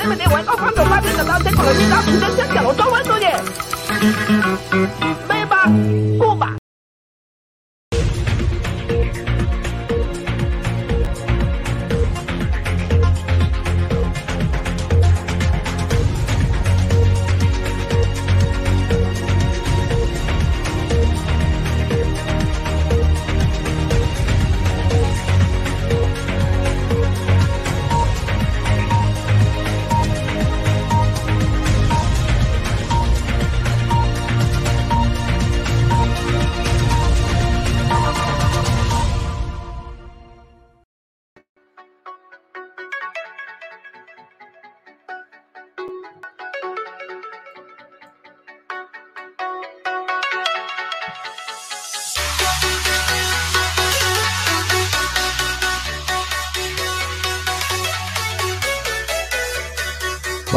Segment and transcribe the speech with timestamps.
[0.00, 2.74] 你们的外国反动派别的老这个了，你打不得这掉了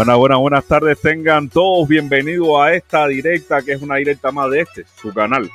[0.02, 1.00] Buenas, buenas, buenas tardes.
[1.00, 5.48] Tengan todos bienvenidos a esta directa, que es una directa más de este, su canal.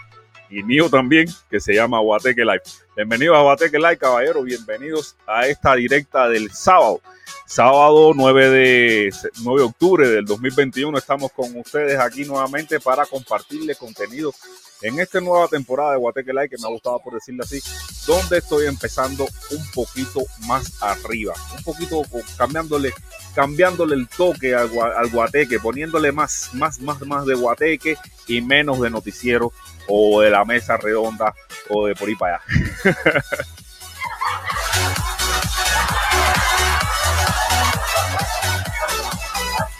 [0.50, 2.62] Y mío también, que se llama Guateque Live.
[2.96, 4.46] Bienvenidos a Guateque Live, caballeros.
[4.46, 7.02] Bienvenidos a esta directa del sábado.
[7.46, 10.98] Sábado 9 de, 9 de octubre del 2021.
[10.98, 14.34] Estamos con ustedes aquí nuevamente para compartirles contenido
[14.82, 17.60] en esta nueva temporada de Guateque Live, que me ha gustado por decirlo así,
[18.06, 22.04] donde estoy empezando un poquito más arriba, un poquito
[22.38, 22.94] cambiándole,
[23.34, 27.98] cambiándole el toque al, al guateque, poniéndole más, más, más, más de guateque
[28.28, 29.52] y menos de noticiero
[29.88, 31.34] o de la mesa redonda
[31.70, 33.24] o de por ahí para allá.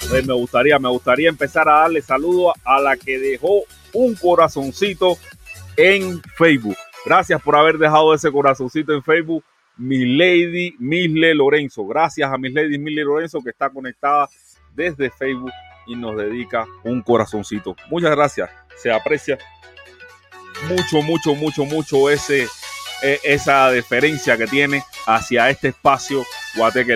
[0.10, 3.64] Pues me gustaría, me gustaría empezar a darle saludo a la que dejó
[3.94, 5.18] un corazoncito
[5.76, 6.78] en Facebook.
[7.06, 9.44] Gracias por haber dejado ese corazoncito en Facebook.
[9.78, 11.86] Mi Lady Misle Lorenzo.
[11.86, 14.30] Gracias a mi Lady Misle Lorenzo que está conectada
[14.74, 15.52] desde Facebook
[15.86, 17.76] y nos dedica un corazoncito.
[17.90, 18.50] Muchas gracias.
[18.78, 19.38] Se aprecia
[20.70, 22.48] mucho, mucho, mucho, mucho ese,
[23.24, 26.24] esa deferencia que tiene hacia este espacio
[26.56, 26.96] Guateque.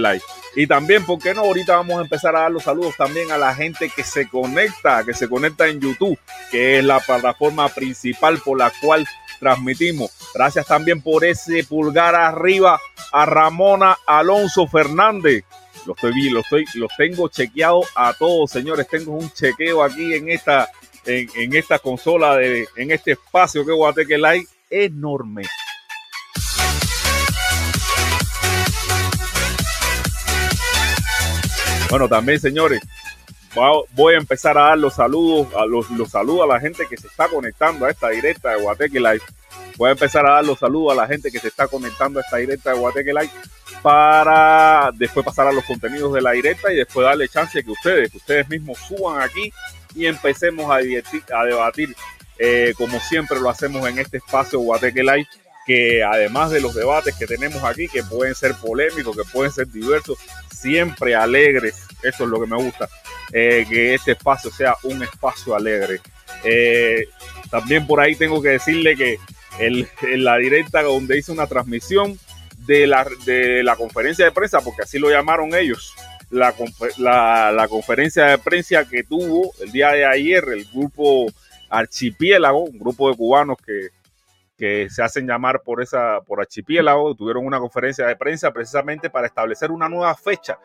[0.56, 1.42] Y también, ¿por qué no?
[1.42, 5.04] Ahorita vamos a empezar a dar los saludos también a la gente que se conecta,
[5.06, 6.20] que se conecta en YouTube,
[6.50, 9.08] que es la plataforma principal por la cual
[9.40, 10.12] transmitimos.
[10.34, 12.80] Gracias también por ese pulgar arriba
[13.12, 15.46] a Ramona Alonso Fernández.
[15.86, 18.88] Lo estoy lo estoy, los tengo chequeado a todos, señores.
[18.88, 20.70] Tengo un chequeo aquí en esta,
[21.06, 25.44] en, en esta consola de, en este espacio que Guateque Live enorme.
[31.92, 32.82] Bueno, también, señores,
[33.92, 36.96] voy a empezar a dar los saludos, a los, los saludos a la gente que
[36.96, 39.22] se está conectando a esta directa de Guateque Live.
[39.76, 42.22] Voy a empezar a dar los saludos a la gente que se está conectando a
[42.22, 43.32] esta directa de Guateque Live
[43.82, 48.10] para después pasar a los contenidos de la directa y después darle chance que ustedes,
[48.10, 49.52] que ustedes mismos suban aquí
[49.94, 51.94] y empecemos a, a debatir
[52.40, 55.28] eh, como siempre lo hacemos en este espacio Guateque Live
[55.72, 59.68] que además de los debates que tenemos aquí, que pueden ser polémicos, que pueden ser
[59.68, 60.20] diversos,
[60.54, 62.90] siempre alegres, eso es lo que me gusta,
[63.32, 66.02] eh, que este espacio sea un espacio alegre.
[66.44, 67.08] Eh,
[67.50, 69.18] también por ahí tengo que decirle que
[69.60, 72.20] en la directa donde hice una transmisión
[72.58, 75.94] de la, de la conferencia de prensa, porque así lo llamaron ellos,
[76.30, 76.54] la,
[76.98, 81.32] la conferencia de prensa que tuvo el día de ayer el grupo
[81.70, 84.01] Archipiélago, un grupo de cubanos que
[84.62, 89.26] que se hacen llamar por esa por archipiélago, tuvieron una conferencia de prensa precisamente para
[89.26, 90.60] establecer una nueva fecha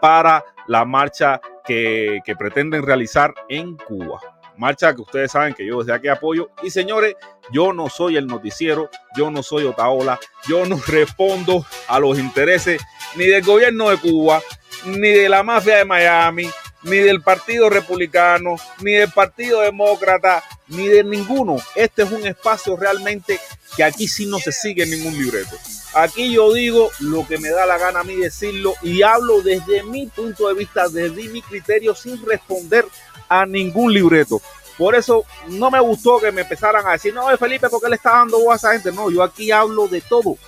[0.00, 4.20] para la marcha que, que pretenden realizar en Cuba.
[4.56, 6.50] Marcha que ustedes saben que yo desde aquí apoyo.
[6.62, 7.16] Y señores,
[7.50, 12.80] yo no soy el noticiero, yo no soy Otaola, yo no respondo a los intereses
[13.16, 14.40] ni del gobierno de Cuba,
[14.86, 16.48] ni de la mafia de Miami,
[16.84, 21.56] ni del Partido Republicano, ni del Partido Demócrata, ni de ninguno.
[21.74, 23.38] Este es un espacio realmente
[23.76, 25.56] que aquí sí no se sigue ningún libreto.
[25.94, 29.82] Aquí yo digo lo que me da la gana a mí decirlo y hablo desde
[29.82, 32.86] mi punto de vista, desde mi criterio, sin responder
[33.28, 34.40] a ningún libreto.
[34.78, 37.96] Por eso no me gustó que me empezaran a decir, no, Felipe, ¿por qué le
[37.96, 38.90] está dando voz a esa gente?
[38.90, 40.38] No, yo aquí hablo de todo,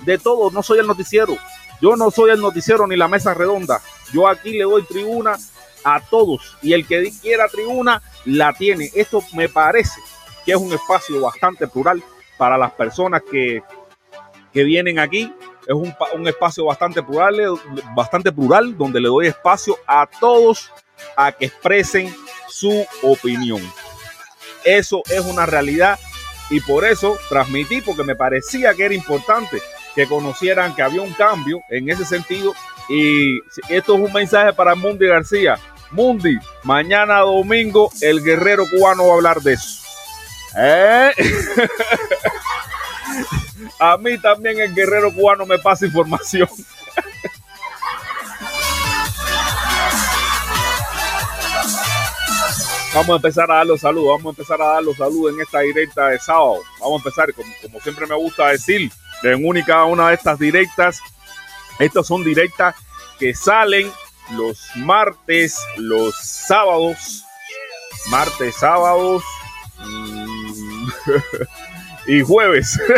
[0.00, 1.36] de todo, no soy el noticiero.
[1.80, 3.82] Yo no soy el noticiero ni la mesa redonda.
[4.12, 5.38] Yo aquí le doy tribuna
[5.84, 8.90] a todos y el que quiera tribuna la tiene.
[8.94, 10.00] Esto me parece
[10.44, 12.02] que es un espacio bastante plural
[12.36, 13.62] para las personas que,
[14.52, 15.32] que vienen aquí.
[15.66, 17.58] Es un, un, espacio bastante plural,
[17.94, 20.70] bastante plural, donde le doy espacio a todos
[21.16, 22.14] a que expresen
[22.48, 23.62] su opinión.
[24.64, 25.98] Eso es una realidad
[26.50, 29.60] y por eso transmití, porque me parecía que era importante
[29.94, 32.52] que conocieran que había un cambio en ese sentido.
[32.88, 33.38] Y
[33.68, 35.58] esto es un mensaje para Mundi García.
[35.94, 39.80] Mundi, mañana domingo el guerrero cubano va a hablar de eso.
[40.56, 41.12] ¿Eh?
[43.78, 46.48] a mí también el guerrero cubano me pasa información.
[52.92, 55.40] Vamos a empezar a dar los saludos, vamos a empezar a dar los saludos en
[55.40, 56.60] esta directa de sábado.
[56.78, 58.88] Vamos a empezar, como, siempre me gusta decir,
[59.24, 61.00] en única una de estas directas.
[61.80, 62.76] Estas son directas
[63.18, 63.90] que salen
[64.32, 67.24] los martes, los sábados,
[68.10, 69.22] martes, sábados
[69.78, 70.88] mm,
[72.06, 72.80] y jueves.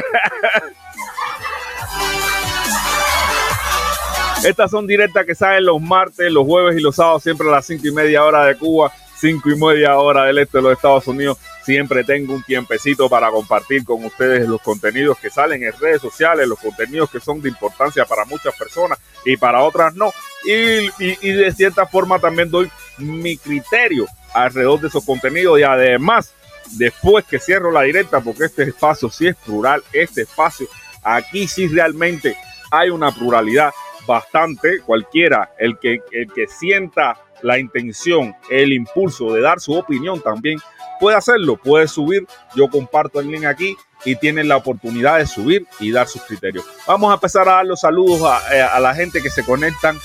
[4.44, 7.67] Estas son directas que salen los martes, los jueves y los sábados, siempre a las
[7.67, 11.06] cinco y media hora de Cuba cinco y media hora del este de los Estados
[11.06, 11.39] Unidos.
[11.65, 16.46] Siempre tengo un tiempecito para compartir con ustedes los contenidos que salen en redes sociales,
[16.46, 20.13] los contenidos que son de importancia para muchas personas y para otras no.
[20.44, 26.32] Y, y, de cierta forma también doy mi criterio alrededor de esos contenidos y además
[26.73, 30.69] después que cierro la directa, porque este espacio sí es plural, este espacio
[31.03, 32.37] aquí sí realmente
[32.70, 33.73] hay una pluralidad
[34.06, 40.20] bastante, cualquiera, el que, el que sienta la intención, el impulso de dar su opinión
[40.20, 40.58] también,
[40.98, 42.26] puede hacerlo, puede subir.
[42.55, 46.64] Yo comparto el link aquí y tienen la oportunidad de subir y dar sus criterios.
[46.86, 49.98] Vamos a empezar a dar los saludos a, eh, la gente que se conectan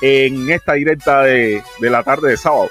[0.00, 2.70] en esta directa de, la tarde de sábado.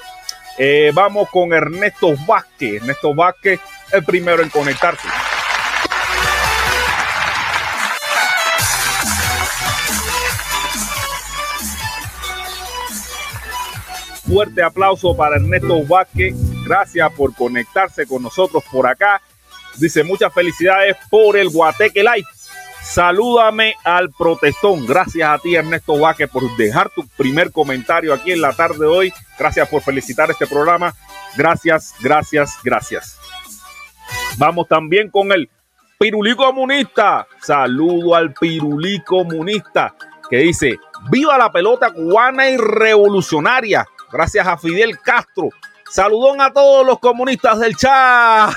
[0.58, 2.76] Eh, vamos con Ernesto Vázquez.
[2.76, 3.60] Ernesto Vázquez,
[3.92, 5.08] el primero en conectarse.
[14.26, 16.34] Fuerte aplauso para Ernesto Vázquez.
[16.64, 19.22] Gracias por conectarse con nosotros por acá.
[19.76, 22.26] Dice muchas felicidades por el Guateque Live.
[22.82, 24.86] Salúdame al protestón.
[24.86, 28.86] Gracias a ti, Ernesto Vázquez, por dejar tu primer comentario aquí en la tarde de
[28.86, 29.12] hoy.
[29.38, 30.94] Gracias por felicitar este programa.
[31.36, 33.18] Gracias, gracias, gracias.
[34.38, 35.50] Vamos también con el
[35.98, 37.26] Pirulí Comunista.
[37.42, 39.94] Saludo al Pirulí Comunista
[40.30, 40.78] que dice:
[41.10, 43.86] ¡Viva la pelota cubana y revolucionaria!
[44.10, 45.50] Gracias a Fidel Castro.
[45.90, 48.50] Saludón a todos los comunistas del chat.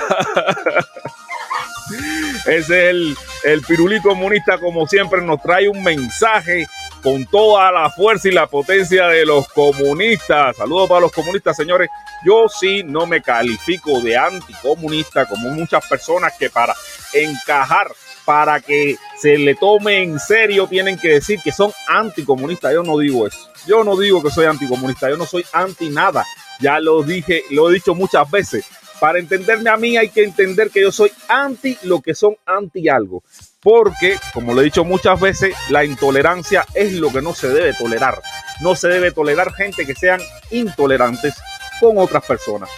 [2.46, 6.66] Ese es el, el pirulí comunista, como siempre, nos trae un mensaje
[7.02, 10.56] con toda la fuerza y la potencia de los comunistas.
[10.56, 11.88] Saludos para los comunistas, señores.
[12.24, 16.74] Yo sí no me califico de anticomunista como muchas personas que para
[17.14, 17.90] encajar,
[18.30, 22.72] para que se le tome en serio, tienen que decir que son anticomunistas.
[22.72, 23.50] Yo no digo eso.
[23.66, 26.24] Yo no digo que soy anticomunista, yo no soy anti nada.
[26.60, 28.66] Ya lo dije, lo he dicho muchas veces.
[29.00, 32.88] Para entenderme a mí hay que entender que yo soy anti lo que son anti
[32.88, 33.24] algo.
[33.60, 37.74] Porque, como lo he dicho muchas veces, la intolerancia es lo que no se debe
[37.74, 38.22] tolerar.
[38.60, 40.20] No se debe tolerar gente que sean
[40.52, 41.34] intolerantes
[41.80, 42.70] con otras personas.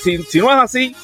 [0.00, 0.94] Si, si no es así,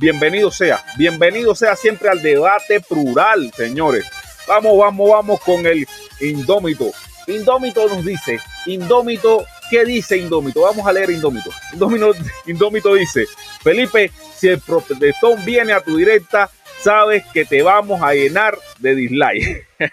[0.00, 0.82] bienvenido sea.
[0.96, 4.06] Bienvenido sea siempre al debate plural, señores.
[4.48, 5.86] Vamos, vamos, vamos con el
[6.20, 6.90] indómito.
[7.26, 10.62] Indómito nos dice, Indómito, ¿qué dice Indómito?
[10.62, 11.50] Vamos a leer Indómito.
[11.74, 12.14] Indómito,
[12.46, 13.26] Indómito dice,
[13.62, 18.94] Felipe, si el protestón viene a tu directa, sabes que te vamos a llenar de
[18.94, 19.68] dislike.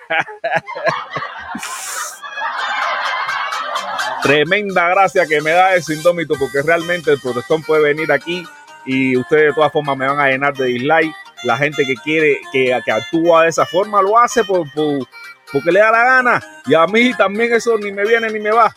[4.23, 8.45] Tremenda gracia que me da ese indómito, porque realmente el protestón puede venir aquí
[8.87, 11.13] y ustedes de todas formas me van a llenar de dislike.
[11.43, 14.65] La gente que quiere, que, que actúa de esa forma, lo hace por,
[15.51, 16.43] porque le da la gana.
[16.65, 18.73] Y a mí también eso ni me viene ni me va.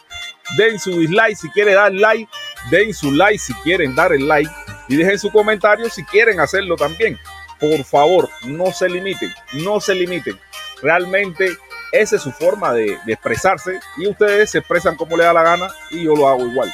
[0.56, 2.28] Den su dislike si quieren dar like.
[2.70, 4.50] Den su like si quieren dar el like.
[4.88, 7.18] Y dejen su comentario si quieren hacerlo también.
[7.60, 9.32] Por favor, no se limiten.
[9.52, 10.38] No se limiten.
[10.82, 11.56] Realmente
[11.92, 13.78] esa es su forma de, expresarse.
[13.96, 15.68] Y ustedes se expresan como le da la gana.
[15.90, 16.72] Y yo lo hago igual.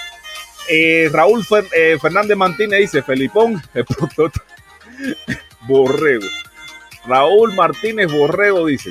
[0.69, 3.85] Eh, Raúl eh, Fernández Martínez dice, Felipón, el
[5.63, 6.27] Borrego.
[7.07, 8.91] Raúl Martínez Borrego dice,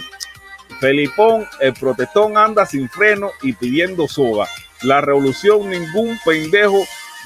[0.80, 4.48] Felipón, el protestón anda sin freno y pidiendo soga.
[4.82, 6.84] La revolución, ningún pendejo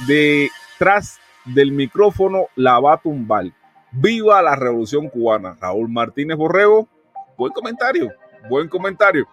[0.08, 3.46] detrás del micrófono la va a tumbar.
[3.92, 5.58] Viva la revolución cubana.
[5.60, 6.88] Raúl Martínez Borrego,
[7.38, 8.12] buen comentario,
[8.50, 9.28] buen comentario.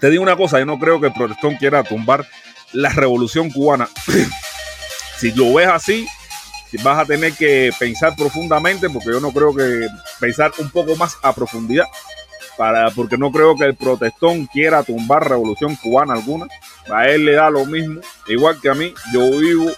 [0.00, 2.24] Te digo una cosa, yo no creo que el protestón quiera tumbar
[2.72, 3.88] la revolución cubana.
[5.18, 6.06] si lo ves así,
[6.82, 9.86] vas a tener que pensar profundamente, porque yo no creo que
[10.18, 11.86] pensar un poco más a profundidad
[12.94, 16.46] porque no creo que el protestón quiera tumbar revolución cubana alguna.
[16.92, 18.92] A él le da lo mismo, igual que a mí.
[19.12, 19.70] Yo vivo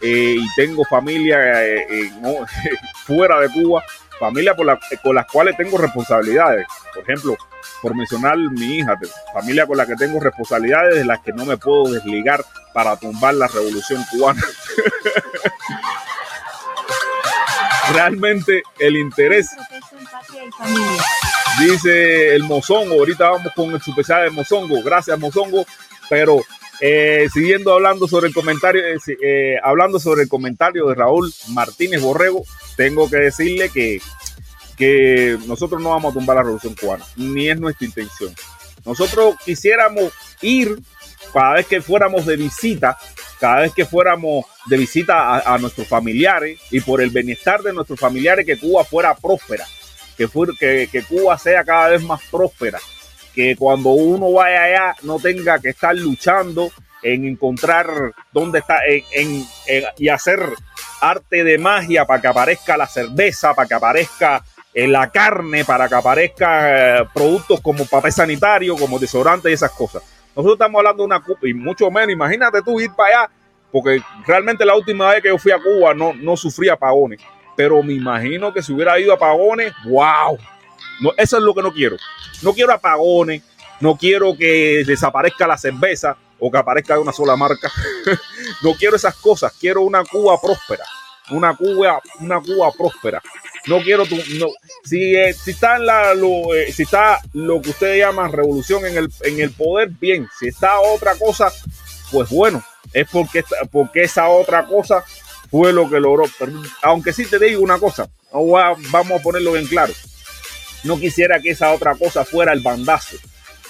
[0.00, 2.10] eh, y tengo familia eh,
[3.06, 3.82] fuera de Cuba
[4.18, 6.66] familia por la, con las cuales tengo responsabilidades.
[6.94, 7.36] Por ejemplo,
[7.82, 8.98] por mencionar mi hija,
[9.32, 13.34] familia con la que tengo responsabilidades de las que no me puedo desligar para tumbar
[13.34, 14.42] la revolución cubana.
[17.92, 19.50] Realmente el interés
[21.58, 24.82] Dice el Mozongo, ahorita vamos con el especial de Mozongo.
[24.82, 25.64] Gracias, Mozongo.
[26.10, 26.40] Pero
[26.80, 32.02] eh, siguiendo hablando sobre el comentario, eh, eh, hablando sobre el comentario de Raúl Martínez
[32.02, 32.44] Borrego,
[32.76, 34.00] tengo que decirle que,
[34.76, 38.34] que nosotros no vamos a tumbar la revolución cubana, ni es nuestra intención.
[38.84, 40.78] Nosotros quisiéramos ir
[41.32, 42.96] cada vez que fuéramos de visita,
[43.40, 47.98] cada vez que fuéramos de visita a, nuestros familiares y por el bienestar de nuestros
[47.98, 49.66] familiares, que Cuba fuera próspera
[50.16, 52.80] que, que, Cuba sea cada vez más próspera,
[53.36, 56.70] que cuando uno vaya allá no tenga que estar luchando
[57.02, 57.86] en encontrar
[58.32, 59.44] dónde está en,
[59.98, 60.40] y hacer
[61.00, 65.88] arte de magia para que aparezca la cerveza, para que aparezca eh, la carne, para
[65.88, 70.02] que aparezca eh, productos como papel sanitario, como desodorante y esas cosas.
[70.34, 73.30] Nosotros estamos hablando de una Cuba y mucho menos, imagínate tú ir para allá,
[73.70, 77.20] porque realmente la última vez que yo fui a Cuba no, no sufrí apagones
[77.56, 80.38] pero me imagino que si hubiera ido apagones, wow.
[81.00, 81.96] No, eso es lo que no quiero.
[82.42, 83.42] No quiero apagones,
[83.80, 87.70] no quiero que desaparezca la cerveza o que aparezca una sola marca.
[88.62, 90.84] no quiero esas cosas, quiero una Cuba próspera.
[91.30, 93.22] Una Cuba, una Cuba próspera.
[93.66, 94.16] No quiero tu,
[94.84, 99.88] si, eh, eh, si está lo que ustedes llaman revolución en el, en el poder,
[99.88, 100.28] bien.
[100.38, 101.52] Si está otra cosa,
[102.12, 102.62] pues bueno,
[102.92, 105.04] es porque, porque esa otra cosa
[105.50, 106.24] fue lo que logró.
[106.82, 109.92] aunque sí te digo una cosa, vamos a ponerlo bien claro.
[110.84, 113.16] No quisiera que esa otra cosa fuera el bandazo,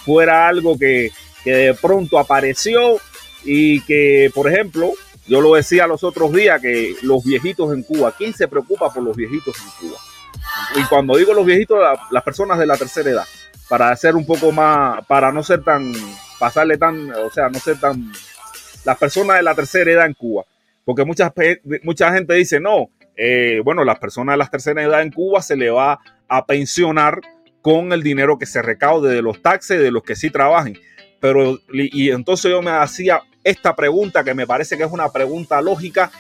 [0.05, 1.11] fuera algo que,
[1.45, 2.99] de pronto apareció
[3.45, 4.93] y que, por ejemplo,
[5.27, 9.03] yo lo decía los otros días que los viejitos en Cuba, ¿quién se preocupa por
[9.03, 9.99] los viejitos en Cuba?
[10.77, 11.79] Y cuando digo los viejitos,
[12.11, 13.25] las personas de la tercera edad,
[13.69, 15.93] para hacer un poco más, para no ser tan,
[16.39, 18.13] pasarle tan, o sea, no ser tan,
[18.85, 20.45] las personas de la tercera edad en Cuba.
[20.85, 21.33] Porque mucha,
[21.83, 25.57] mucha gente dice, no, eh, bueno, las personas de la tercera edad en Cuba se
[25.57, 27.21] le va a pensionar
[27.63, 30.79] con el dinero que se recaude de los taxes de los que sí trabajen.
[31.21, 35.61] Pero, y entonces yo me hacía esta pregunta que me parece que es una pregunta
[35.61, 36.11] lógica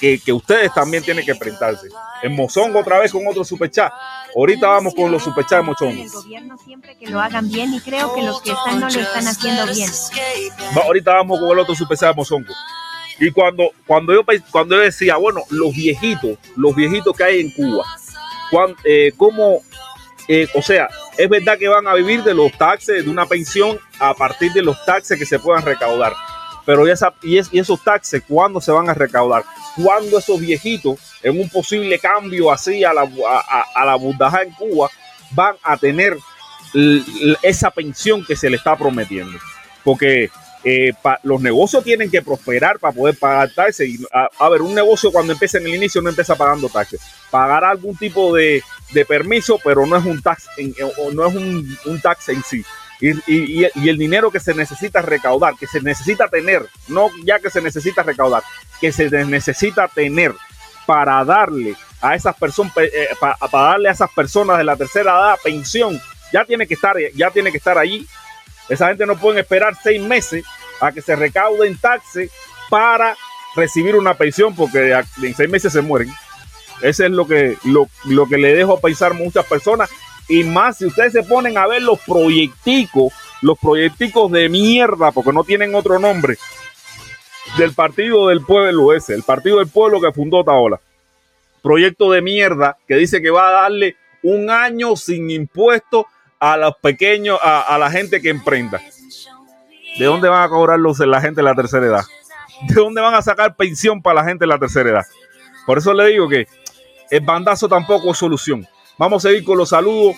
[0.00, 1.88] que, que ustedes también tienen que preguntarse.
[2.22, 3.92] En Mozongo otra vez con otro superchat.
[4.34, 6.02] Ahorita vamos con los superchats de Mozongo.
[6.02, 9.00] El gobierno siempre que lo hagan bien y creo que los que están no lo
[9.00, 9.90] están haciendo bien.
[10.82, 12.52] ahorita vamos con el otro superchat de Mozongo.
[13.18, 17.50] Y cuando, cuando, yo, cuando yo decía, bueno, los viejitos, los viejitos que hay en
[17.50, 17.84] Cuba,
[18.84, 19.62] eh, ¿cómo,
[20.28, 23.78] eh, o sea, es verdad que van a vivir de los taxes, de una pensión
[23.98, 26.12] a partir de los taxes que se puedan recaudar.
[26.66, 29.44] Pero esa, y, es, y esos taxes, ¿cuándo se van a recaudar?
[29.82, 34.50] ¿Cuándo esos viejitos, en un posible cambio así a la, a, a la burdaja en
[34.52, 34.90] Cuba,
[35.30, 36.18] van a tener
[37.42, 39.38] esa pensión que se le está prometiendo?
[39.84, 40.28] Porque
[40.68, 40.92] eh,
[41.22, 43.88] los negocios tienen que prosperar para poder pagar taxes.
[43.88, 47.00] Y, a, ver, un negocio cuando empieza en el inicio no empieza pagando taxes.
[47.30, 48.64] Pagar algún tipo de,
[49.06, 50.74] permiso, pero no es un tax en,
[51.14, 52.64] no es un, tax en sí.
[53.00, 57.60] Y, el dinero que se necesita recaudar, que se necesita tener, no ya que se
[57.60, 58.42] necesita recaudar,
[58.80, 60.34] que se necesita tener
[60.84, 65.38] para darle a esas personas, eh, para, darle a esas personas de la tercera edad
[65.44, 66.00] pensión,
[66.32, 68.04] ya tiene que estar, ya tiene que estar allí
[68.68, 70.44] esa gente no puede esperar seis meses
[70.80, 72.30] a que se recauden taxes
[72.68, 73.16] para
[73.54, 74.92] recibir una pensión porque
[75.22, 76.12] en seis meses se mueren.
[76.82, 79.90] Eso es lo que, lo, que le dejo pensar muchas personas.
[80.28, 85.32] Y más si ustedes se ponen a ver los proyecticos, los proyecticos de mierda, porque
[85.32, 86.36] no tienen otro nombre,
[87.56, 90.80] del Partido del Pueblo ese, el Partido del Pueblo que fundó Taola.
[91.62, 96.04] Proyecto de mierda que dice que va a darle un año sin impuestos
[96.40, 98.80] a los pequeños, a, la gente que emprenda.
[99.98, 102.04] ¿De dónde van a cobrar los, la gente de la tercera edad?
[102.68, 105.04] ¿De dónde van a sacar pensión para la gente de la tercera edad?
[105.66, 106.46] Por eso le digo que
[107.10, 108.66] el bandazo tampoco es solución.
[108.98, 110.16] Vamos a seguir con los saludos.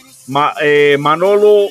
[0.60, 1.66] Eh, Manolo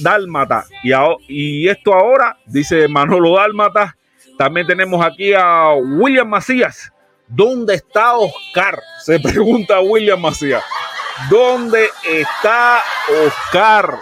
[0.00, 0.64] Dálmata.
[0.82, 0.92] Y,
[1.28, 3.96] y esto ahora, dice Manolo Dálmata.
[4.36, 6.92] También tenemos aquí a William Macías.
[7.26, 8.80] ¿Dónde está Oscar?
[9.04, 10.62] Se pregunta William Macías.
[11.30, 12.82] ¿Dónde está
[13.26, 13.98] Oscar?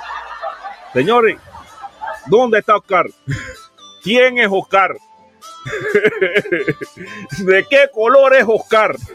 [0.93, 1.39] Señores,
[2.27, 3.07] ¿dónde está Oscar?
[4.03, 4.97] ¿Quién es Oscar?
[7.39, 8.95] ¿De qué color es Oscar?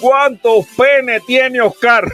[0.00, 2.04] ¿Cuántos penes tiene Oscar?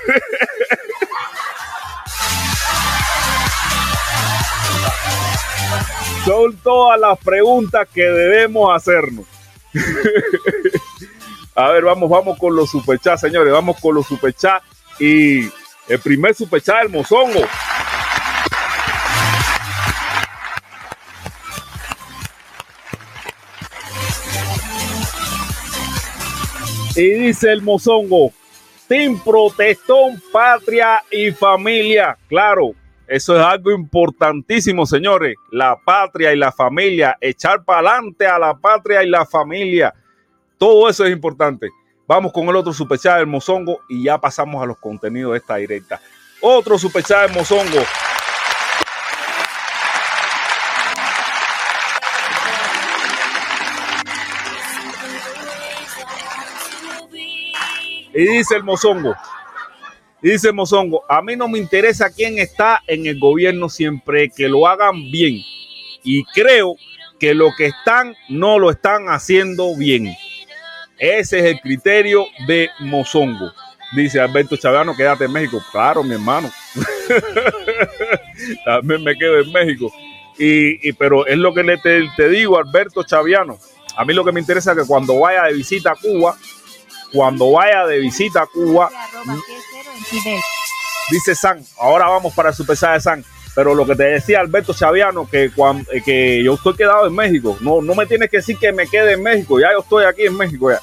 [6.25, 9.27] Son todas las preguntas que debemos hacernos.
[11.55, 13.53] A ver, vamos, vamos con los superchats, señores.
[13.53, 14.65] Vamos con los superchats.
[14.99, 15.43] Y
[15.89, 17.47] el primer superchat del Mozongo.
[26.95, 28.33] Y dice el mozongo,
[28.87, 32.19] Team Protestón, Patria y Familia.
[32.29, 32.75] Claro,
[33.07, 35.37] eso es algo importantísimo, señores.
[35.51, 37.17] La patria y la familia.
[37.19, 39.95] Echar para adelante a la patria y la familia.
[40.63, 41.71] Todo eso es importante.
[42.07, 45.57] Vamos con el otro superchat del Mozongo y ya pasamos a los contenidos de esta
[45.57, 46.01] directa.
[46.41, 47.83] Otro superchat del Mozongo.
[58.15, 59.17] Y dice el mozongo,
[60.21, 64.49] dice el mozongo, a mí no me interesa quién está en el gobierno siempre que
[64.49, 65.41] lo hagan bien.
[66.05, 66.77] Y creo
[67.19, 70.15] que lo que están no lo están haciendo bien.
[70.99, 73.53] Ese es el criterio de mozongo.
[73.95, 75.63] Dice Alberto Chaviano, quédate en México.
[75.71, 76.51] Claro, mi hermano.
[78.65, 79.93] También me quedo en México.
[80.39, 83.59] Y, pero es lo que le te, te digo, Alberto Chaviano.
[83.97, 86.37] A mí lo que me interesa es que cuando vaya de visita a Cuba,
[87.13, 88.91] cuando vaya de visita a Cuba.
[91.11, 93.25] Dice San, ahora vamos para su pesada de San.
[93.55, 97.15] Pero lo que te decía Alberto Chaviano, que, cuando, eh, que yo estoy quedado en
[97.15, 100.05] México, no, no me tienes que decir que me quede en México, ya yo estoy
[100.05, 100.81] aquí en México ya.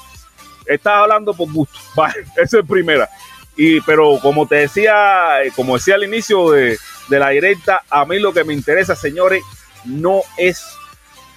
[0.66, 3.08] Estás hablando por gusto, vale, eso es primera.
[3.56, 6.78] Y, pero como te decía, eh, como decía al inicio de,
[7.08, 9.42] de la directa, a mí lo que me interesa, señores,
[9.84, 10.64] no es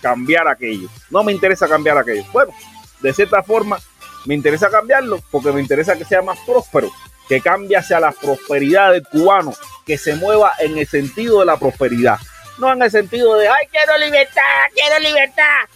[0.02, 0.88] cambiar aquello.
[1.10, 2.24] No me interesa cambiar aquello.
[2.32, 2.54] Bueno,
[3.02, 3.80] de cierta forma,
[4.26, 6.92] me interesa cambiarlo porque me interesa que sea más próspero,
[7.28, 9.54] que cambie hacia la prosperidad del cubano,
[9.86, 12.18] que se mueva en el sentido de la prosperidad,
[12.58, 14.42] no en el sentido de, ay, quiero libertad,
[14.74, 15.70] quiero libertad.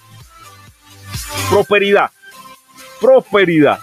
[1.49, 2.12] Prosperidad,
[2.99, 3.79] prosperidad.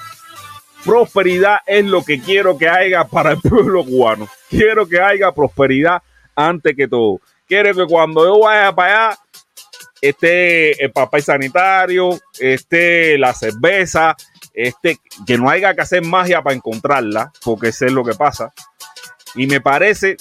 [0.85, 4.29] Prosperidad es lo que quiero que haya para el pueblo cubano.
[4.51, 6.03] Quiero que haya prosperidad
[6.37, 7.21] antes que todo.
[7.49, 9.19] Quiero que cuando yo vaya para allá
[10.01, 14.15] esté el papel sanitario, esté la cerveza,
[14.55, 18.53] este, que no haya que hacer magia para encontrarla, porque eso es lo que pasa.
[19.35, 20.17] Y me parece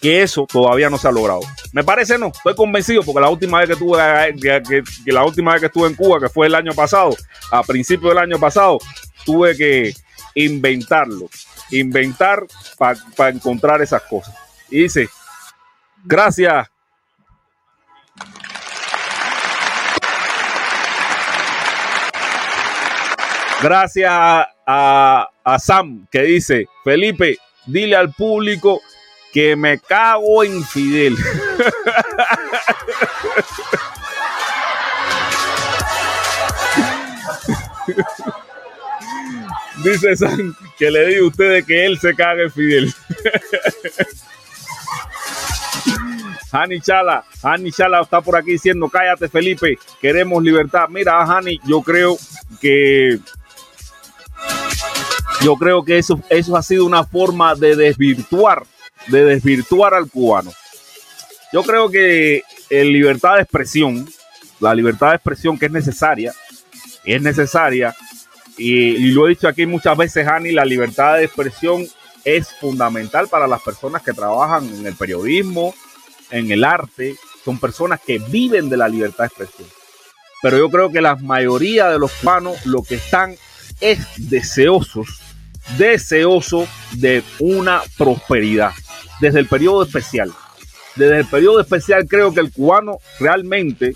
[0.00, 1.40] que eso todavía no se ha logrado.
[1.72, 3.98] Me parece no, estoy convencido porque la última vez que tuve
[4.40, 7.16] que, la última vez que estuve en Cuba, que fue el año pasado,
[7.52, 8.78] a principios del año pasado,
[9.24, 9.94] tuve que
[10.34, 11.28] inventarlo,
[11.70, 12.44] inventar
[12.76, 14.34] para encontrar esas cosas.
[14.70, 15.08] Y dice,
[16.04, 16.68] gracias
[23.68, 28.80] Gracias a, Sam que dice, Felipe, dile al público
[29.32, 31.16] que me cago en Fidel.
[39.82, 42.94] Dice Sam que le diga a ustedes que él se caga en Fidel.
[46.52, 50.88] Hani Chala, Hani Chala está por aquí diciendo, cállate Felipe, queremos libertad.
[50.88, 52.16] Mira, Hani, yo creo
[52.60, 53.18] que
[55.42, 58.64] yo creo que eso, eso ha sido una forma de desvirtuar,
[59.08, 60.52] de desvirtuar al cubano.
[61.52, 64.08] Yo creo que en libertad de expresión,
[64.60, 66.32] la libertad de expresión que es necesaria,
[67.04, 67.94] es necesaria,
[68.58, 71.86] y, y, lo he dicho aquí muchas veces, Ani, la libertad de expresión
[72.24, 75.74] es fundamental para las personas que trabajan en el periodismo,
[76.30, 79.68] en el arte, son personas que viven de la libertad de expresión.
[80.42, 83.36] Pero yo creo que la mayoría de los cubanos lo que están
[83.80, 85.25] es deseosos
[85.78, 88.72] deseoso de una prosperidad
[89.20, 90.32] desde el periodo especial.
[90.94, 93.94] Desde el periodo especial creo que el cubano realmente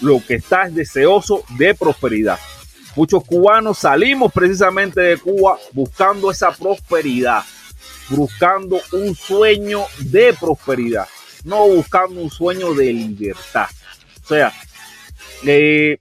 [0.00, 2.38] lo que está es deseoso de prosperidad.
[2.96, 7.44] Muchos cubanos salimos precisamente de Cuba buscando esa prosperidad,
[8.08, 11.06] buscando un sueño de prosperidad,
[11.44, 13.68] no buscando un sueño de libertad.
[14.24, 14.52] O sea,
[15.46, 15.98] eh,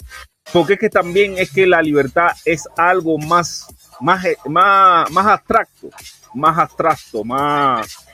[0.52, 3.68] porque es que también es que la libertad es algo más
[4.00, 5.90] más, más, más abstracto,
[6.34, 8.06] más abstracto, más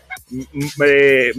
[0.85, 1.31] eh,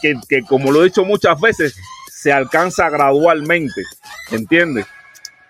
[0.00, 1.76] que, que, como lo he dicho muchas veces,
[2.10, 3.82] se alcanza gradualmente,
[4.30, 4.86] ¿entiendes?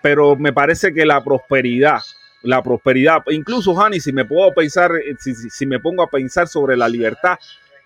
[0.01, 2.01] Pero me parece que la prosperidad,
[2.43, 6.77] la prosperidad, incluso Hani, si me puedo pensar, si, si me pongo a pensar sobre
[6.77, 7.39] la libertad,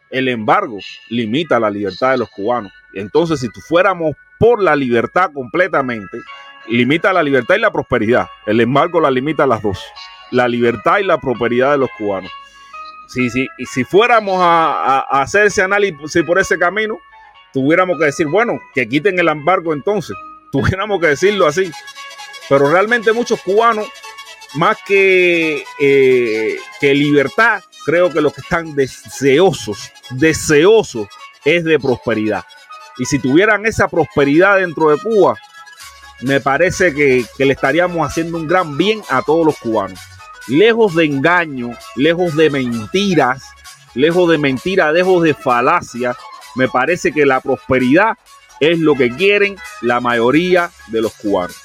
[0.10, 2.74] el embargo limita la libertad de los cubanos.
[2.94, 6.18] Entonces, si fuéramos por la libertad completamente,
[6.68, 8.28] limita la libertad y la prosperidad.
[8.46, 9.84] El embargo la limita a las dos.
[10.32, 12.32] La libertad y la prosperidad de los cubanos.
[13.08, 17.00] Si, si, fuéramos a, hacer ese análisis por ese camino,
[17.52, 20.16] tuviéramos que decir, bueno, que quiten el embargo entonces.
[20.52, 21.72] Tuviéramos que decirlo así.
[22.48, 23.88] pero realmente muchos cubanos,
[24.56, 31.08] más que, eh, que libertad, creo que los que están deseosos, deseosos
[31.46, 32.44] es de prosperidad.
[33.00, 35.36] Y si tuvieran esa prosperidad dentro de Cuba,
[36.22, 40.00] me parece que, le estaríamos haciendo un gran bien a todos los cubanos.
[40.48, 43.44] Lejos de engaño, lejos de mentiras,
[43.94, 46.16] lejos de mentiras, lejos de falacia,
[46.56, 48.18] me parece que la prosperidad
[48.60, 51.56] es lo que quieren la mayoría de los cubanos.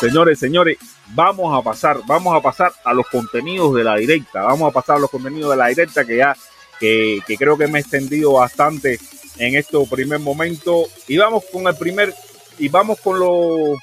[0.00, 4.42] Señores, señores, vamos a pasar, vamos a pasar a los contenidos de la directa.
[4.42, 6.36] Vamos a pasar a los contenidos de la directa que ya,
[6.80, 8.98] que, que creo que me he extendido bastante
[9.38, 10.86] en este primer momento.
[11.06, 12.14] Y vamos con el primer,
[12.58, 13.78] y vamos con los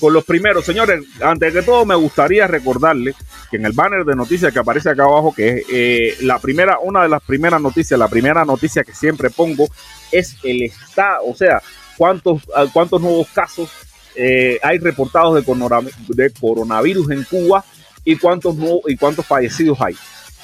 [0.00, 0.64] con los primeros.
[0.64, 3.14] Señores, antes de todo me gustaría recordarle
[3.50, 6.78] que en el banner de noticias que aparece acá abajo, que es eh, la primera,
[6.80, 9.68] una de las primeras noticias, la primera noticia que siempre pongo
[10.10, 11.62] es el estado, o sea,
[11.96, 12.42] cuántos,
[12.72, 13.70] cuántos nuevos casos
[14.16, 17.64] eh, hay reportados de, coronavirus en Cuba
[18.04, 19.94] y cuántos, y cuántos fallecidos hay.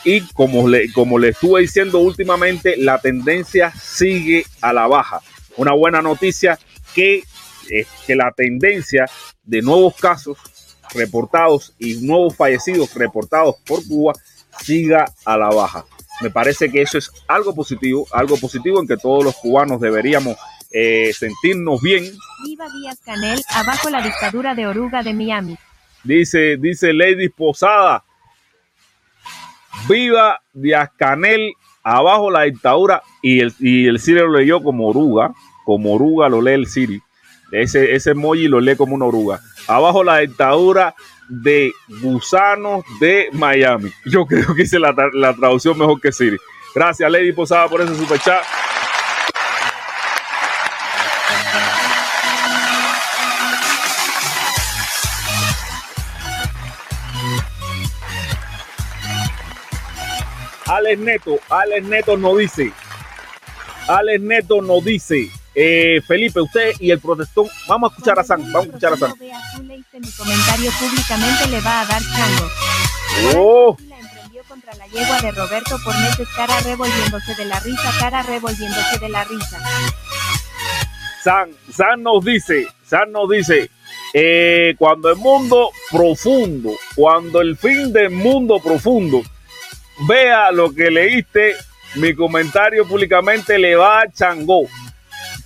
[0.07, 5.21] Y como le, como le estuve diciendo últimamente, la tendencia sigue a la baja.
[5.57, 6.61] Una buena noticia
[6.95, 7.25] que,
[7.69, 9.07] es que la tendencia
[9.43, 10.39] de nuevos casos
[10.95, 14.13] reportados y nuevos fallecidos reportados por Cuba
[14.63, 15.85] siga a la baja.
[16.21, 20.37] Me parece que eso es algo positivo, algo positivo en que todos los cubanos deberíamos
[20.71, 22.05] eh, sentirnos bien.
[22.45, 25.59] Viva Díaz Canel, abajo la dictadura de Oruga de Miami.
[26.05, 28.05] Dice, dice Lady Posada.
[29.89, 33.03] Viva Díaz Canel, abajo la dictadura.
[33.23, 35.33] Y el, y el Siri lo leyó como oruga.
[35.65, 37.01] Como oruga lo lee el Siri.
[37.53, 39.41] Ese, ese emoji lo lee como una oruga.
[39.69, 40.95] Abajo la dictadura
[41.29, 43.91] de gusanos de Miami.
[44.05, 46.37] Yo creo que hice la, la traducción mejor que Siri.
[46.75, 48.21] Gracias, Lady Posada, por ese super
[60.87, 62.73] Alex Neto, Alex Neto nos dice,
[63.89, 68.41] Alex Neto nos dice, eh, Felipe, usted y el protestón, vamos a escuchar a San,
[68.53, 69.13] vamos a escuchar a San.
[69.19, 72.51] Mi comentario públicamente le va a dar chango.
[73.35, 73.77] Oh.
[73.89, 78.23] La emprendió contra la yegua de Roberto por meses, cara revolviéndose de la risa, cara
[78.23, 79.61] revolviéndose de la risa.
[81.25, 83.69] San, San nos dice, San nos dice,
[84.15, 89.25] eh, cuando el mundo profundo, cuando el fin del mundo profundo
[90.09, 91.55] vea lo que leíste,
[91.97, 94.67] mi comentario públicamente le va a Changó.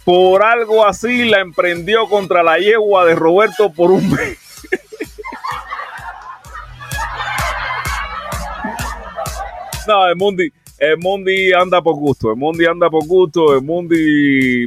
[0.05, 4.39] Por algo así la emprendió contra la yegua de Roberto por un mes.
[9.87, 14.67] no, el Mundi, el Mundi anda por gusto, el Mundi anda por gusto, el Mundi,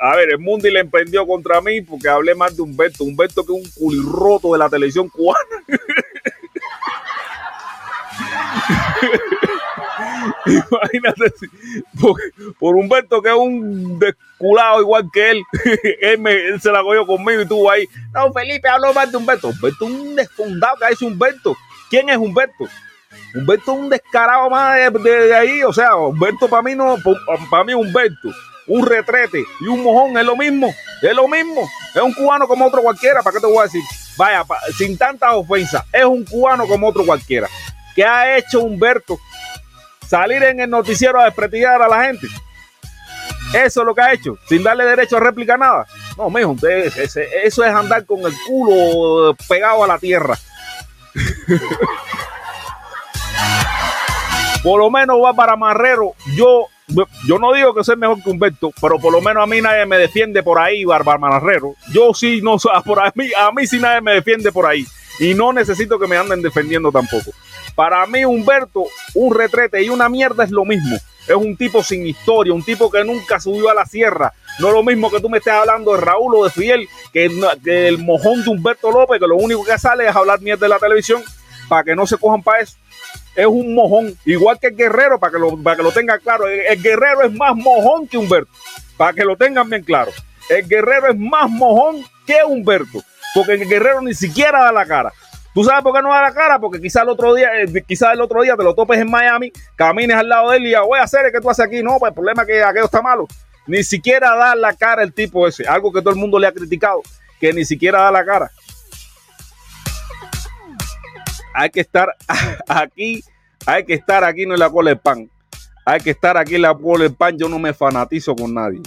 [0.00, 3.52] a ver, el Mundi le emprendió contra mí porque hablé más de Humberto, Humberto que
[3.52, 5.38] es un culirroto de la televisión cubana.
[10.46, 11.32] Imagínate,
[12.00, 12.20] por,
[12.58, 15.42] por, Humberto, que es un desculado igual que él,
[16.00, 17.86] él, se la cogió conmigo y tú ahí.
[18.12, 19.48] No, Felipe, hablo más de Humberto.
[19.48, 21.56] Humberto es un desfundado que dice Humberto.
[21.90, 22.68] ¿Quién es Humberto?
[23.34, 25.62] Humberto es un descarado más de, ahí.
[25.62, 26.96] O sea, Humberto para mí no,
[27.50, 28.30] para mí Humberto,
[28.66, 30.72] un retrete y un mojón es lo mismo.
[31.02, 31.68] Es lo mismo.
[31.94, 33.22] Es un cubano como otro cualquiera.
[33.22, 33.82] ¿Para qué te voy a decir?
[34.16, 34.44] Vaya,
[34.76, 37.48] sin tanta ofensa, es un cubano como otro cualquiera.
[37.98, 39.18] ¿Qué ha hecho Humberto?
[40.06, 42.28] Salir en el noticiero a desprestigiar a la gente.
[43.52, 45.84] Eso es lo que ha hecho, sin darle derecho a réplica nada.
[46.16, 50.38] No, mijo, eso es andar con el culo pegado a la tierra.
[54.62, 56.12] por lo menos va para Marrero.
[56.36, 56.68] Yo,
[57.26, 59.84] yo no digo que soy mejor que Humberto, pero por lo menos a mí nadie
[59.86, 61.74] me defiende por ahí, Bárbara Marrero.
[61.92, 64.86] Yo sí, no, por a mí, a mí sí nadie me defiende por ahí.
[65.20, 67.32] Y no necesito que me anden defendiendo tampoco.
[67.74, 70.96] Para mí, Humberto, un retrete y una mierda es lo mismo.
[71.26, 74.32] Es un tipo sin historia, un tipo que nunca subió a la sierra.
[74.58, 77.26] No es lo mismo que tú me estés hablando de Raúl o de Fiel, que,
[77.26, 80.78] el mojón de Humberto López, que lo único que sale es hablar mierda de la
[80.78, 81.22] televisión,
[81.68, 82.76] para que no se cojan para eso.
[83.34, 86.46] Es un mojón, igual que el guerrero, para que lo, para que lo tengan claro.
[86.48, 88.50] el guerrero es más mojón que Humberto,
[88.96, 90.10] para que lo tengan bien claro.
[90.48, 93.00] El guerrero es más mojón que Humberto
[93.34, 95.12] porque el guerrero ni siquiera da la cara.
[95.54, 96.58] ¿Tú sabes por qué no da la cara?
[96.58, 99.52] Porque quizás el otro día, eh, quizás el otro día te lo topes en Miami,
[99.76, 101.82] camines al lado de él y ya voy a hacer que tú haces aquí.
[101.82, 103.26] No, pues el problema es que aquello está malo.
[103.66, 105.66] Ni siquiera da la cara el tipo ese.
[105.66, 107.00] Algo que todo el mundo le ha criticado,
[107.40, 108.50] que ni siquiera da la cara.
[111.58, 112.14] Hay que estar
[112.68, 113.24] aquí,
[113.66, 115.28] hay que estar aquí, no en la cola de pan.
[115.84, 117.36] hay que estar aquí en la bola del pan.
[117.36, 118.80] Yo no me fanatizo con nadie.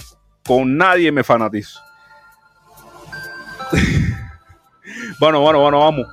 [0.46, 1.78] Con nadie me fanatizo.
[5.20, 6.06] bueno, bueno, bueno, vamos.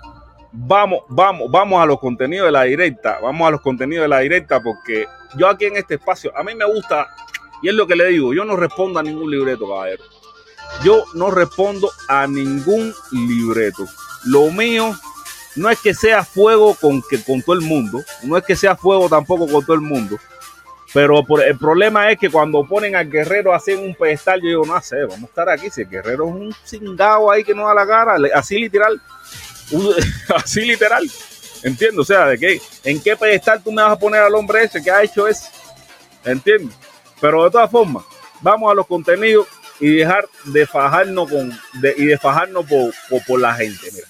[0.52, 3.19] Vamos, vamos, vamos a los contenidos de la directa.
[3.22, 5.06] Vamos a los contenidos de la directa porque
[5.38, 7.08] yo aquí en este espacio, a mí me gusta,
[7.62, 10.04] y es lo que le digo, yo no respondo a ningún libreto, caballero.
[10.84, 13.86] Yo no respondo a ningún libreto.
[14.26, 14.93] Lo mío
[15.60, 18.76] no es que sea fuego con, que, con todo el mundo, no es que sea
[18.76, 20.17] fuego tampoco con todo el mundo,
[20.93, 24.65] pero el problema es que cuando ponen al guerrero así en un pedestal, yo digo,
[24.65, 25.69] no sé, vamos a estar aquí.
[25.69, 29.00] Si el guerrero es un cingado ahí que no da la cara, así literal,
[30.36, 31.10] así literal,
[31.63, 34.63] entiendo, o sea, de qué, en qué pedestal tú me vas a poner al hombre
[34.63, 35.48] ese que ha hecho eso,
[36.26, 36.74] entiendo.
[37.22, 38.04] Pero de todas formas,
[38.41, 39.45] vamos a los contenidos
[39.80, 41.60] y dejar de fajarnos con
[41.98, 42.93] y de fajarnos por,
[43.26, 43.91] por, la gente.
[43.93, 44.08] Mira.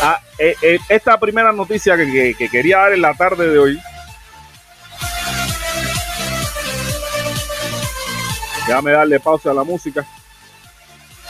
[0.00, 3.78] Ah, eh, eh, esta primera noticia que, que, quería dar en la tarde de hoy.
[8.66, 10.06] Déjame darle pausa a la música.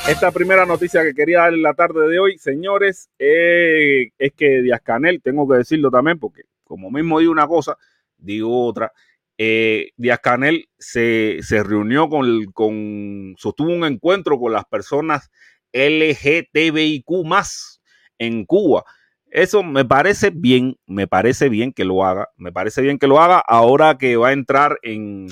[0.08, 4.62] Esta primera noticia que quería dar en la tarde de hoy, señores, eh, es que
[4.62, 7.76] Díaz Canel, tengo que decirlo también, porque como mismo digo una cosa,
[8.16, 8.92] digo otra
[9.38, 15.30] Díaz Canel se, reunió con, con, sostuvo un encuentro con las personas
[15.72, 17.75] LGTBIQ más
[18.18, 18.84] en Cuba.
[19.30, 23.20] Eso me parece bien, me parece bien que lo haga, me parece bien que lo
[23.20, 25.26] haga ahora que va a entrar en,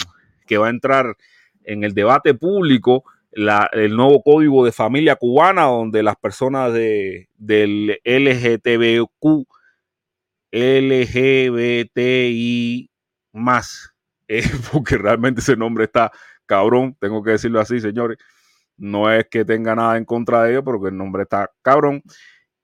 [0.47, 1.17] que va a entrar
[1.65, 7.99] en el debate público el nuevo código de familia cubana donde las personas de, del
[8.05, 9.49] LGTBIQ,
[11.73, 12.11] LGBTI
[13.33, 13.95] más
[14.73, 16.13] porque realmente ese nombre está
[16.47, 18.19] cabrón, tengo que decirlo así, señores.
[18.77, 22.03] No es que tenga nada en contra de ellos, pero que el nombre está cabrón.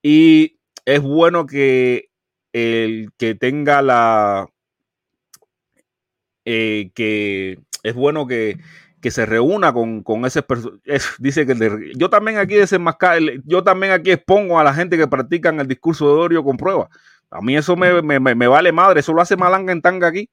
[0.03, 2.11] Y es bueno que
[2.53, 4.49] el que tenga la...
[6.45, 8.59] Eh, que es bueno que,
[9.03, 10.43] se reúna con, con ese
[11.19, 15.61] dice que yo también aquí desenmascar, yo también aquí expongo a la gente que practican
[15.61, 16.89] el discurso de odio con pruebas.
[17.31, 20.29] A mí eso me, me, me, vale madre, eso lo hace Malanga en tanga aquí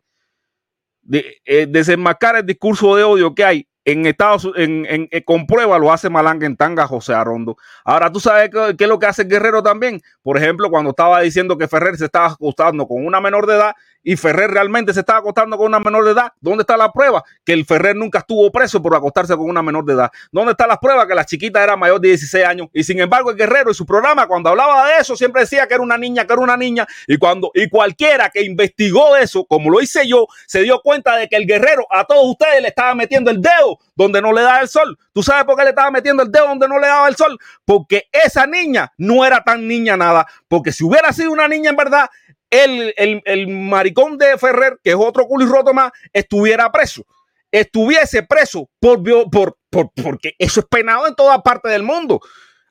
[1.08, 5.48] de, eh, desenmascar el discurso de odio que hay en Estados en, en, eh, con
[5.48, 7.56] prueba lo hace Malanga en tanga José Arondo.
[7.86, 10.02] Ahora, ¿tú sabes qué, qué, es lo que hace Guerrero también?
[10.22, 13.76] Por ejemplo, cuando estaba diciendo que Ferrer se estaba acostando con una menor de edad,
[14.08, 16.32] y Ferrer realmente se estaba acostando con una menor de edad.
[16.40, 17.26] ¿Dónde está la prueba?
[17.44, 20.10] Que el Ferrer nunca estuvo preso por acostarse con una menor de edad.
[20.32, 21.06] ¿Dónde está la prueba?
[21.06, 22.70] Que la chiquita era mayor de 16 años.
[22.72, 25.74] Y sin embargo, el Guerrero en su programa, cuando hablaba de eso, siempre decía que
[25.74, 26.88] era una niña, que era una niña.
[27.06, 31.28] Y cuando, y cualquiera que investigó eso, como lo hice yo, se dio cuenta de
[31.28, 34.62] que el Guerrero a todos ustedes le estaba metiendo el dedo donde no le da
[34.62, 34.98] el sol.
[35.12, 37.38] ¿Tú sabes por qué le estaba metiendo el dedo donde no le daba el sol?
[37.66, 40.26] Porque esa niña no era tan niña nada.
[40.48, 42.10] Porque si hubiera sido una niña en verdad,
[42.50, 47.06] el, maricón de Ferrer, que es otro roto más, estuviera preso.
[47.52, 52.20] Estuviese preso por, por, por, porque eso es penado en toda parte del mundo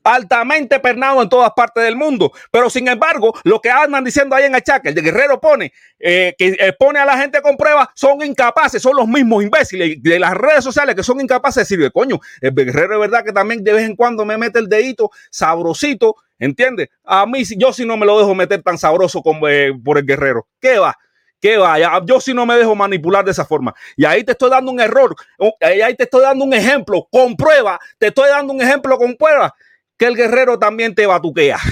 [0.07, 2.33] altamente pernado en todas partes del mundo.
[2.53, 6.33] Pero sin embargo, lo que andan diciendo ahí en chat, el de Guerrero pone, eh,
[6.39, 10.19] que eh, pone a la gente con pruebas, son incapaces, son los mismos imbéciles de
[10.21, 13.65] las redes sociales que son incapaces de decir, coño, el Guerrero es verdad que también
[13.65, 16.89] de vez en cuando me mete el dedito sabrosito, ¿entiendes?
[17.05, 20.07] A mí, yo si no me lo dejo meter tan sabroso como eh, por el
[20.07, 20.47] Guerrero.
[20.61, 20.97] ¿Qué va?
[21.41, 21.77] ¿Qué va?
[22.05, 23.75] Yo si no me dejo manipular de esa forma.
[23.97, 25.15] Y ahí te estoy dando un error.
[25.61, 27.79] Ahí te estoy dando un ejemplo con prueba.
[27.99, 29.55] Te estoy dando un ejemplo con prueba
[29.97, 31.59] que el guerrero también te batuquea.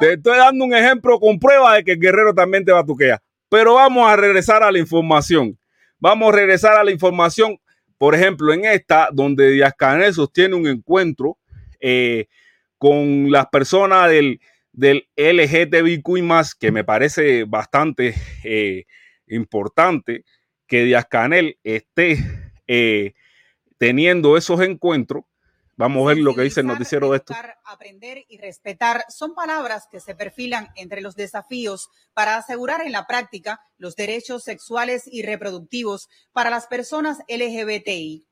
[0.00, 3.22] te estoy dando un ejemplo con prueba de que el guerrero también te batuquea.
[3.48, 5.58] Pero vamos a regresar a la información.
[5.98, 7.58] Vamos a regresar a la información.
[7.96, 11.38] Por ejemplo, en esta, donde Díaz Canel sostiene un encuentro
[11.80, 12.26] eh,
[12.76, 14.40] con las personas del,
[14.72, 16.04] del LGTBIQ
[16.58, 18.84] que me parece bastante eh,
[19.28, 20.24] importante
[20.66, 22.18] que Díaz Canel esté
[22.66, 23.14] eh,
[23.78, 25.24] teniendo esos encuentros.
[25.78, 27.34] Vamos a ver lo que dice el noticiero de esto.
[27.64, 33.06] Aprender y respetar son palabras que se perfilan entre los desafíos para asegurar en la
[33.06, 38.26] práctica los derechos sexuales y reproductivos para las personas LGBTI.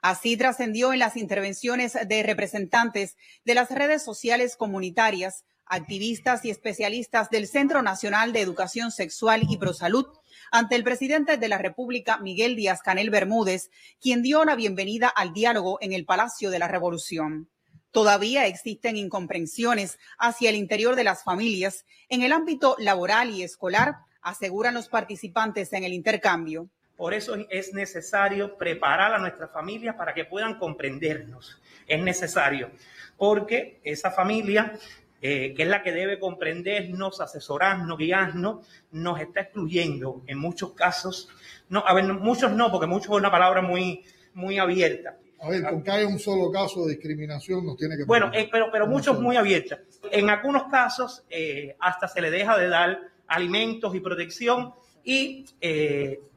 [0.00, 7.30] Así trascendió en las intervenciones de representantes de las redes sociales comunitarias, activistas y especialistas
[7.30, 10.06] del Centro Nacional de Educación Sexual y Prosalud,
[10.50, 15.32] ante el presidente de la República, Miguel Díaz Canel Bermúdez, quien dio la bienvenida al
[15.32, 17.48] diálogo en el Palacio de la Revolución.
[17.90, 23.96] Todavía existen incomprensiones hacia el interior de las familias en el ámbito laboral y escolar,
[24.20, 26.68] aseguran los participantes en el intercambio.
[26.96, 31.60] Por eso es necesario preparar a nuestra familia para que puedan comprendernos.
[31.86, 32.70] Es necesario,
[33.16, 34.78] porque esa familia
[35.22, 41.28] eh, que es la que debe comprendernos, asesorarnos, guiarnos, nos está excluyendo en muchos casos.
[41.68, 45.16] No, a ver, muchos no, porque muchos es una palabra muy, muy abierta.
[45.40, 48.04] A ver, con que haya un solo caso de discriminación nos tiene que...
[48.04, 49.80] Bueno, eh, pero, pero muchos muy abiertas.
[50.10, 54.72] En algunos casos eh, hasta se le deja de dar alimentos y protección
[55.04, 55.44] y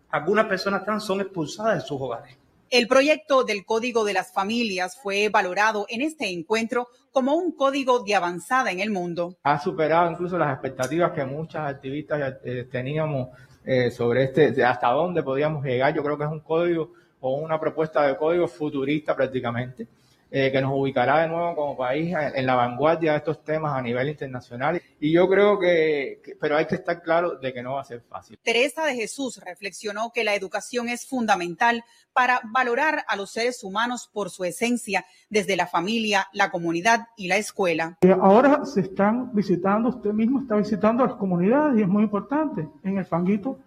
[0.10, 2.38] algunas personas trans son expulsadas de sus hogares.
[2.72, 8.04] El proyecto del Código de las Familias fue valorado en este encuentro como un código
[8.04, 9.36] de avanzada en el mundo.
[9.42, 13.30] Ha superado incluso las expectativas que muchas activistas eh, teníamos
[13.66, 15.96] eh, sobre este, hasta dónde podíamos llegar.
[15.96, 19.88] Yo creo que es un código o una propuesta de código futurista prácticamente.
[20.32, 23.82] Eh, que nos ubicará de nuevo como país en, la vanguardia de estos temas a
[23.82, 24.80] nivel internacional.
[25.00, 28.02] Y yo creo que, pero hay que estar claro de que no va a ser
[28.02, 28.38] fácil.
[28.44, 34.08] Teresa de Jesús reflexionó que la educación es fundamental para valorar a los seres humanos
[34.14, 37.98] por su esencia, desde la familia, la comunidad y la escuela.
[38.02, 42.04] Eh, ahora se están visitando, usted mismo está visitando a las comunidades y es muy
[42.04, 42.68] importante.
[42.84, 43.58] En el Fanguito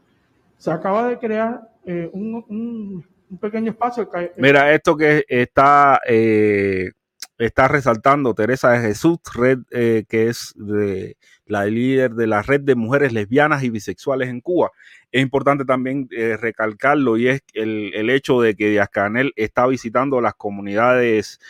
[0.59, 4.09] se acaba de crear eh, un un pequeño espacio.
[4.37, 6.91] Mira, esto que está, eh,
[7.39, 11.17] está resaltando Teresa de Jesús, red eh, que es de,
[11.47, 14.71] la líder de la red de mujeres lesbianas y bisexuales en Cuba.
[15.11, 19.67] Es importante también eh, recalcarlo y es el, el, hecho de que Díaz Canel está
[19.67, 21.41] visitando las comunidades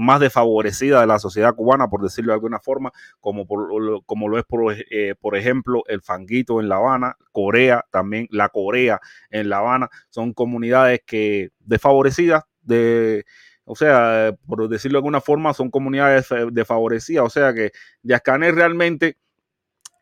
[0.00, 4.44] más desfavorecida de la sociedad cubana, por decirlo de alguna forma, como, como lo es,
[4.44, 9.00] por, eh, por, ejemplo, el Fanguito en La Habana, Corea también, la Corea
[9.30, 13.24] en La Habana, son comunidades que desfavorecidas de...
[13.64, 17.24] O sea, por decirlo de alguna forma, son comunidades desfavorecidas.
[17.24, 17.70] O sea que
[18.02, 19.16] Díaz Canel realmente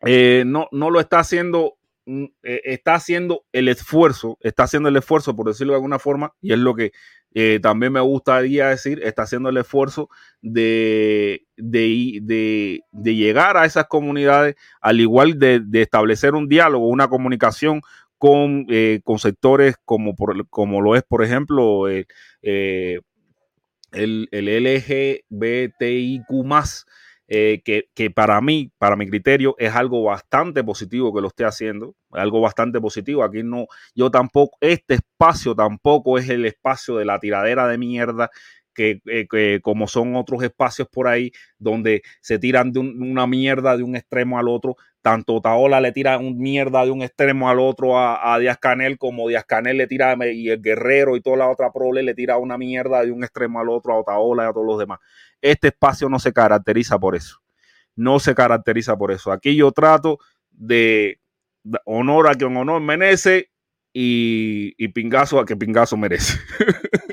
[0.01, 1.77] eh, no, no lo está haciendo
[2.43, 6.59] está haciendo el esfuerzo, está haciendo el esfuerzo, por decirlo de alguna forma, y es
[6.59, 6.91] lo que
[7.35, 10.09] eh, también me gustaría decir, está haciendo el esfuerzo
[10.41, 17.81] de, de, llegar a esas comunidades, al igual de, establecer un diálogo, una comunicación
[18.17, 20.15] con, eh, con sectores como,
[20.49, 22.07] como lo es, por ejemplo, eh,
[23.91, 24.63] el, el
[25.29, 26.31] LGBTIQ
[27.31, 31.95] eh, que, para mí, para mi criterio, es algo bastante positivo que lo esté haciendo,
[32.11, 33.23] algo bastante positivo.
[33.23, 38.31] Aquí no, yo tampoco, este espacio tampoco es el espacio de la tiradera de mierda
[38.73, 43.83] que, eh, como son otros espacios por ahí donde se tiran de una mierda de
[43.83, 44.75] un extremo al otro.
[45.01, 48.97] Tanto Taola le tira un mierda de un extremo al otro a, a Díaz Canel,
[48.97, 52.37] como Díaz Canel le tira, y el Guerrero y toda la otra prole le tira
[52.37, 54.99] una mierda de un extremo al otro a Taola y a todos los demás.
[55.41, 57.41] Este espacio no se caracteriza por eso.
[57.95, 59.31] No se caracteriza por eso.
[59.31, 60.19] Aquí yo trato
[60.51, 61.19] de
[61.85, 63.49] honor a quien honor merece
[63.93, 66.37] y, y pingazo a que pingazo merece.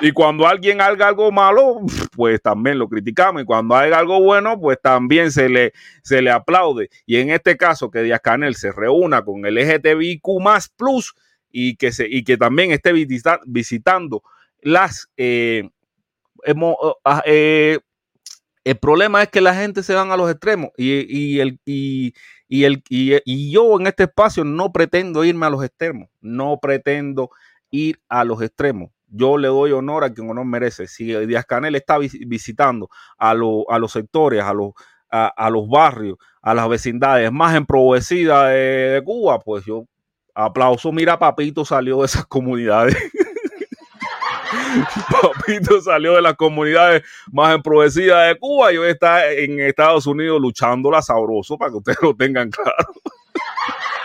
[0.00, 1.80] y cuando alguien haga algo malo,
[2.14, 3.42] pues también lo criticamos.
[3.42, 5.72] Y cuando haga algo bueno, pues también se le,
[6.02, 6.88] se le aplaude.
[7.06, 11.14] Y en este caso, que Díaz Canel se reúna con el LGTBIQ más plus
[11.50, 12.92] y que, se, y que también esté
[13.46, 14.22] visitando
[14.60, 15.68] las, eh,
[17.24, 17.78] eh,
[18.64, 22.12] el problema es que la gente se van a los extremos y, el, y,
[22.48, 27.30] el, y, yo en este espacio no pretendo irme a los extremos, no pretendo
[27.70, 28.90] ir a los extremos.
[29.10, 30.86] Yo le doy honor a quien honor merece.
[30.86, 34.72] Si Díaz Canel está visitando a, a los sectores, a los,
[35.10, 39.84] a, los barrios, a las vecindades más emprovecidas de, Cuba, pues yo
[40.34, 40.92] aplauso.
[40.92, 42.96] Mira, Papito salió de esas comunidades.
[45.22, 47.02] Papito salió de las comunidades
[47.32, 51.76] más emprovecidas de Cuba y hoy está en Estados Unidos luchando la sabroso para que
[51.78, 52.74] ustedes lo tengan claro.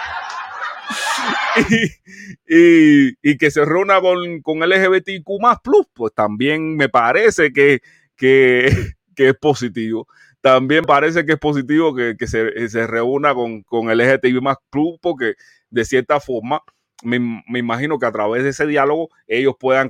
[2.48, 7.82] y, que se reúna con, con LGBTQ más plus, pues también me parece que,
[8.16, 10.08] que, es positivo.
[10.42, 15.36] También parece que es positivo que, se, se, reúna con, con LGBTQ más plus, porque
[15.70, 16.62] de cierta forma
[17.04, 19.90] me, imagino que a través de ese diálogo ellos puedan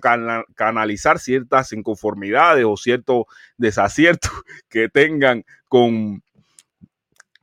[0.55, 3.25] canalizar ciertas inconformidades o ciertos
[3.57, 4.31] desaciertos
[4.69, 6.23] que tengan con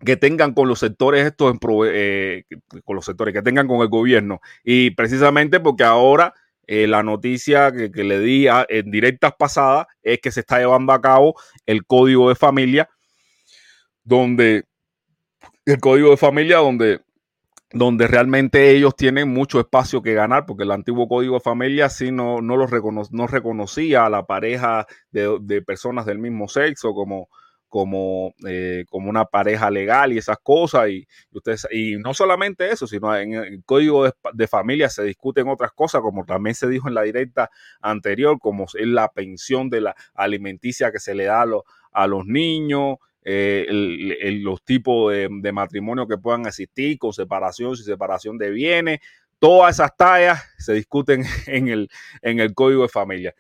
[0.04, 2.44] que tengan con los sectores estos eh,
[2.84, 4.40] con los sectores que tengan con el gobierno.
[4.64, 6.34] Y precisamente porque ahora
[6.66, 11.00] eh, la noticia que, le di en directas pasadas es que se está llevando a
[11.00, 11.34] cabo
[11.66, 12.88] el código de familia
[14.04, 14.64] donde
[15.66, 17.00] el código de familia donde
[17.72, 22.10] donde realmente ellos tienen mucho espacio que ganar, porque el antiguo código de familia sí
[22.10, 22.56] no, no,
[23.10, 27.28] no reconocía a la pareja de, personas del mismo sexo como,
[27.70, 30.90] como, eh, como una pareja legal y esas cosas.
[30.90, 35.72] Y, ustedes, y no solamente eso, sino en el código de, familia se discuten otras
[35.72, 37.50] cosas, como también se dijo en la directa
[37.80, 41.62] anterior, como es la pensión de la alimenticia que se le da a, los,
[41.92, 42.96] a los niños.
[43.22, 43.66] Eh,
[44.40, 49.00] los tipos de, de, matrimonio que puedan existir, con separación, sin separación de bienes,
[49.38, 51.90] todas esas tallas se discuten en el,
[52.22, 53.34] en el código de familia.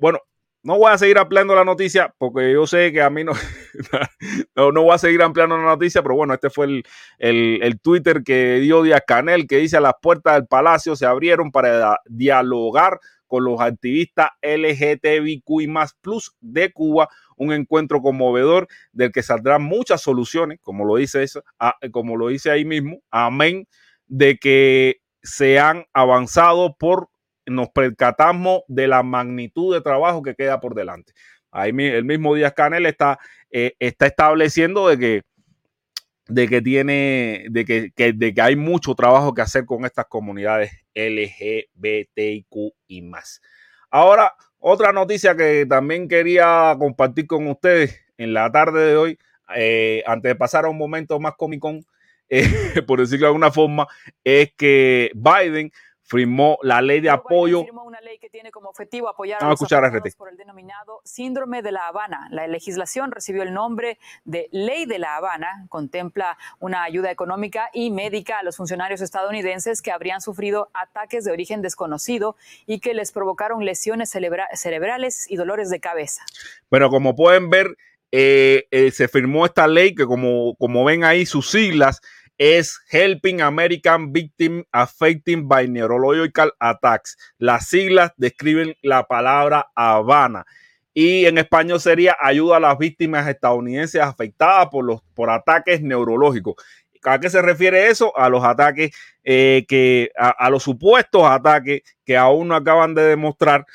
[0.00, 0.20] Bueno,
[0.62, 3.32] no voy a seguir ampliando la noticia porque yo sé que a mí no,
[4.72, 6.84] no, voy a seguir ampliando la noticia, pero bueno, este fue el,
[7.18, 11.98] el, Twitter que dio Díaz Canel que dice las puertas del palacio se abrieron para
[12.06, 13.00] dialogar
[13.30, 20.02] con los activistas LGTBIQ más plus de Cuba, un encuentro conmovedor del que saldrán muchas
[20.02, 21.44] soluciones, como lo dice eso,
[21.92, 23.68] como lo dice ahí mismo, amén,
[24.08, 27.08] de que se han avanzado por
[27.50, 31.12] nos percatamos de la magnitud de trabajo que queda por delante.
[31.50, 33.18] Ahí el mismo Díaz Canel está,
[33.50, 35.22] eh, está estableciendo de que,
[36.28, 40.70] de que tiene, de que, de que hay mucho trabajo que hacer con estas comunidades
[40.94, 43.40] LGBTIQ y más.
[43.90, 49.18] Ahora, otra noticia que también quería compartir con ustedes en la tarde de hoy,
[49.56, 51.84] eh, antes de pasar a un momento más Comic Con,
[52.28, 52.46] eh,
[52.86, 53.88] por decirlo de alguna forma,
[54.22, 55.72] es que Biden
[56.10, 57.64] firmó la ley de apoyo.
[57.84, 59.84] una ley que tiene como objetivo apoyar a, los escuchar
[60.18, 62.26] por el denominado síndrome de La Habana.
[62.32, 65.66] La legislación recibió el nombre de Ley de La Habana.
[65.68, 71.30] Contempla una ayuda económica y médica a los funcionarios estadounidenses que habrían sufrido ataques de
[71.30, 72.34] origen desconocido
[72.66, 76.22] y que les provocaron lesiones cerebrales y dolores de cabeza.
[76.70, 77.76] Pero como pueden ver,
[78.10, 82.00] eh, eh, se firmó esta ley que como, como ven ahí sus siglas
[82.40, 87.18] es Helping American Victim Affecting by Neurological Attacks.
[87.36, 90.46] Las siglas describen la palabra Habana
[90.94, 96.54] y en español sería ayuda a las víctimas estadounidenses afectadas por los por ataques neurológicos.
[97.04, 98.16] ¿A qué se refiere eso?
[98.16, 103.66] A los ataques eh, que, a, los supuestos ataques que aún no acaban de demostrar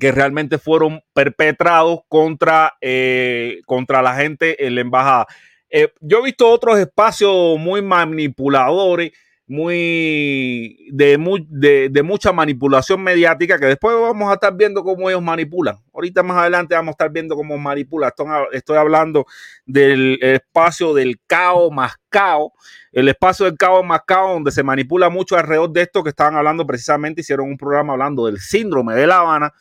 [0.00, 5.26] que realmente fueron perpetrados contra, eh, contra la gente en la embajada.
[5.74, 9.12] Eh, yo he visto otros espacios muy manipuladores,
[9.46, 15.76] muy de, de, mucha manipulación mediática, que después vamos a estar viendo cómo ellos manipulan.
[15.94, 18.12] Ahorita más adelante vamos a estar viendo cómo manipulan.
[18.52, 19.24] Estoy, hablando
[19.64, 22.52] del espacio del caos más caos,
[22.92, 26.36] el espacio del caos más caos, donde se manipula mucho alrededor de esto que estaban
[26.36, 29.54] hablando precisamente, hicieron un programa hablando del síndrome de La Habana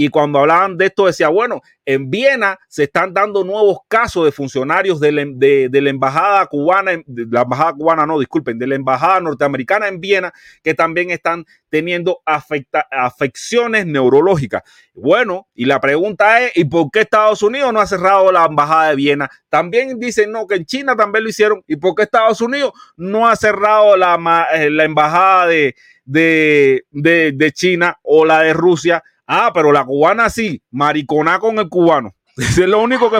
[0.00, 4.30] y cuando hablaban de esto decía, bueno, en Viena se están dando nuevos casos de
[4.30, 9.88] funcionarios de la, embajada cubana, de la embajada cubana, no, disculpen, de la embajada norteamericana
[9.88, 10.32] en Viena,
[10.62, 14.62] que también están teniendo afecciones neurológicas.
[14.94, 18.90] Bueno, y la pregunta es, ¿y por qué Estados Unidos no ha cerrado la embajada
[18.90, 19.28] de Viena?
[19.48, 21.64] También dicen, no, que en China también lo hicieron.
[21.66, 25.74] ¿Y por qué Estados Unidos no ha cerrado la, eh, la embajada de,
[26.04, 29.02] de, de China o la de Rusia?
[29.30, 32.14] Ah, pero la cubana sí, mariconá con el cubano.
[32.38, 33.18] Es lo único que,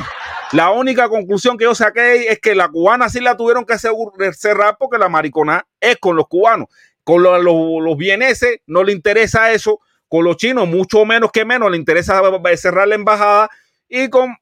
[0.53, 4.77] la única conclusión que yo saqué es que la cubana sí la tuvieron que cerrar
[4.79, 6.69] porque la mariconá es con los cubanos.
[7.05, 9.81] Con los, los, vieneses no le interesa eso.
[10.09, 12.23] Con los chinos, mucho menos que menos, le interesa
[12.57, 13.51] cerrar la embajada.
[13.89, 14.35] Y con,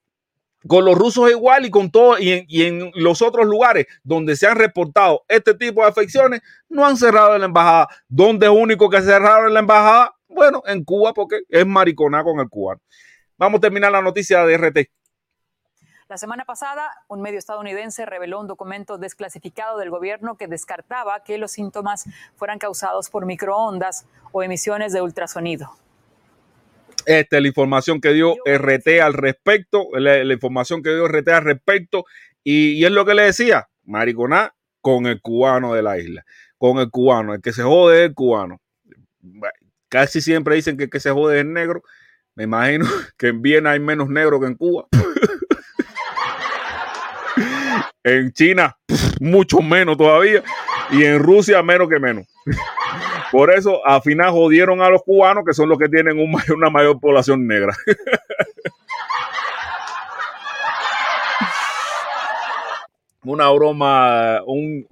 [0.69, 2.19] con los rusos igual y con todo.
[2.19, 6.43] Y en, y en los otros lugares donde se han reportado este tipo de afecciones,
[6.69, 7.89] no han cerrado la embajada.
[8.09, 12.81] Donde único que cerraron la embajada bueno, en Cuba porque es mariconá con el cubano.
[13.39, 14.79] Vamos a terminar la noticia de RT.
[16.09, 21.37] La semana pasada, un medio estadounidense reveló un documento desclasificado del gobierno que descartaba que
[21.37, 22.05] los síntomas
[22.37, 25.73] fueran causados por microondas o emisiones de ultrasonido.
[27.07, 31.45] Esta es la información que dio RT al respecto, la, información que dio RT al
[31.45, 32.05] respecto,
[32.45, 36.25] y, y, es lo que le decía, mariconá con el cubano de la isla,
[36.59, 38.61] con el cubano, el que se jode es el cubano.
[39.89, 41.83] Casi siempre dicen que que se jode es negro.
[42.35, 42.87] Me imagino
[43.19, 44.87] que en Viena hay menos negro que en Cuba.
[48.05, 48.77] en China,
[49.21, 50.43] mucho menos todavía.
[50.91, 52.27] Y en Rusia, menos que menos.
[53.33, 56.17] Por eso, al final jodieron a los cubanos, que son los que tienen
[56.49, 57.75] una mayor población negra.
[63.33, 64.87] Una broma, un,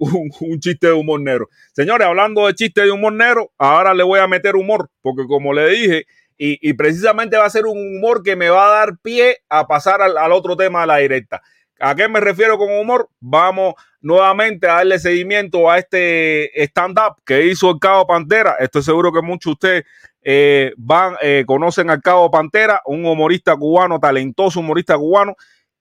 [0.59, 1.49] chiste de humor negro.
[1.73, 5.53] Señores, hablando de chiste de humor negro, ahora le voy a meter humor, porque como
[5.53, 6.05] le dije,
[6.37, 10.01] y, precisamente va a ser un humor que me va a dar pie a pasar
[10.01, 11.41] al, otro tema de la directa.
[11.79, 13.09] ¿A qué me refiero con humor?
[13.19, 18.55] Vamos nuevamente a darle seguimiento a este stand-up que hizo el Cabo Pantera.
[18.59, 19.83] Estoy seguro que muchos de ustedes
[20.23, 25.35] eh, van, eh, conocen al Cabo Pantera, un humorista cubano, talentoso humorista cubano,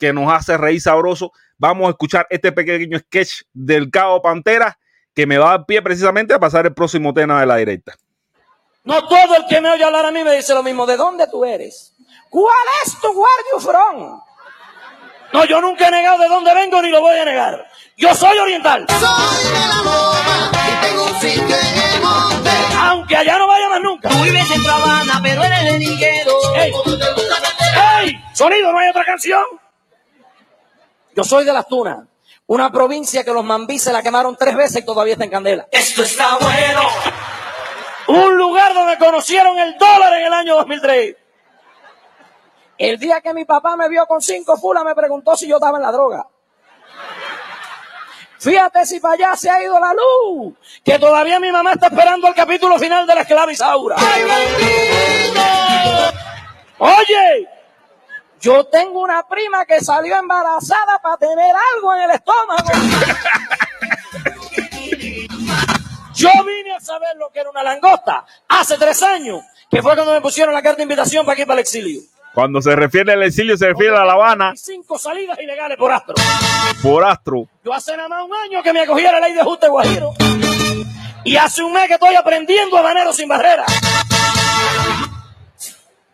[0.04, 1.32] que nos hace reír sabroso.
[1.56, 4.78] Vamos a escuchar este pequeño sketch del Cabo Pantera
[5.14, 7.94] que me va a dar pie precisamente a pasar el próximo tema de la directa.
[8.82, 10.84] No todo el que me oye hablar a mí me dice lo mismo.
[10.84, 11.94] ¿De dónde tú eres?
[12.28, 14.22] ¿Cuál es tu guardia front?
[15.32, 17.66] No, yo nunca he negado de dónde vengo ni lo voy a negar.
[17.96, 18.84] Yo soy oriental.
[18.90, 22.50] Soy de la Loma y tengo un sitio en el monte.
[22.78, 24.08] Aunque allá no vaya más nunca.
[24.10, 26.32] Tú vives en Habana, pero eres de Niguero.
[26.56, 26.72] ¡Ey!
[28.02, 28.20] ¡Ey!
[28.34, 29.63] ¡Sonido, no hay otra canción!
[31.14, 32.00] Yo soy de Las Tunas,
[32.46, 35.68] una provincia que los mambí se la quemaron tres veces y todavía está en candela.
[35.70, 36.82] Esto está bueno.
[38.08, 41.16] Un lugar donde conocieron el dólar en el año 2003.
[42.76, 45.78] El día que mi papá me vio con cinco fulas me preguntó si yo estaba
[45.78, 46.26] en la droga.
[48.40, 50.54] Fíjate si para allá se ha ido la luz,
[50.84, 53.96] que todavía mi mamá está esperando el capítulo final de la esclava Isaura.
[56.78, 57.48] Oye,
[58.44, 62.64] yo tengo una prima que salió embarazada para tener algo en el estómago.
[66.14, 69.40] Yo vine a saber lo que era una langosta hace tres años,
[69.70, 72.02] que fue cuando me pusieron la carta de invitación para aquí para el exilio.
[72.34, 74.52] Cuando se refiere al exilio, se refiere a La Habana.
[74.56, 76.14] Cinco salidas ilegales por astro.
[76.82, 77.48] Por astro.
[77.64, 80.12] Yo hace nada más un año que me acogí a la ley de ajuste guajiro.
[81.24, 83.64] Y hace un mes que estoy aprendiendo a manero sin barrera.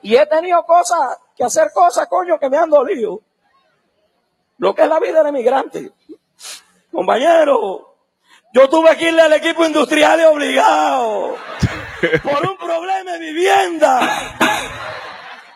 [0.02, 3.22] Y he tenido cosas, que hacer cosas, coño, que me han dolido.
[4.58, 5.90] Lo que es la vida del emigrante.
[6.92, 7.96] Compañero,
[8.52, 11.36] yo tuve que irle al equipo industrial obligado.
[12.22, 14.00] por un problema de vivienda.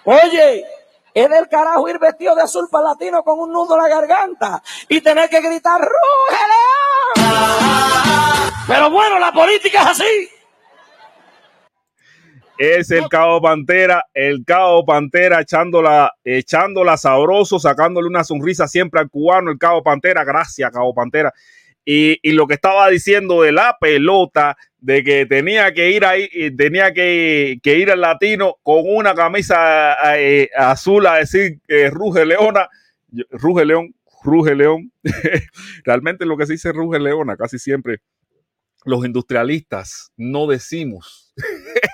[0.05, 0.65] Oye,
[1.13, 5.03] es del carajo ir vestido de azul palatino con un nudo en la garganta y
[5.03, 6.45] tener que gritar ¡Ruge!
[8.67, 10.31] Pero bueno, la política es así.
[12.57, 19.11] Es el Cabo Pantera, el Cabo Pantera echándola, echándola sabroso, sacándole una sonrisa siempre al
[19.11, 21.33] cubano, el Cabo Pantera, gracias Cabo Pantera.
[21.85, 26.29] Y, y, lo que estaba diciendo de la pelota, de que tenía que ir ahí,
[26.57, 32.25] tenía que, que ir al latino con una camisa eh, azul a decir que ruge
[32.25, 32.69] leona,
[33.31, 34.93] ruge león, ruge león.
[35.85, 38.01] Realmente lo que se dice ruge leona, casi siempre
[38.85, 41.35] los industrialistas no decimos.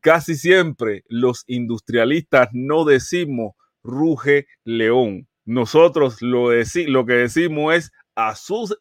[0.00, 5.28] casi siempre los industrialistas no decimos ruge león.
[5.44, 8.76] Nosotros lo, lo que decimos es azul,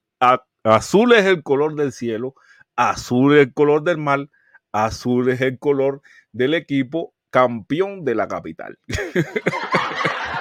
[0.63, 2.35] azul es el color del cielo,
[2.75, 4.27] azul es el color del mar,
[4.71, 6.01] azul es el color
[6.31, 8.77] del equipo campeón de la capital.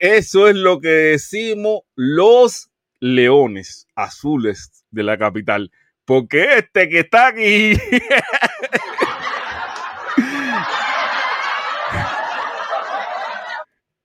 [0.00, 2.70] Eso es lo que decimos los
[3.00, 5.70] leones azules de la capital.
[6.04, 7.74] Porque este que está aquí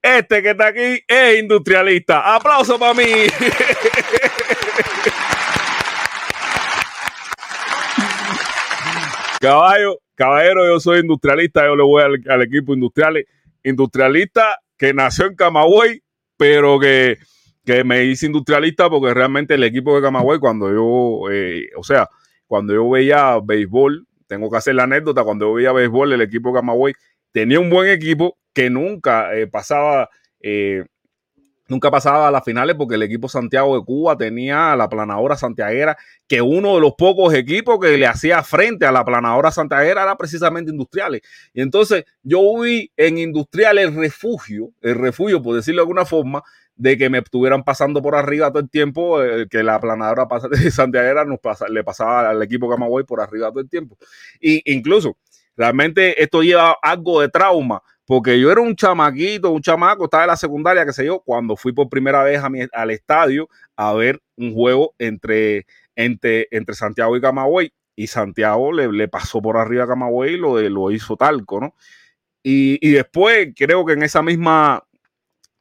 [0.06, 2.36] Este que está aquí es industrialista.
[2.36, 3.02] Aplauso para mí.
[9.40, 13.26] Caballo, caballero, yo soy industrialista, yo le voy al, equipo industrial,
[13.64, 16.02] industrialista que nació en Camagüey,
[16.36, 17.18] pero que,
[17.84, 22.08] me hice industrialista porque realmente el equipo de Camagüey, cuando yo, eh, o sea,
[22.46, 26.50] cuando yo veía béisbol, tengo que hacer la anécdota, cuando yo veía béisbol, el equipo
[26.50, 26.94] de Camagüey
[27.32, 30.08] tenía un buen equipo que nunca eh, pasaba,
[30.40, 30.84] eh,
[31.68, 35.96] nunca pasaba a las finales porque el equipo Santiago de Cuba tenía la planadora santiaguera,
[36.28, 40.16] que uno de los pocos equipos que le hacía frente a la planadora santiaguera era
[40.16, 41.22] precisamente Industriales.
[41.52, 46.42] Y entonces yo vi en Industriales el refugio, el refugio, por decirlo de alguna forma,
[46.76, 50.70] de que me estuvieran pasando por arriba todo el tiempo, eh, que la planadora de
[50.70, 53.98] Santiaguera nos le pasaba al equipo Camagüey por arriba todo el tiempo.
[54.40, 55.16] Y incluso,
[55.56, 60.28] realmente esto lleva algo de trauma porque yo era un chamaquito, un chamaco, estaba en
[60.28, 63.92] la secundaria, qué sé yo, cuando fui por primera vez a mi, al estadio a
[63.94, 65.66] ver un juego entre,
[65.96, 67.72] entre, entre Santiago y Camagüey.
[67.96, 71.74] Y Santiago le, le, pasó por arriba a Camagüey y lo, lo hizo talco, ¿no?
[72.44, 74.85] Y, y, después creo que en esa misma,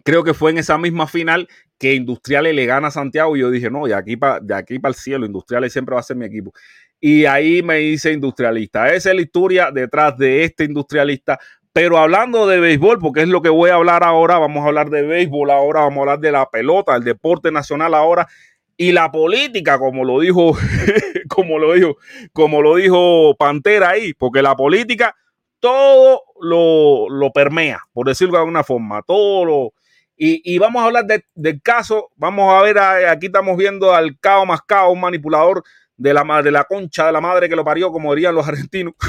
[0.05, 3.51] creo que fue en esa misma final que Industriales le gana a Santiago y yo
[3.51, 6.53] dije, no, de aquí para para el cielo, Industriales siempre va a ser mi equipo.
[7.01, 8.93] Y ahí me hice industrialista.
[8.93, 11.37] Esa es la historia detrás de este industrialista
[11.75, 14.89] pero hablando de béisbol, porque es lo que voy a hablar ahora, vamos a hablar
[14.89, 18.29] de béisbol ahora, vamos a hablar de la pelota, el deporte nacional ahora
[18.77, 20.53] y la política, como lo dijo,
[21.27, 21.97] como lo dijo,
[22.31, 25.13] como lo dijo Pantera ahí, porque la política
[25.59, 29.73] todo lo, permea, por decirlo de alguna forma, todo lo,
[30.17, 34.61] y, vamos a hablar del caso, vamos a ver, aquí estamos viendo al cao más
[34.65, 35.63] cao, un manipulador
[35.97, 38.93] de la, de la concha de la madre que lo parió, como dirían los argentinos.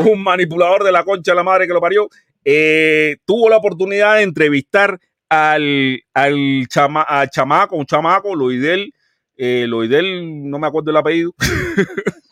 [0.00, 2.08] un manipulador de la concha de la madre que lo parió,
[2.44, 8.92] eh, tuvo la oportunidad de entrevistar al, al chama, chamaco, un chamaco, Loidel,
[9.36, 11.34] eh, no me acuerdo el apellido.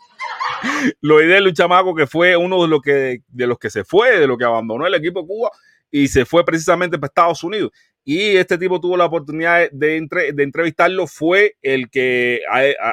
[1.00, 4.26] Loidel, un chamaco que fue uno de los que, de los que se fue, de
[4.26, 5.50] los que abandonó el equipo Cuba
[5.90, 7.70] y se fue precisamente para Estados Unidos.
[8.04, 12.40] Y este tipo tuvo la oportunidad de, de entrevistarlo, fue el que,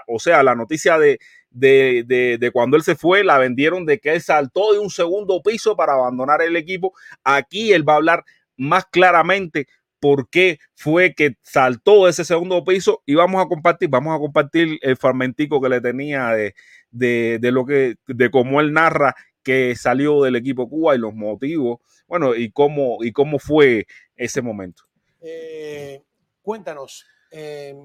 [0.08, 4.14] o sea, la noticia de, de, de, cuando él se fue, la vendieron de que
[4.14, 6.94] él saltó de un segundo piso para abandonar el equipo.
[7.24, 8.24] Aquí él va a hablar
[8.56, 9.68] más claramente
[10.00, 14.20] por qué fue que saltó de ese segundo piso y vamos a compartir, vamos a
[14.20, 16.54] compartir el fragmentico que le tenía de,
[16.92, 21.14] de, de lo que, de cómo él narra que salió del equipo Cuba y los
[21.14, 24.84] motivos, bueno, y cómo, y cómo fue ese momento.
[25.22, 26.02] Eh,
[26.42, 27.76] cuéntanos, eh,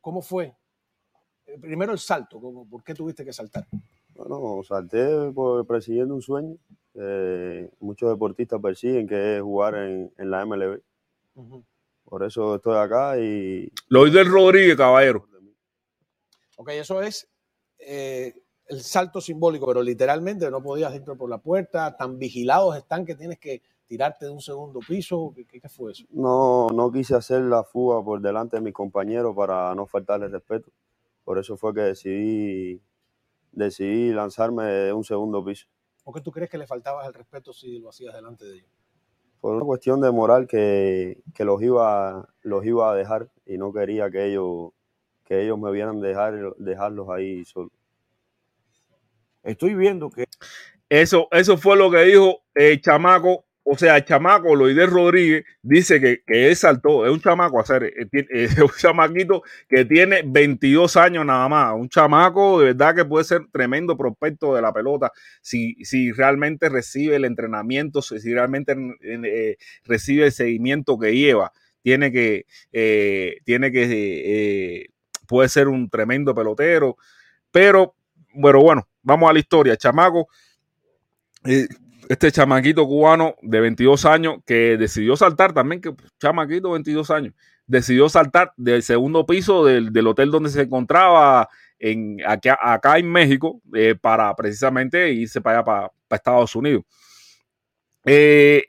[0.00, 0.54] ¿cómo fue
[1.60, 3.66] primero el salto, ¿por qué tuviste que saltar?
[4.14, 6.56] Bueno, salté por persiguiendo un sueño.
[7.80, 10.80] muchos deportistas persiguen, que es jugar en, la MLB.
[12.04, 13.72] Por eso estoy acá y...
[13.88, 15.26] Lois del Rodríguez, caballero.
[16.56, 17.28] Ok, eso es
[17.78, 18.34] eh,
[18.70, 23.16] el salto simbólico, pero literalmente no podías entrar por la puerta, tan vigilados están que
[23.16, 25.32] tienes que tirarte de un segundo piso.
[25.34, 26.04] ¿Qué, qué fue eso?
[26.10, 30.70] No, no quise hacer la fuga por delante de mis compañeros para no faltarle respeto.
[31.24, 32.80] Por eso fue que decidí,
[33.50, 35.66] decidí lanzarme de un segundo piso.
[36.04, 38.70] ¿Por qué tú crees que le faltabas el respeto si lo hacías delante de ellos?
[39.40, 44.10] Por una cuestión de moral que, los, iba, los iba a dejar y no quería
[44.10, 44.70] que ellos,
[45.24, 47.72] que ellos me vieran dejar, dejarlos ahí solos.
[49.42, 50.24] Estoy viendo que...
[50.88, 56.00] Eso, eso fue lo que dijo el chamaco o sea, el chamaco Loide Rodríguez dice
[56.00, 60.96] que, que él saltó, es un chamaco hacer, eh, es un chamaquito que tiene 22
[60.96, 65.12] años nada más, un chamaco de verdad que puede ser tremendo prospecto de la pelota
[65.40, 72.10] si, si realmente recibe el entrenamiento, si realmente eh, recibe el seguimiento que lleva, tiene
[72.10, 74.88] que, eh, tiene que,
[75.28, 76.96] puede ser un tremendo pelotero,
[77.52, 77.94] pero,
[78.34, 80.28] bueno, bueno, vamos a la historia, chamaco
[82.10, 87.34] este chamaquito cubano de 22 años que decidió saltar también, que chamaquito de 22 años,
[87.68, 93.62] decidió saltar del segundo piso del, hotel donde se encontraba en, acá, acá en México
[93.74, 96.82] eh, para precisamente irse para allá, para, Estados Unidos.
[98.04, 98.64] Eh,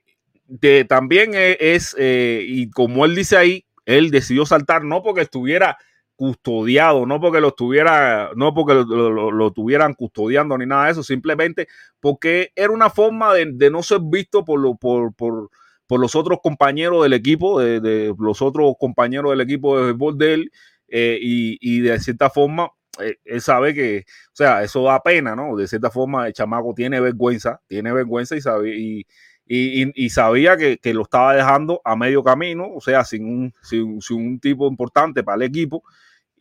[0.88, 5.80] también es, eh, y como él dice ahí, él decidió saltar no porque estuviera
[6.22, 11.68] custodiado, no porque lo estuviera, no porque lo, tuvieran custodiando ni nada de eso, simplemente
[12.00, 15.50] porque era una forma de, no ser visto por, lo, por, por,
[15.90, 20.52] los otros compañeros del equipo, de, los otros compañeros del equipo de fútbol de él,
[20.90, 22.70] eh, y, de cierta forma
[23.00, 25.56] eh, él sabe que, o sea, eso da pena, ¿no?
[25.56, 29.08] De cierta forma el chamaco tiene vergüenza, tiene vergüenza y sabe, y,
[29.48, 34.40] y, sabía que, lo estaba dejando a medio camino, o sea, sin un, sin un
[34.40, 35.84] tipo importante para el equipo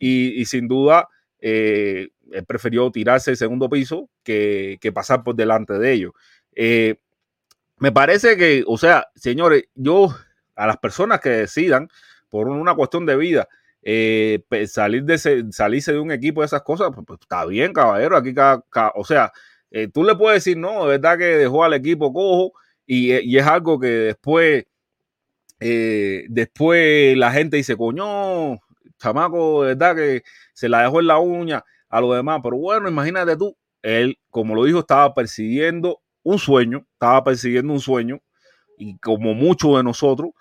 [0.01, 1.07] y, sin duda
[1.39, 6.11] eh, él prefirió tirarse el segundo piso que, pasar por delante de ellos.
[6.55, 6.95] Eh,
[7.77, 10.15] me parece que, o sea, señores, yo
[10.55, 11.87] a las personas que decidan
[12.29, 13.47] por una cuestión de vida
[13.83, 15.17] eh, salir de
[15.51, 18.17] salirse de un equipo de esas cosas, pues, pues está bien, caballero.
[18.17, 18.33] Aquí,
[18.95, 19.31] o sea,
[19.93, 22.53] tú le puedes decir, no, de verdad que dejó al equipo cojo
[22.87, 24.65] y, y es algo que después,
[25.59, 28.59] después la gente dice, coño,
[29.01, 30.23] chamaco, verdad que
[30.53, 32.39] se la dejó en la uña a los demás.
[32.43, 37.79] Pero bueno, imagínate tú, él, como lo dijo, estaba persiguiendo un sueño, estaba persiguiendo un
[37.79, 38.19] sueño,
[38.77, 40.31] y como muchos de nosotros,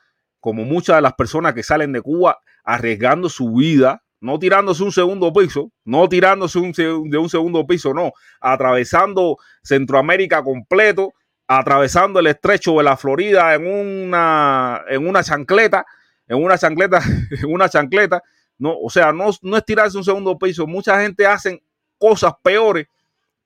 [0.41, 4.93] como muchas de las personas que salen de Cuba arriesgando su vida, no tirándose un
[4.93, 11.15] segundo piso, no tirándose un, de un segundo piso, no, atravesando Centroamérica completo,
[11.47, 15.85] atravesando el estrecho de la Florida en una, en una chancleta,
[16.29, 17.01] en una chancleta,
[17.43, 18.23] en una chancleta,
[18.61, 20.67] no, o sea, no, no es tirarse un segundo piso.
[20.67, 21.65] Mucha gente hace
[21.97, 22.87] cosas peores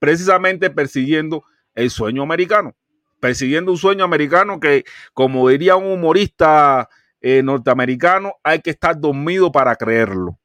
[0.01, 1.45] precisamente persiguiendo
[1.77, 2.75] el sueño americano.
[3.21, 6.89] Persiguiendo un sueño americano que, como diría un humorista
[7.21, 10.37] eh, norteamericano, hay que estar dormido para creerlo.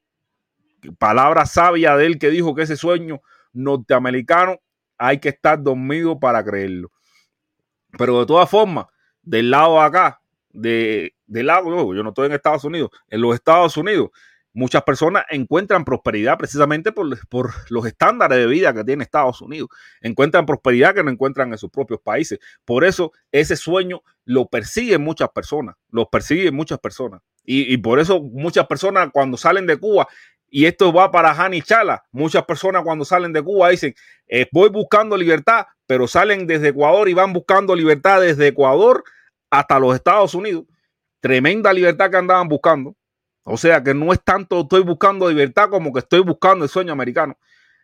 [1.00, 4.60] Palabra sabia de él que dijo que ese sueño norteamericano
[5.00, 6.92] hay que estar dormido para creerlo.
[7.98, 8.86] Pero de todas formas,
[9.24, 13.34] del lado de acá, de, del lado, yo no estoy en Estados Unidos, en los
[13.34, 14.12] Estados Unidos,
[14.60, 17.08] muchas personas encuentran prosperidad precisamente por,
[17.70, 19.70] los estándares de vida que tiene Estados Unidos.
[20.02, 22.40] Encuentran prosperidad que no encuentran en sus propios países.
[22.66, 27.22] Por eso ese sueño lo persiguen muchas personas, lo persiguen muchas personas.
[27.52, 30.08] Y, por eso muchas personas cuando salen de Cuba,
[30.52, 33.96] y esto va para Hani Chala, muchas personas cuando salen de Cuba dicen,
[34.28, 39.04] eh, voy buscando libertad, pero salen desde Ecuador y van buscando libertad desde Ecuador
[39.50, 40.66] hasta los Estados Unidos.
[41.22, 42.96] Tremenda libertad que andaban buscando.
[43.52, 46.94] O sea que no es tanto estoy buscando libertad como que estoy buscando el sueño
[46.94, 47.36] americano.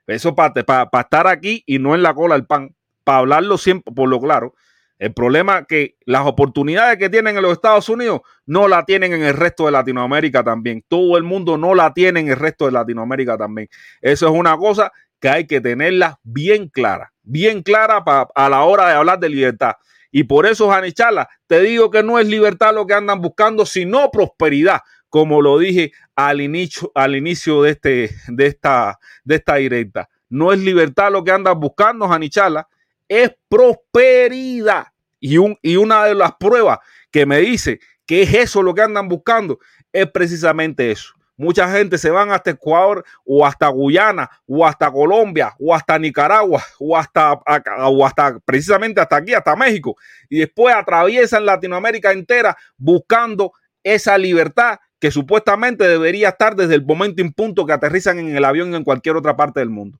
[0.05, 3.91] Eso para, para, estar aquí y no en la cola del pan, para hablarlo siempre
[3.91, 4.53] por lo claro.
[4.99, 9.11] El problema es que las oportunidades que tienen en los Estados Unidos no la tienen
[9.11, 10.86] en el resto de Latinoamérica también.
[10.88, 13.68] Todo el mundo no la tiene en el resto de Latinoamérica también.
[14.01, 18.03] Eso es una cosa que hay que tenerla bien clara, bien clara
[18.36, 19.74] a la hora de hablar de libertad.
[20.11, 24.11] Y por eso, Janichala, te digo que no es libertad lo que andan buscando, sino
[24.11, 24.82] prosperidad,
[25.16, 30.09] como lo dije al inicio, al inicio de, este, de, esta, de esta directa.
[30.28, 32.68] No es libertad lo que andan buscando, Janichala,
[33.07, 34.88] es prosperidad.
[35.22, 36.80] Y, un, y una de las pruebas
[37.11, 39.57] que me dice que es eso lo que andan buscando
[39.93, 41.13] es precisamente eso.
[41.38, 46.61] Mucha gente se van hasta Ecuador o hasta Guyana o hasta Colombia o hasta Nicaragua
[46.78, 47.39] o hasta,
[47.88, 49.95] o hasta precisamente hasta aquí, hasta México.
[50.28, 57.22] Y después atraviesan Latinoamérica entera buscando esa libertad que supuestamente debería estar desde el momento
[57.22, 60.00] en punto que aterrizan en el avión en cualquier otra parte del mundo.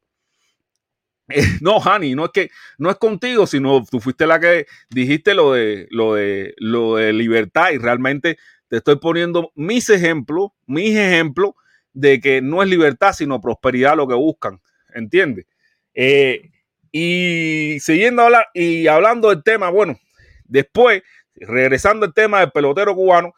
[1.30, 5.34] Eh, no, Hani, no es que no es contigo, sino tú fuiste la que dijiste
[5.34, 8.38] lo de lo de lo de libertad y realmente
[8.68, 11.52] te estoy poniendo mis ejemplos, mis ejemplos
[11.93, 14.62] de que no es libertad, sino prosperidad lo que buscan.
[14.93, 15.46] ¿Entiendes?
[15.93, 16.52] Eh,
[16.91, 20.00] y siguiendo hablar, y hablando del tema, bueno,
[20.46, 21.04] después,
[21.36, 23.34] regresando al tema del pelotero cubano,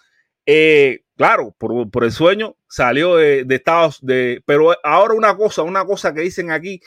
[0.45, 6.13] eh, claro, por, el sueño salió de, Estados de, pero ahora una cosa, una cosa
[6.13, 6.80] que dicen aquí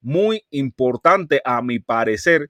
[0.00, 2.48] muy importante a mi parecer,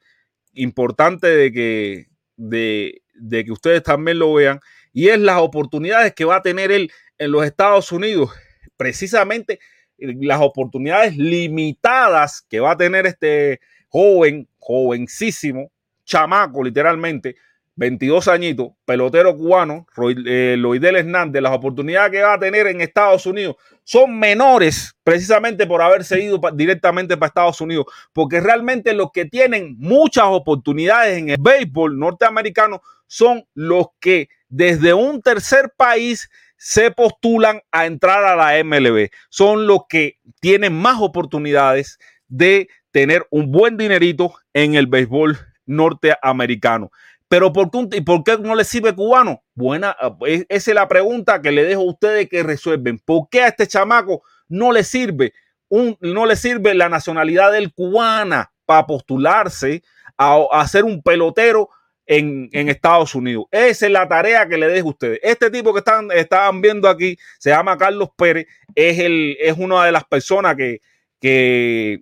[0.53, 4.61] importante de que, de, de que ustedes también lo vean,
[4.93, 8.31] y es las oportunidades que va a tener él en los Estados Unidos,
[8.77, 9.61] precisamente
[9.99, 15.71] eh, las oportunidades limitadas que va a tener este joven, jovencísimo,
[16.05, 17.37] chamaco literalmente,
[17.79, 19.87] 22 añitos, pelotero cubano,
[20.27, 23.55] eh, Loidel Hernández, las oportunidades que va a tener en Estados Unidos
[23.85, 29.77] son menores precisamente por haberse ido directamente para Estados Unidos, porque realmente los que tienen
[29.79, 37.61] muchas oportunidades en el béisbol norteamericano son los que desde un tercer país se postulan
[37.71, 39.09] a entrar a la MLB.
[39.31, 46.91] Son los que tienen más oportunidades de tener un buen dinerito en el béisbol norteamericano.
[47.29, 49.43] Pero ¿por qué, ¿por qué no le sirve cubano?
[49.55, 52.99] Buena, eh, esa es la pregunta que le dejo a ustedes que resuelven.
[52.99, 55.35] ¿Por qué a este chamaco no le sirve,
[55.69, 59.83] un, no le sirve la nacionalidad del cubana para postularse
[60.17, 61.69] a, a ser un pelotero
[62.09, 63.45] en, Estados Unidos.
[63.51, 65.21] Esa es la tarea que le dejo a ustedes.
[65.23, 69.85] Este tipo que están, estaban viendo aquí se llama Carlos Pérez, es, el, es una
[69.85, 70.81] de las personas que,
[71.21, 72.01] que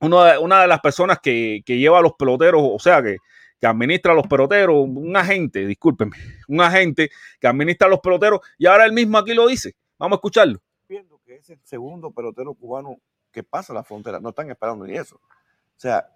[0.00, 3.16] una, de, una de las personas que, lleva a los peloteros, o sea, que,
[3.60, 6.16] que administra a los peloteros, un agente, discúlpenme,
[6.48, 9.74] un agente que administra a los peloteros, y ahora él mismo aquí lo dice.
[9.98, 10.60] Vamos a escucharlo.
[10.88, 12.98] Viendo que es el segundo pelotero cubano
[13.32, 15.16] que pasa la frontera, no están esperando ni eso.
[15.16, 16.08] O sea,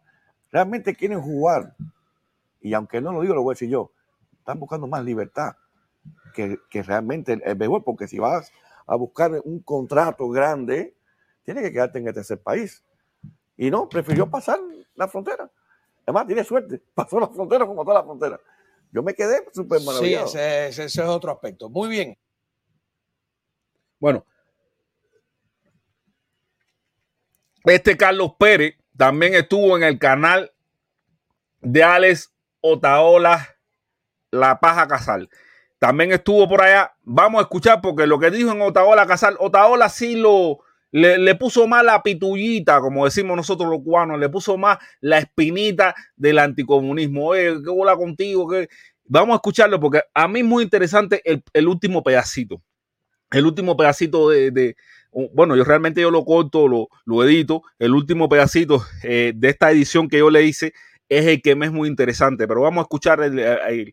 [0.50, 1.74] realmente quieren jugar
[2.62, 3.92] y aunque no lo digo, lo voy a decir yo,
[4.38, 5.56] están buscando más libertad
[6.32, 8.50] que, realmente el, béisbol, porque si vas
[8.86, 10.96] a buscar un contrato grande,
[11.44, 12.82] tienes que quedarte en el tercer país.
[13.56, 14.58] Y no, prefirió pasar
[14.94, 15.50] la frontera.
[16.06, 18.40] Además, tiene suerte, pasó la frontera como toda la frontera.
[18.92, 20.28] Yo me quedé súper maravillado.
[20.28, 21.70] Sí, ese, es otro aspecto.
[21.70, 22.18] Muy bien.
[23.98, 24.26] Bueno,
[27.64, 30.52] este Carlos Pérez también estuvo en el canal
[31.60, 33.56] de Alex Otaola
[34.30, 35.30] La Paja Casal.
[35.78, 36.94] También estuvo por allá.
[37.02, 40.60] Vamos a escuchar porque lo que dijo en Otaola Casal, Otaola sí lo
[40.92, 45.94] le, puso más la pitullita, como decimos nosotros los cubanos, le puso más la espinita
[46.16, 47.28] del anticomunismo.
[47.28, 48.48] Oye, qué bola contigo.
[49.06, 52.62] Vamos a escucharlo porque a mí es muy interesante el, último pedacito.
[53.30, 54.76] El último pedacito de,
[55.32, 57.62] bueno, yo realmente yo lo corto, lo, edito.
[57.78, 60.74] El último pedacito eh, de esta edición que yo le hice
[61.08, 63.92] es el que me es muy interesante, pero vamos a escuchar el,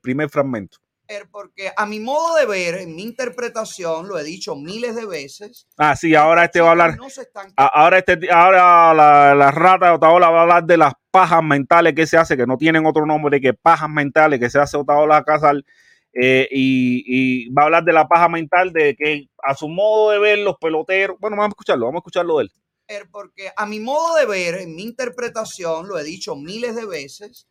[0.00, 0.78] primer fragmento.
[1.30, 5.66] Porque a mi modo de ver, en mi interpretación, lo he dicho miles de veces.
[5.76, 6.98] Ah, sí, ahora este va a hablar.
[7.56, 12.06] ahora este, ahora la, rata de Otaola va a hablar de las pajas mentales que
[12.06, 15.64] se hace, que no tienen otro nombre que pajas mentales que se hace Otaola Casal.
[16.18, 20.12] Eh, y, y, va a hablar de la paja mental de que a su modo
[20.12, 21.18] de ver los peloteros.
[21.20, 22.52] Bueno, vamos a escucharlo, vamos a escucharlo de él
[23.10, 27.46] porque a mi modo de ver, en mi interpretación, lo he dicho miles de veces,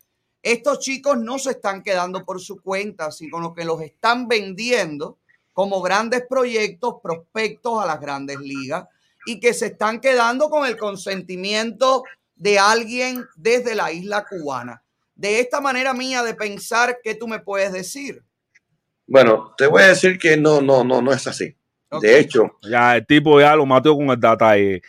[0.45, 5.17] estos chicos no se están quedando por su cuenta, sino que los están vendiendo
[5.53, 8.85] como grandes proyectos, prospectos a las grandes ligas
[9.25, 12.03] y que se están quedando con el consentimiento
[12.35, 14.83] de alguien desde la isla cubana.
[15.15, 18.21] De esta manera mía de pensar, ¿qué tú me puedes decir?
[19.07, 21.55] Bueno, te voy a decir que no, no, no, no es así.
[22.01, 24.79] De hecho, Ya, el tipo ya lo mató con el data y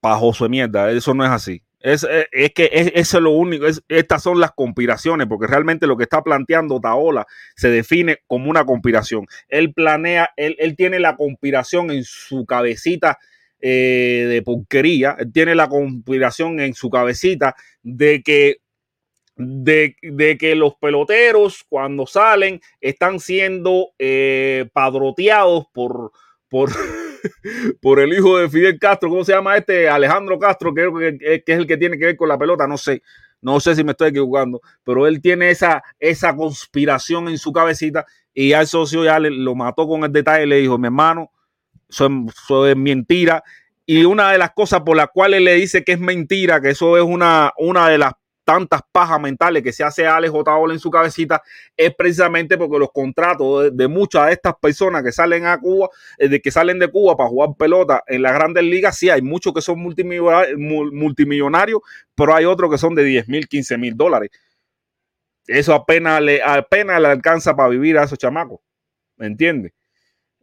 [0.00, 0.88] pajoso de mierda.
[0.92, 1.65] Eso no es así.
[1.86, 3.66] Es, es, es que es, eso es lo único.
[3.66, 8.50] Es, estas son las conspiraciones, porque realmente lo que está planteando Taola se define como
[8.50, 9.26] una conspiración.
[9.48, 13.18] Él planea, él, él tiene la conspiración en su cabecita
[13.60, 15.16] eh, de porquería.
[15.18, 18.56] Él tiene la conspiración en su cabecita de que
[19.36, 26.10] de, de, que los peloteros cuando salen están siendo eh, padroteados por,
[26.48, 26.70] por,
[27.80, 29.88] por el hijo de Fidel Castro, ¿cómo se llama este?
[29.88, 32.78] Alejandro Castro, creo que, que, es el que tiene que ver con la pelota, no
[32.78, 33.02] sé,
[33.40, 38.04] no sé si me estoy equivocando, pero él tiene esa, esa conspiración en su cabecita
[38.34, 41.30] y al socio ya le, lo mató con el detalle le dijo, mi hermano,
[41.88, 43.42] eso, eso es mentira.
[43.86, 46.96] Y una de las cosas por las cuales le dice que es mentira, que eso
[46.96, 48.14] es una, una de las
[48.46, 50.56] tantas pajas mentales que se hace Alex J.
[50.70, 51.42] en su cabecita
[51.76, 56.28] es precisamente porque los contratos de, muchas de estas personas que salen a Cuba, eh,
[56.28, 59.52] de que salen de Cuba para jugar pelota en las grandes ligas, sí hay muchos
[59.52, 61.80] que son multimillonarios,
[62.14, 64.30] pero hay otros que son de 10 mil, 15 mil dólares.
[65.48, 68.60] Eso apenas le, apenas le alcanza para vivir a esos chamacos.
[69.16, 69.72] ¿Me entiendes?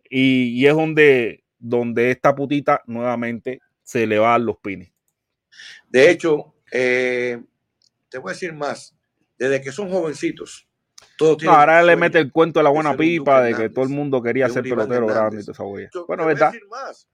[0.09, 4.91] Y, y, es donde, donde esta putita nuevamente se le va a los pines.
[5.87, 7.39] De hecho, eh,
[8.14, 8.95] te voy a decir más,
[9.39, 10.70] desde que son jovencitos,
[11.18, 13.89] todo no, ahora le mete el cuento de la buena pipa de que todo el
[13.89, 16.53] mundo quería ser pelotero grande y toda esa Yo, bueno, ¿verdad?
[16.70, 17.09] Más.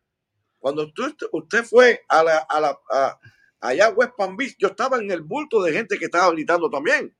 [0.59, 3.17] Cuando tú, usted fue a la, a la a,
[3.61, 6.69] allá a West Palm Beach, yo estaba en el bulto de gente que estaba gritando
[6.69, 7.15] también.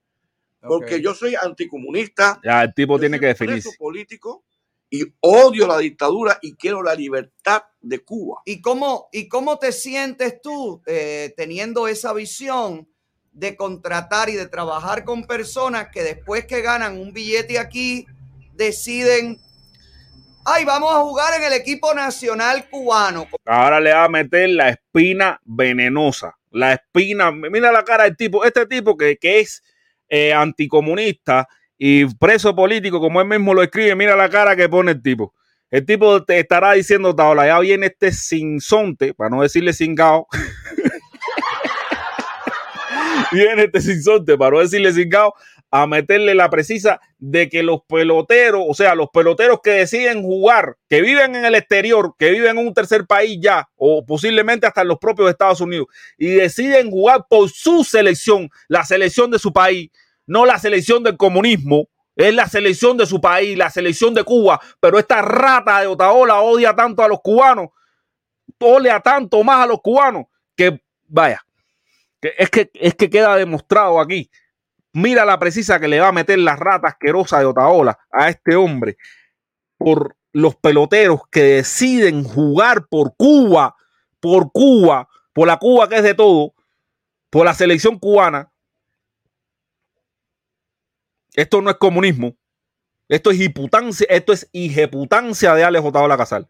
[0.59, 1.01] Porque okay.
[1.01, 2.41] yo soy anticomunista.
[2.43, 3.77] Ya, el tipo tiene que definirse.
[3.79, 4.43] político
[4.89, 8.41] y odio la dictadura y quiero la libertad de Cuba.
[8.43, 12.89] ¿Y cómo, y cómo te sientes tú eh, teniendo esa visión?
[13.39, 18.05] De contratar y de trabajar con personas que después que ganan un billete aquí
[18.53, 19.39] deciden,
[20.45, 23.27] ay, vamos a jugar en el equipo nacional cubano.
[23.45, 28.43] Ahora le va a meter la espina venenosa, la espina, mira la cara del tipo,
[28.43, 29.63] este tipo que, que es
[30.09, 34.91] eh, anticomunista y preso político, como él mismo lo escribe, mira la cara que pone
[34.91, 35.33] el tipo.
[35.71, 40.27] El tipo te estará diciendo, Taola, ya viene este sinsonte, para no decirle cingao.
[43.31, 45.33] viene este sinsonte, para decirle cingao,
[45.71, 50.77] a meterle la precisa de que los peloteros, o sea, los peloteros que deciden jugar,
[50.89, 54.81] que viven en el exterior, que viven en un tercer país ya, o posiblemente hasta
[54.81, 59.53] en los propios Estados Unidos, y deciden jugar por su selección, la selección de su
[59.53, 59.91] país,
[60.25, 64.59] no la selección del comunismo, es la selección de su país, la selección de Cuba,
[64.79, 67.69] pero esta rata de Otaola odia tanto a los cubanos,
[68.59, 70.25] odia tanto más a los cubanos,
[70.55, 71.41] que vaya,
[72.21, 74.29] es, que es que queda demostrado aquí.
[74.93, 78.55] Mira la precisa que le va a meter la rata asquerosa de Otaola a este
[78.55, 78.97] hombre
[79.77, 83.75] por los peloteros que deciden jugar por Cuba,
[84.19, 86.53] por Cuba, por la Cuba que es de todo,
[87.29, 88.51] por la selección cubana,
[91.33, 92.35] esto no es comunismo.
[93.07, 94.49] Esto es hiputancia, esto es
[95.55, 96.47] de Alex Otaola Casal.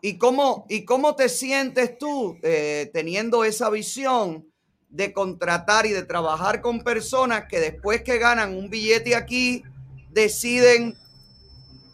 [0.00, 4.46] ¿Y cómo, ¿Y cómo te sientes tú eh, teniendo esa visión
[4.88, 9.64] de contratar y de trabajar con personas que después que ganan un billete aquí
[10.10, 10.96] deciden,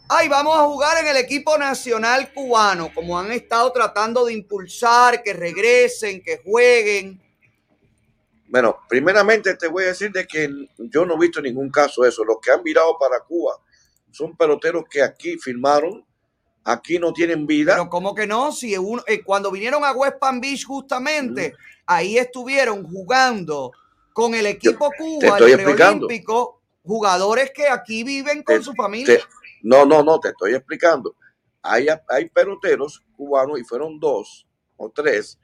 [0.09, 5.23] ay, vamos a jugar en el equipo nacional cubano, como han estado tratando de impulsar,
[5.23, 7.21] que regresen, que jueguen?
[8.49, 12.09] Bueno, primeramente te voy a decir de que yo no he visto ningún caso de
[12.09, 12.25] eso.
[12.25, 13.53] Los que han virado para Cuba
[14.11, 16.03] son peloteros que aquí firmaron,
[16.69, 17.73] aquí no tienen vida.
[17.73, 18.51] Pero ¿cómo que no?
[18.51, 21.55] Si uno, eh, cuando vinieron a West Palm Beach justamente, mm.
[21.87, 23.71] ahí estuvieron jugando
[24.13, 29.17] con el equipo Cuba, el preolímpico, jugadores que aquí viven con te, su familia.
[29.17, 29.23] Te,
[29.63, 31.15] no, no, no, te estoy explicando.
[31.61, 34.47] Hay, hay peloteros cubanos y fueron dos
[34.77, 35.39] o tres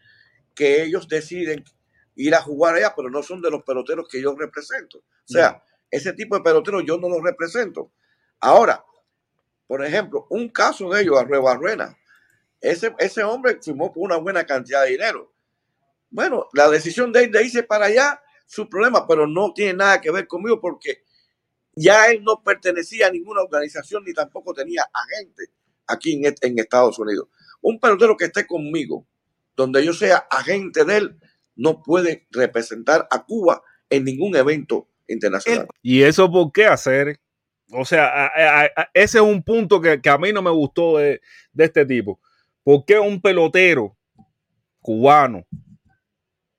[0.54, 1.64] que ellos deciden
[2.16, 5.00] ir a jugar allá, pero no son de los peloteros que yo represento.
[5.00, 5.62] O sea, no.
[5.92, 7.92] ese tipo de peloteros yo no los represento.
[8.40, 8.84] Ahora,
[9.68, 11.98] por ejemplo, un caso de ellos, Arruena,
[12.62, 15.34] ese, ese hombre firmó por una buena cantidad de dinero.
[16.10, 20.00] Bueno, la decisión de él de irse para allá, su problema, pero no tiene nada
[20.00, 21.04] que ver conmigo porque
[21.76, 25.52] ya él no pertenecía a ninguna organización ni tampoco tenía agente
[25.88, 27.28] aquí en, en Estados Unidos.
[27.62, 29.06] Un pelotero que esté conmigo,
[29.56, 31.20] donde yo sea agente de él,
[31.56, 35.68] no puede representar a Cuba en ningún evento internacional.
[35.82, 37.20] ¿Y eso por qué hacer?
[37.72, 38.32] O sea,
[38.94, 41.22] ese es un punto que, a mí no me gustó de,
[41.54, 42.20] de este tipo.
[42.64, 43.98] ¿Por qué un pelotero
[44.82, 45.46] cubano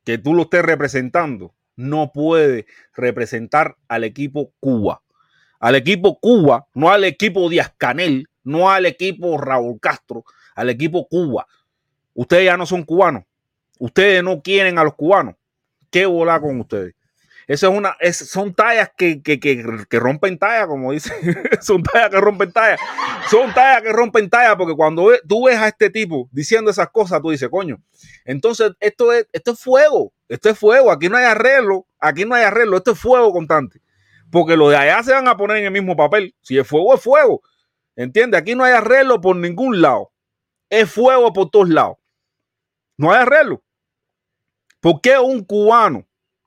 [0.04, 5.02] que tú lo estés representando no puede representar al equipo Cuba?
[5.60, 11.08] Al equipo Cuba, no al equipo Díaz Canel, no al equipo Raúl Castro, al equipo
[11.08, 11.46] Cuba.
[12.14, 13.24] Ustedes ya no son cubanos.
[13.78, 15.34] Ustedes no quieren a los cubanos.
[15.90, 16.94] ¿Qué bola con ustedes?
[17.46, 21.12] Eso es una, es- son tallas que, que, que, que rompen talla, como dice.
[21.62, 22.76] son tallas que rompen talla.
[23.30, 27.22] Son tallas que rompen talla, porque cuando tú ves a este tipo diciendo esas cosas,
[27.22, 27.80] tú dices, coño.
[28.24, 30.12] Entonces, esto es, esto es fuego.
[30.28, 30.90] Esto es fuego.
[30.90, 31.86] Aquí no hay arreglo.
[32.00, 32.76] Aquí no hay arreglo.
[32.78, 33.80] Esto es fuego constante.
[34.30, 36.34] Porque los de allá se van a poner en el mismo papel.
[36.42, 37.42] Si es fuego, es fuego.
[37.94, 38.40] ¿Entiendes?
[38.40, 40.10] Aquí no hay arreglo por ningún lado.
[40.68, 41.96] Es fuego por todos lados.
[42.98, 43.62] No hay arreglo.
[44.80, 46.05] ¿Por qué un cubano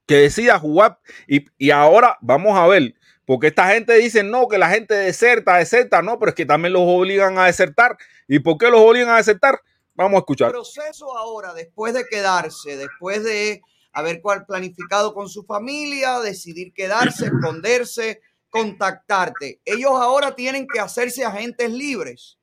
[0.10, 0.98] que decida jugar?
[1.28, 2.96] Y, y ahora vamos a ver,
[3.28, 6.74] porque esta gente dice no, que la gente deserta, deserta, no, pero es que también
[6.74, 7.96] los obligan a desertar.
[8.28, 9.62] ¿Y por qué los obligan a desertar?
[9.94, 10.50] Vamos a escuchar.
[10.50, 13.62] proceso ahora, después de quedarse, después de
[13.94, 19.62] haber planificado con su familia, decidir quedarse, esconderse, contactarte.
[19.64, 22.40] Ellos ahora tienen que hacerse agentes libres.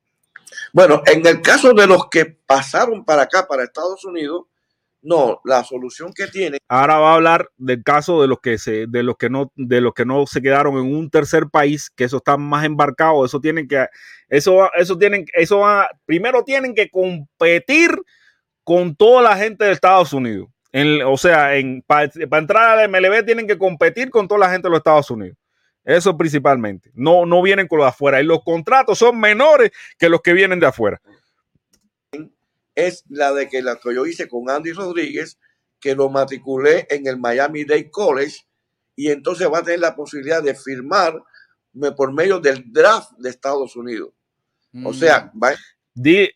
[0.72, 4.44] Bueno, en el caso de los que pasaron para acá, para Estados Unidos,
[5.06, 8.86] no, la solución que tienen Ahora va a hablar del caso de los que se,
[8.86, 12.04] de los que no, de los que no se quedaron en un tercer país, que
[12.04, 13.86] eso está más embarcado, eso tienen que,
[14.28, 17.90] eso, eso tienen, eso va, primero tienen que competir
[18.64, 20.48] con toda la gente de Estados Unidos.
[20.72, 21.50] En- o sea,
[21.86, 25.36] para entrar al MLB tienen que competir con toda la gente de los Estados Unidos.
[25.84, 26.90] Eso principalmente.
[26.94, 28.20] No, no vienen con los de afuera.
[28.20, 31.00] Y los contratos son menores que los que vienen de afuera.
[32.76, 35.38] Es la de que la que yo hice con Andy Rodríguez,
[35.80, 38.46] que lo matriculé en el Miami Dade College
[38.94, 41.20] y entonces va a tener la posibilidad de firmar
[41.96, 44.12] por medio del draft de Estados Unidos.
[44.84, 45.54] O sea, va,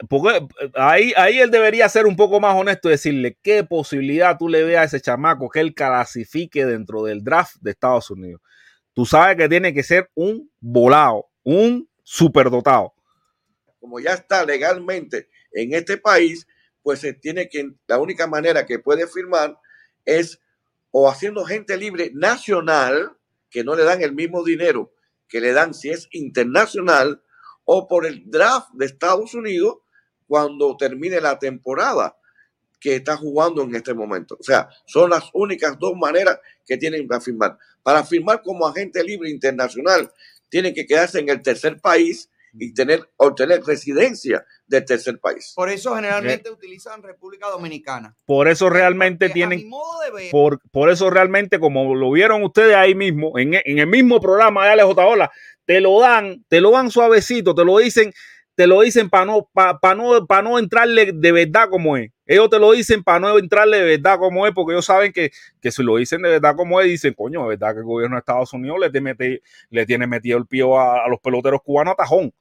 [0.08, 4.48] porque ahí, ahí él debería ser un poco más honesto y decirle qué posibilidad tú
[4.48, 8.40] le ves a ese chamaco que él clasifique dentro del draft de Estados Unidos.
[8.94, 12.94] Tú sabes que tiene que ser un volado, un superdotado.
[13.78, 16.46] como ya está legalmente en este país,
[16.82, 19.58] pues se tiene que, la única manera que puede firmar
[20.04, 20.40] es
[20.90, 23.16] o haciendo gente libre nacional,
[23.48, 24.92] que no le dan el mismo dinero
[25.30, 27.22] que le dan si es internacional,
[27.64, 29.76] o por el draft de Estados Unidos
[30.26, 32.16] cuando termine la temporada
[32.80, 34.36] que está jugando en este momento.
[34.40, 37.58] O sea, son las únicas dos maneras que tienen para firmar.
[37.82, 40.12] Para firmar como agente libre internacional,
[40.48, 45.52] tienen que quedarse en el tercer país y tener obtener residencia del tercer país.
[45.54, 48.14] Por eso generalmente utilizan República Dominicana.
[48.26, 49.58] Por eso realmente tienen,
[50.30, 54.64] por, por eso realmente, como lo vieron ustedes ahí mismo, en, en el mismo programa
[54.66, 55.30] de Alex Ola,
[55.64, 58.12] te lo dan, te lo dan suavecito, te lo dicen,
[58.56, 62.10] te lo dicen para no, para no, para no entrarle de verdad como es.
[62.26, 65.30] Ellos te lo dicen para no entrarle de verdad como es, porque ellos saben que,
[65.60, 68.16] que si lo dicen de verdad como es, dicen, coño, de verdad que el gobierno
[68.16, 69.40] de Estados Unidos le tiene, meti-
[69.70, 72.32] le tiene metido el pie a, a los peloteros cubanos a tajón.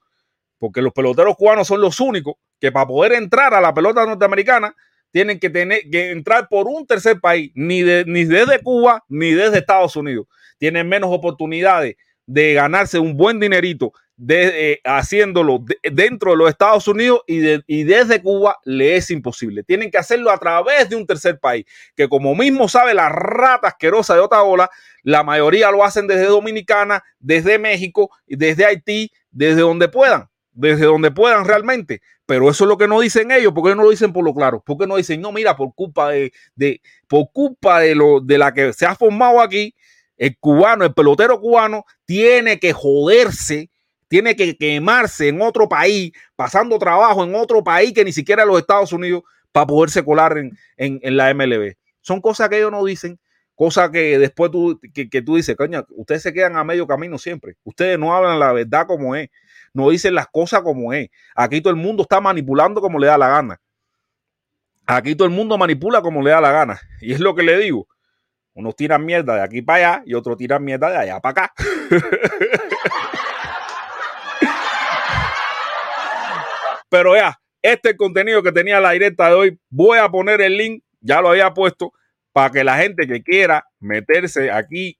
[0.60, 4.76] Porque los peloteros cubanos son los únicos que para poder entrar a la pelota norteamericana
[5.10, 9.58] tienen que tener que entrar por un tercer país, ni, ni desde Cuba ni desde
[9.58, 10.26] Estados Unidos.
[10.58, 11.96] Tienen menos oportunidades
[12.26, 17.38] de ganarse un buen dinerito de, eh, haciéndolo de- dentro de los Estados Unidos y,
[17.38, 19.64] de- y desde Cuba le es imposible.
[19.64, 21.64] Tienen que hacerlo a través de un tercer país,
[21.96, 24.68] que como mismo sabe la rata asquerosa de Otaola,
[25.02, 31.10] la mayoría lo hacen desde Dominicana, desde México, desde Haití, desde donde puedan, desde donde
[31.10, 32.00] puedan realmente.
[32.26, 34.62] Pero eso es lo que no dicen ellos, porque no lo dicen por lo claro,
[34.64, 38.52] porque no dicen, no, mira, por culpa de, de por culpa de lo de la
[38.54, 39.74] que se ha formado aquí,
[40.16, 43.70] el cubano, el pelotero cubano, tiene que joderse,
[44.08, 48.58] tiene que quemarse en otro país, pasando trabajo en otro país que ni siquiera los
[48.58, 49.22] Estados Unidos,
[49.52, 51.74] para poderse colar en, en- la MLB.
[52.00, 53.18] Son cosas que ellos no dicen,
[53.54, 57.18] cosas que después tú, que, que tú dices, coño, ustedes se quedan a medio camino
[57.18, 57.56] siempre.
[57.64, 59.28] Ustedes no hablan la verdad como es,
[59.72, 61.08] no dicen las cosas como es.
[61.34, 63.60] Aquí todo el mundo está manipulando como le da la gana.
[64.86, 66.80] Aquí todo el mundo manipula como le da la gana.
[67.00, 67.86] Y es lo que le digo.
[68.54, 71.52] Unos tiran mierda de aquí para allá y otros tiran mierda de allá para acá.
[76.90, 79.60] Pero ya, este es el contenido que tenía la directa de hoy.
[79.70, 81.92] Voy a poner el link, ya lo había puesto,
[82.32, 84.98] para que la gente que quiera meterse aquí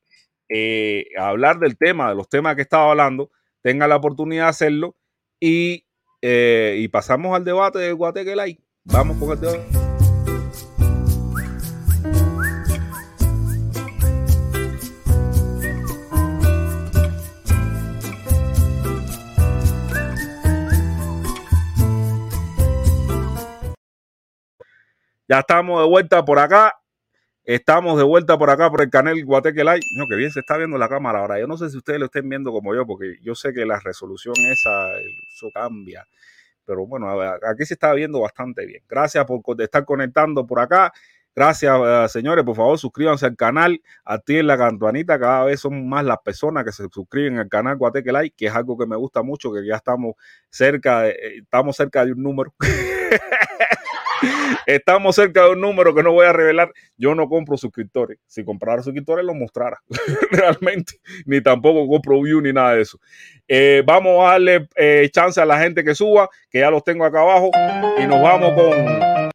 [0.49, 3.33] eh, a hablar del tema, de los temas que estaba hablando,
[3.63, 4.97] tenga la oportunidad de hacerlo.
[5.41, 8.59] Eh, y, pasamos al debate de Guatequelay.
[8.85, 9.67] Vamos con el debate.
[25.29, 26.75] Ya estamos de vuelta por acá
[27.51, 29.81] Estamos de vuelta por acá por el canal Guateque Live.
[29.97, 31.41] No, que bien se está viendo la cámara ahora.
[31.41, 33.81] Yo no sé si ustedes lo estén viendo como yo, porque yo sé que la
[33.81, 34.87] resolución esa,
[35.35, 36.07] eso cambia.
[36.65, 38.85] Pero bueno, aquí se está viendo bastante bien.
[38.89, 40.93] Gracias por estar conectando por acá.
[41.35, 42.45] Gracias, eh, señores.
[42.45, 45.19] Por favor, suscríbanse al canal, activen la campanita.
[45.19, 48.55] Cada vez son más las personas que se suscriben al canal Guateque Like, que es
[48.55, 50.15] algo que me gusta mucho, que ya estamos
[50.51, 52.55] cerca, eh, estamos cerca de un número.
[54.67, 56.71] Estamos cerca de un número que no voy a revelar.
[56.97, 58.19] Yo no compro suscriptores.
[58.27, 59.81] Si comprara suscriptores, los mostrara
[60.31, 60.95] realmente.
[61.27, 62.99] Ni tampoco compro view ni nada de eso.
[63.49, 64.69] Eh, vamos a darle
[65.11, 67.51] chance a la gente que suba, que ya los tengo acá abajo.
[67.99, 69.31] Y nos vamos con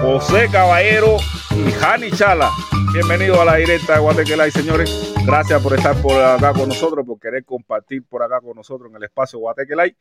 [0.00, 1.16] José Caballero
[1.56, 2.50] y Jani Chala.
[2.92, 5.14] Bienvenido a la directa de Guatequelay, señores.
[5.26, 8.96] Gracias por estar por acá con nosotros, por querer compartir por acá con nosotros en
[8.96, 9.96] el espacio Guatequelay.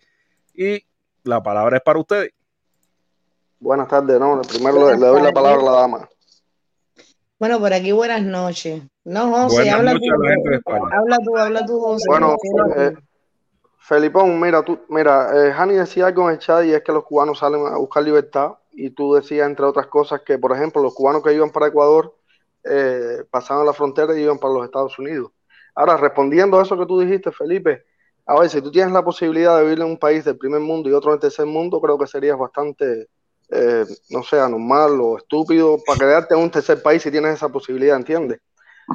[0.53, 0.85] Y
[1.23, 2.31] la palabra es para ustedes.
[3.59, 4.41] Buenas tardes, no.
[4.41, 6.09] Primero le, doy la palabra a la dama.
[7.39, 8.83] Bueno, por aquí buenas noches.
[9.05, 9.99] No, José, habla, tú,
[10.65, 12.05] habla tú, habla tú, José.
[12.07, 12.35] Bueno,
[12.77, 12.93] eh,
[13.79, 17.03] Felipón, mira, tú, mira, eh, Jani decía algo en el chat y es que los
[17.03, 20.93] cubanos salen a buscar libertad y tú decías, entre otras cosas, que, por ejemplo, los
[20.93, 22.15] cubanos que iban para Ecuador
[22.63, 25.31] eh, pasaban la frontera y iban para los Estados Unidos.
[25.75, 27.85] Ahora, respondiendo a eso que tú dijiste, Felipe,
[28.25, 30.89] a ver, si tú tienes la posibilidad de vivir en un país del primer mundo
[30.89, 33.07] y otro en el tercer mundo, creo que serías bastante,
[33.49, 37.49] eh, no sé, anormal o estúpido para quedarte en un tercer país si tienes esa
[37.49, 38.39] posibilidad, ¿entiendes?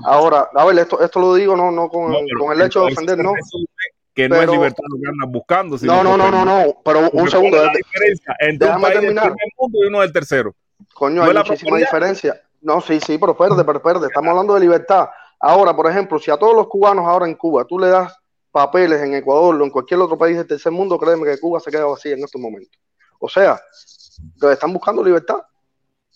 [0.04, 3.18] Ahora, a ver, esto, esto lo digo no, no con, con el hecho de ofender,
[3.18, 3.32] no
[4.18, 5.76] que no es libertad lo que andan buscando.
[5.82, 7.56] no, no, no, no, no, pero un segundo.
[7.64, 9.24] La diferencia entre un país terminar.
[9.26, 10.54] del primer mundo y uno del tercero.
[10.92, 12.42] Coño, hay muchísima diferencia.
[12.60, 15.08] No, sí, sí, pero espérate, pero espérate, estamos hablando de libertad.
[15.38, 18.18] Ahora, por ejemplo, si a todos los cubanos ahora en Cuba tú le das
[18.50, 21.70] papeles en Ecuador o en cualquier otro país del tercer mundo, créeme que Cuba se
[21.70, 22.78] queda vacía en estos momentos.
[23.18, 23.60] O sea,
[24.50, 25.40] están buscando libertad.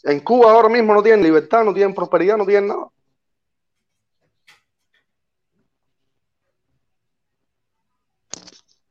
[0.05, 2.89] En Cuba ahora mismo no tienen libertad, no tienen prosperidad, no tienen nada.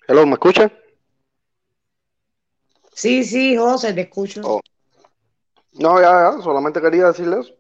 [0.07, 0.71] Hello, ¿me escucha?
[2.93, 4.41] Sí, sí, José, te escucho.
[4.43, 4.61] Oh.
[5.73, 7.53] No, ya, ya, solamente quería decirle eso.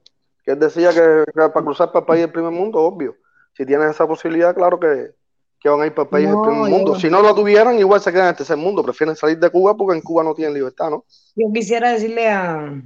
[0.43, 3.15] Que él decía que, para cruzar para el país del primer mundo, obvio.
[3.53, 5.11] Si tienes esa posibilidad, claro que,
[5.69, 6.99] van a ir para el país del primer mundo.
[6.99, 8.83] Si no lo tuvieran, igual se quedan en el tercer mundo.
[8.83, 11.05] Prefieren salir de Cuba porque en Cuba no tienen libertad, ¿no?
[11.35, 12.81] Yo quisiera decirle a.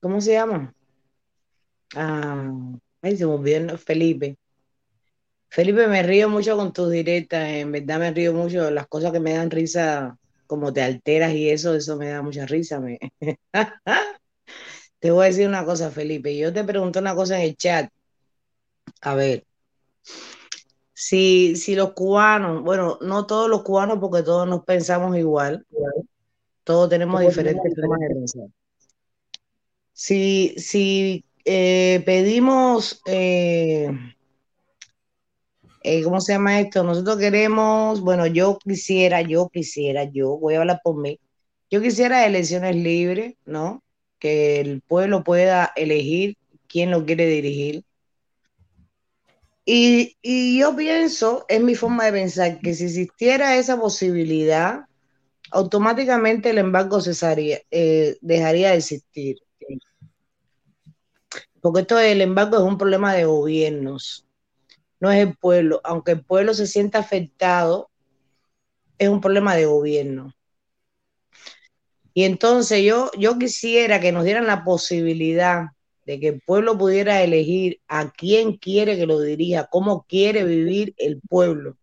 [0.00, 0.72] ¿Cómo se llama?
[1.96, 2.52] A.
[3.02, 4.36] Ay, se me olvidó Felipe.
[5.50, 9.20] Felipe, me río mucho con tus directas, en verdad me río mucho, las cosas que
[9.20, 12.80] me dan risa, como te alteras y eso, eso me da mucha risa.
[12.80, 12.98] Me...
[14.98, 17.90] te voy a decir una cosa, Felipe, yo te pregunto una cosa en el chat.
[19.00, 19.44] A ver,
[21.00, 25.64] si, si los cubanos, bueno, no todos los cubanos porque todos nos pensamos igual,
[26.64, 28.46] todos tenemos diferentes formas de pensar.
[29.92, 33.00] Si, si eh, pedimos...
[33.06, 33.88] Eh,
[35.84, 36.82] eh, ¿cómo se llama esto?
[36.82, 41.20] Nosotros queremos, bueno, yo quisiera, yo quisiera, yo voy a hablar por mí,
[41.70, 43.84] yo quisiera elecciones libres, ¿no?
[44.18, 47.84] Que el pueblo pueda elegir quién lo quiere dirigir.
[49.70, 54.86] Y, yo pienso, es mi forma de pensar, que si existiera esa posibilidad,
[55.50, 59.36] automáticamente el embargo cesaría, eh, dejaría de existir.
[61.60, 64.24] Porque esto del embargo es un problema de gobiernos
[65.00, 65.80] no es el pueblo.
[65.84, 67.90] Aunque el pueblo se sienta afectado,
[68.98, 70.34] es un problema de gobierno.
[72.14, 75.68] Y entonces yo, yo quisiera que nos dieran la posibilidad
[76.08, 80.94] de que el pueblo pudiera elegir a quién quiere que lo dirija, cómo quiere vivir
[80.96, 81.76] el pueblo.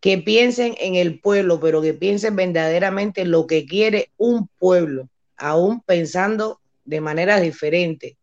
[0.00, 5.10] Que piensen en el pueblo, pero que piensen verdaderamente en lo que quiere un pueblo,
[5.36, 8.16] aún pensando de manera diferente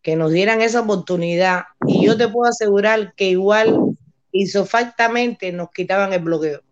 [0.00, 3.76] que nos dieran esa oportunidad y yo te puedo asegurar que igual
[4.30, 6.62] isofactamente nos quitaban el bloqueo.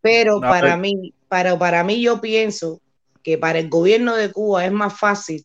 [0.00, 2.81] Pero para mí, para, para mí yo pienso
[3.22, 5.44] que para el gobierno de Cuba es más fácil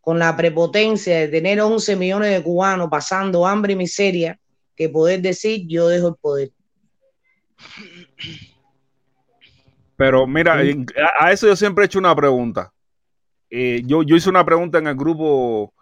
[0.00, 4.38] con la prepotencia de tener 11 millones de cubanos pasando hambre y miseria
[4.74, 6.50] que poder decir yo dejo el poder.
[9.96, 10.62] Pero mira,
[11.18, 12.72] a eso yo siempre he hecho una pregunta.
[13.50, 15.74] Eh, yo, yo hice una pregunta en el grupo,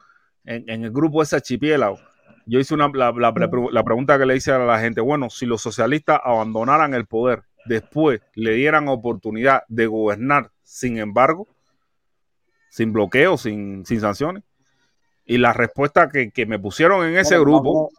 [0.44, 1.98] en, el grupo ese archipiélago.
[2.46, 6.20] Yo hice una, la, pregunta que le hice a la gente, bueno, si los socialistas
[6.24, 11.46] abandonaran el poder, después le dieran oportunidad de gobernar, sin embargo,
[12.68, 14.42] sin bloqueo, sin, sin sanciones.
[15.24, 17.90] Y la respuesta que, que me pusieron en ese grupo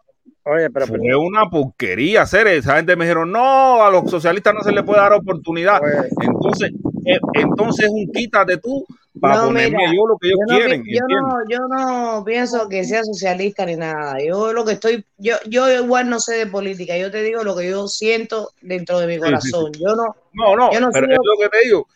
[0.42, 2.46] fue una porquería hacer.
[2.46, 5.80] Esa gente me dijeron, no, a los socialistas no se les puede dar oportunidad.
[5.82, 6.08] Oye.
[6.20, 6.70] Entonces,
[7.04, 8.86] eh, entonces un quítate tú
[9.20, 10.84] para no, ponerme mira, yo lo que ellos yo quieren.
[10.86, 14.16] Yo no, yo no pienso que sea socialista ni nada.
[14.24, 17.56] Yo lo que estoy, yo, yo igual no sé de política, yo te digo lo
[17.56, 19.72] que yo siento dentro de mi corazón.
[19.72, 21.86] Yo no, no, no, yo no pero que te digo.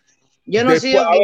[0.45, 1.19] Yo no Después, sé vamos,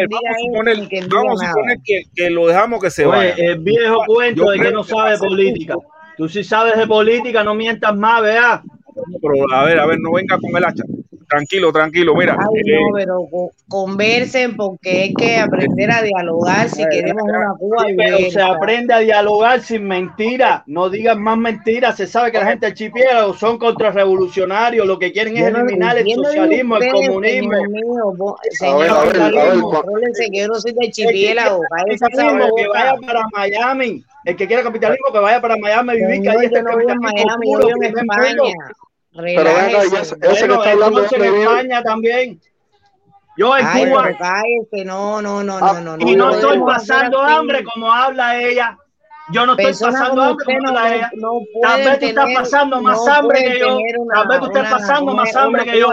[0.88, 3.34] que vamos a suponer, que, que, lo dejamos que se Oye, vaya.
[3.36, 5.76] El viejo cuento de que no sabe política.
[6.16, 8.62] Tú sí sabes de política, no mientas más, vea.
[9.20, 10.84] Pero a ver, a ver, no venga con el hacha
[11.28, 12.36] tranquilo, tranquilo, mira.
[12.36, 13.28] No, eh, pero
[13.68, 17.84] conversen porque hay que aprender a dialogar si eh, queremos eh, una Cuba.
[17.96, 22.46] Pero se aprende a dialogar sin mentira, no digan más mentiras, se sabe que la
[22.46, 28.36] gente chipiera son contrarrevolucionarios, lo que quieren es eliminar el socialismo, el comunismo.
[28.50, 29.12] Señor, a ver,
[30.32, 31.56] que no soy de chipiela
[32.72, 36.46] vaya para Miami, el que quiera capitalismo que vaya para Miami a vivir, que ahí
[36.46, 37.94] está el capitalismo en
[39.12, 42.40] pero venga, ese, ese bueno, que está hablando es en España también.
[43.38, 44.10] Yo en Ay, Cuba.
[44.18, 44.84] Cállate.
[44.84, 46.08] No, no, no, ah, no, no.
[46.08, 48.76] Y no, no estoy pasando hambre como habla ella.
[49.30, 51.10] Yo no Persona estoy pasando hambre como habla ella.
[51.14, 53.78] No Tal vez tú estás pasando más hambre que yo.
[54.12, 55.90] Tal vez tú estás pasando más hambre que yo.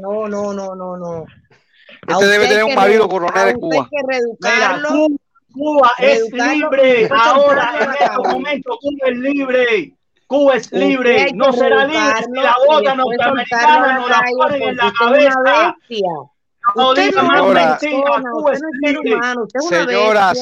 [0.00, 1.24] No, no, no, no, no.
[2.08, 3.88] Este debe tener un marido coronel de Cuba.
[4.40, 5.16] Mira, Cuba,
[5.52, 7.08] Cuba es libre.
[7.12, 9.94] Ahora, en estos momentos, Cuba es libre.
[10.30, 14.92] Cuba es libre, no será libre si la bota norteamericana no la ponen en la
[14.96, 15.76] cabeza.
[16.76, 16.94] No
[18.30, 19.18] Cuba es libre.
[19.68, 20.32] Señora,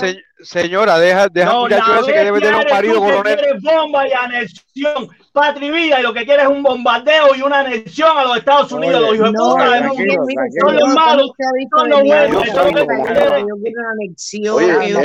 [0.42, 1.64] señora, deja, deja no,
[2.04, 3.38] que debe tener un marido coronel.
[3.62, 7.60] bomba y anexión patria y vida, y lo que quiere es un bombardeo y una
[7.60, 9.00] anexión a los Estados Unidos.
[9.00, 11.30] Los son los malos,
[11.76, 12.46] son los buenos.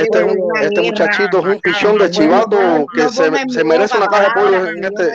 [0.00, 0.26] este,
[0.62, 4.84] este muchachito es un pichón de chivato que se, merece una caja de pollo en
[4.84, 5.12] este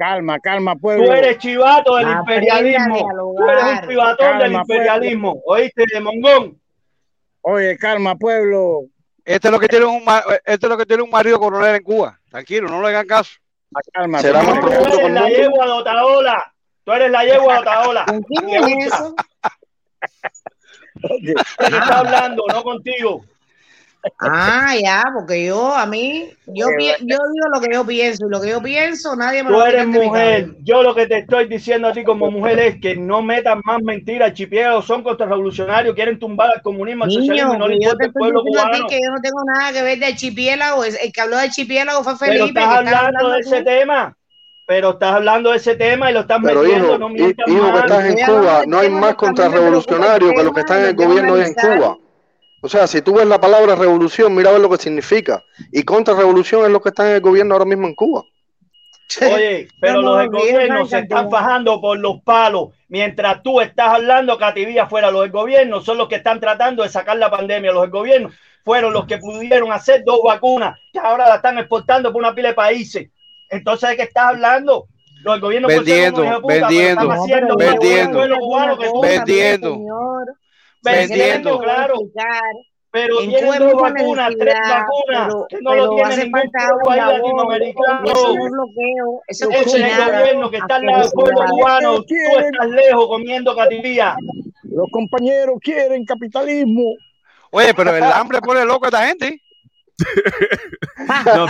[0.00, 1.04] calma, calma, pueblo.
[1.04, 3.34] Tú eres chivato del imperialismo.
[3.36, 5.42] Tú eres un chivatón del imperialismo.
[5.44, 6.58] ¿Oíste, de Mongón?
[7.42, 8.86] Oye, calma, pueblo.
[9.24, 10.02] Este es lo que tiene un,
[10.44, 12.18] este es lo que tiene un marido coronel en Cuba.
[12.30, 13.32] Tranquilo, no le hagan caso.
[13.74, 16.54] Ah, calma, será más profundo con la yegua de Otaola.
[16.84, 18.04] Tú eres la yegua de Otaola.
[18.06, 19.14] ¿Con quién es eso?
[21.58, 23.24] está hablando, no contigo.
[24.18, 28.40] Ah, ya, porque yo, a mí, yo, yo digo lo que yo pienso y lo
[28.40, 30.56] que yo pienso, nadie me lo Tú eres mujer.
[30.62, 33.82] Yo lo que te estoy diciendo a ti como mujer es que no metan más
[33.82, 34.32] mentiras.
[34.32, 38.42] Chipieros son contrarrevolucionarios, quieren tumbar al comunismo, al socialismo y no le importa el pueblo
[38.42, 38.68] cubano.
[38.68, 40.84] A ti que yo no tengo nada que ver de archipiélago.
[40.84, 42.52] El que habló de archipiélago fue Felipe.
[42.54, 44.16] Pero estás hablando, de ese tema
[44.66, 47.26] pero estás hablando de ese tema y lo estás metiendo, hijo, no hijo
[47.76, 51.40] estás en Cuba, no hay más contrarrevolucionarios que los que están en el gobierno hoy
[51.40, 51.98] en Cuba.
[52.62, 55.42] O sea, si tú ves la palabra revolución, mira a ver lo que significa.
[55.72, 58.22] Y contrarrevolución es lo que está en el gobierno ahora mismo en Cuba.
[59.22, 62.68] Oye, pero no, no, los gobiernos se están fajando por los palos.
[62.88, 66.88] Mientras tú estás hablando, Cativía fuera los del gobierno, son los que están tratando de
[66.88, 67.72] sacar la pandemia.
[67.72, 68.30] Los del gobierno
[68.64, 72.50] fueron los que pudieron hacer dos vacunas, que ahora la están exportando por una pila
[72.50, 73.10] de países.
[73.48, 74.86] Entonces, ¿de qué estás hablando?
[75.22, 78.20] Los del gobierno vendiendo, vendiendo, vendiendo,
[79.00, 79.76] vendiendo
[80.82, 81.94] vendiendo, claro.
[82.92, 86.50] Pero en tienen dos vacunas, tres vacunas, no lo tiene ningún
[86.84, 88.04] país latinoamericano.
[88.04, 92.02] Es bloqueo, Ese es el gobierno que está al lado del pueblo cubano.
[92.02, 94.16] Tú estás lejos comiendo cativía.
[94.64, 96.96] Los compañeros quieren capitalismo.
[97.52, 99.40] Oye, pero el hambre pone loco a esta gente.
[101.36, 101.46] no,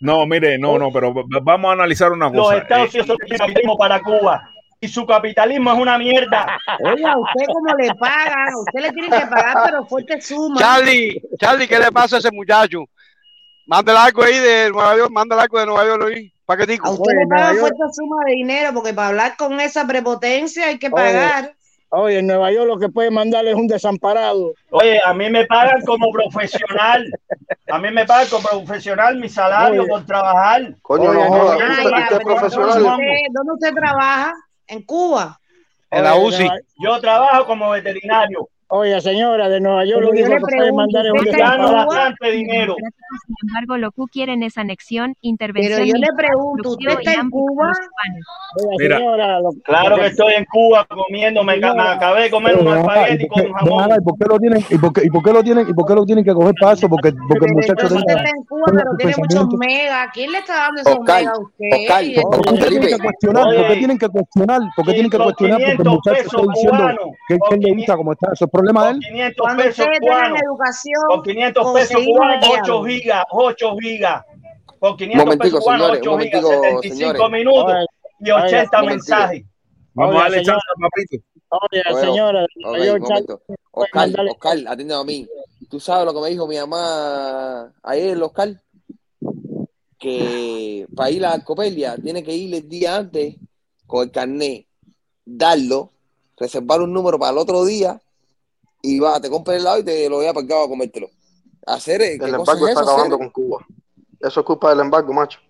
[0.00, 2.54] no, mire, no, no, pero vamos a analizar una cosa.
[2.54, 4.50] Los Estados Unidos eh, son capitalismo para Cuba
[4.80, 6.58] y su capitalismo es una mierda.
[6.80, 10.60] Oiga, usted cómo le paga, usted le tiene que pagar, pero fuerte suma.
[10.60, 12.84] Charlie, Charlie, ¿qué le pasa a ese muchacho?
[13.66, 16.32] Mándale algo ahí de Nueva York, mándale algo de Nueva York, Luis.
[16.44, 19.86] ¿Para qué A usted le paga fuerte suma de dinero, porque para hablar con esa
[19.86, 21.54] prepotencia hay que pagar.
[21.96, 24.52] Oye, en Nueva York lo que puede mandarle es un desamparado.
[24.70, 27.06] Oye, a mí me pagan como profesional.
[27.70, 30.74] A mí me pagan como profesional mi salario por trabajar.
[30.82, 31.62] Coño, ¿Dónde
[33.54, 34.34] usted trabaja?
[34.66, 35.40] en Cuba.
[35.90, 36.48] En la UCI.
[36.76, 38.48] Yo trabajo como veterinario.
[38.68, 42.74] Oye, señora de Nueva York, lo único que puede mandar es un bastante dinero.
[43.26, 45.80] Sin embargo, lo que quieren es anexión, intervención.
[45.80, 47.72] Pero yo le pregunto, ¿usted está en Cuba?
[48.78, 53.28] Mira, señora, lo, claro que estoy en Cuba comiendo, me, acabé de comer un espagueti
[53.28, 53.90] con jamón.
[53.90, 55.68] ¿y, por qué lo tienen, y, por qué, ¿Y por qué lo tienen?
[55.68, 56.88] ¿Y por qué lo tienen que coger paso?
[56.88, 60.08] Porque, porque el muchacho pero usted está en Cuba, pero tiene muchos megas.
[60.14, 62.22] ¿Quién le está dando esos megas a usted?
[62.22, 63.44] ¿Por qué tienen que cuestionar?
[63.44, 64.60] ¿Por qué tienen que cuestionar?
[64.74, 65.60] ¿Por qué tienen que cuestionar?
[65.60, 68.32] Porque el muchacho está diciendo que él le gusta como está.
[68.32, 68.98] Eso problema de él?
[69.00, 70.40] 500 Cuando pesos cubanos.
[70.42, 72.84] educación, Con 500 pesos cubanos, el 8 diálogo.
[72.86, 74.24] gigas, 8 gigas.
[74.78, 77.30] con 500 Momentico, pesos cubanos, señores, 8 un gigas, momentico, 75 señores.
[77.32, 77.86] minutos Oye,
[78.20, 79.16] y oye, 80 un momentico.
[79.16, 79.44] mensajes.
[79.96, 81.16] Vamos Oye, a darle chance, papito.
[81.48, 83.42] Oye, Oye, señora, momento.
[83.46, 85.28] puede Oscar, Oscar, atiéndeme a mí.
[85.70, 88.48] ¿Tú sabes lo que me dijo mi mamá ayer, Oscar?
[89.98, 93.36] Que para ir a la Copelia tiene que ir el día antes
[93.86, 94.66] con el carnet,
[95.24, 95.92] darlo,
[96.36, 98.00] reservar un número para el otro día
[98.84, 101.08] y va, te compras el helado y te lo voy a aparcar a comértelo.
[101.66, 103.66] Hacer, ¿qué El cosa embargo es está eso, acabando con Cuba.
[104.20, 105.40] Eso es culpa del embargo, macho.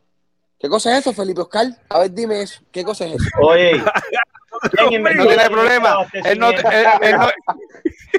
[0.56, 1.66] ¿Qué cosa es eso, Felipe Oscar?
[1.88, 2.62] A ver, dime eso.
[2.70, 3.24] ¿Qué cosa es eso?
[3.42, 3.72] Oye,
[4.88, 6.06] ¿quién no tiene problema.
[6.12, 7.28] Él no, él, él no,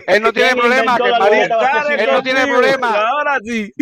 [0.08, 0.98] él no tiene ¿Quién problema.
[0.98, 1.60] Que el marido,
[1.98, 3.08] él no tiene problema.
[3.08, 3.74] Ahora sí.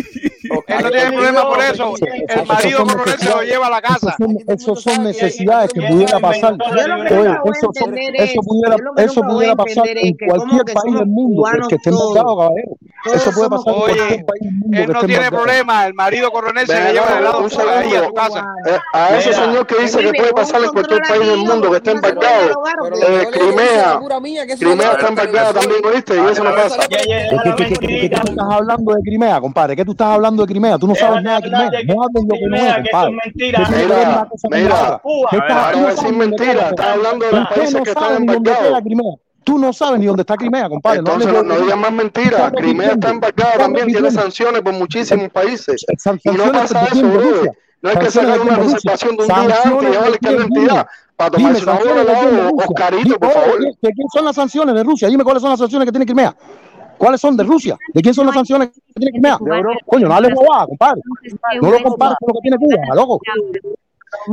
[0.44, 1.94] Él no tiene problema por eso.
[2.28, 4.16] El marido coronel se lo lleva a la casa.
[4.48, 6.54] Esos son, necesidades que pudiera pasar.
[6.56, 11.74] Lo eso, eso es, pudiera, lo eso pudiera pasar en cualquier país del mundo que-
[11.76, 12.76] esté caballero.
[13.04, 15.86] Todos Eso puede pasar en Oye, cualquier país del mundo que Él no tiene problema.
[15.86, 17.06] El marido coronel se le lleva
[17.38, 18.46] un ahí a su casa.
[18.66, 21.70] Eh, a ese Mira, señor que dice que puede pasar en cualquier país del mundo
[21.70, 22.08] que esté lo que
[23.06, 24.00] Eh, Crimea,
[24.58, 26.16] Crimea está a embargada también, ¿oíste?
[26.16, 26.86] Y eso no pasa.
[26.88, 29.76] ¿Qué, tú estás hablando de Crimea, compadre?
[29.76, 30.78] ¿Qué tú estás hablando de Crimea?
[30.78, 31.70] Tú no sabes nada de Crimea.
[31.70, 33.58] de No que no Crimea, que eso es mentira.
[33.64, 35.00] Que que Mira, mira.
[35.30, 37.74] Que tú no no decir sabes ni dónde mentira, está estás hablando de los países
[37.74, 38.26] no que están.
[38.84, 39.14] Crimea.
[39.44, 40.98] Tú no sabes ni dónde está Crimea, compadre.
[41.00, 42.52] Entonces no, de- no digan más mentiras.
[42.56, 45.84] Crimea está Estás también, tiene sanciones por muchísimos países.
[46.24, 47.18] Y no pasa de eso, de.
[47.18, 47.52] Rusia.
[47.82, 50.18] No hay que sacar de una de reservación de un día antes y de llevarle
[50.22, 50.84] identidad dime.
[51.16, 52.52] para tomarse una al de de.
[52.66, 53.58] Oscarito, por favor.
[53.60, 55.08] ¿de ¿de quién son las sanciones de Rusia?
[55.08, 56.34] Dime cuáles son las sanciones que tiene Crimea.
[56.98, 57.76] ¿Cuáles son de Rusia?
[57.92, 59.38] ¿De quién son las sanciones que tiene Crimea?
[59.86, 61.00] Coño, no hables compadre.
[61.60, 63.20] No lo compares con lo que tiene Cuba, loco.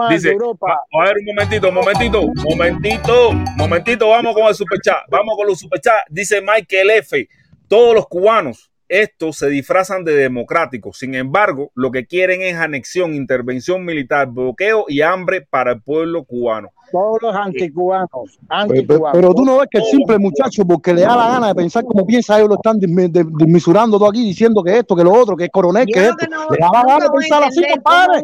[0.09, 5.47] Dice, a ver un momentito, un momentito, momentito, momentito, vamos con el superchat, vamos con
[5.47, 6.05] los superchats.
[6.09, 7.27] Dice Michael F.
[7.67, 10.97] Todos los cubanos, estos se disfrazan de democráticos.
[10.97, 16.25] Sin embargo, lo que quieren es anexión, intervención militar, bloqueo y hambre para el pueblo
[16.25, 16.71] cubano.
[16.91, 19.11] Todos los anticubanos, Pero, pero- anticubanos.
[19.13, 21.83] pero tú no ves que el simple muchacho, porque le da la gana de pensar
[21.85, 25.45] como piensa, ellos lo están desmisurando todo aquí, diciendo que esto, que lo otro, que
[25.45, 26.25] es coronel, que esto.
[26.29, 28.23] no- le da la gana de a pensar así, compadre.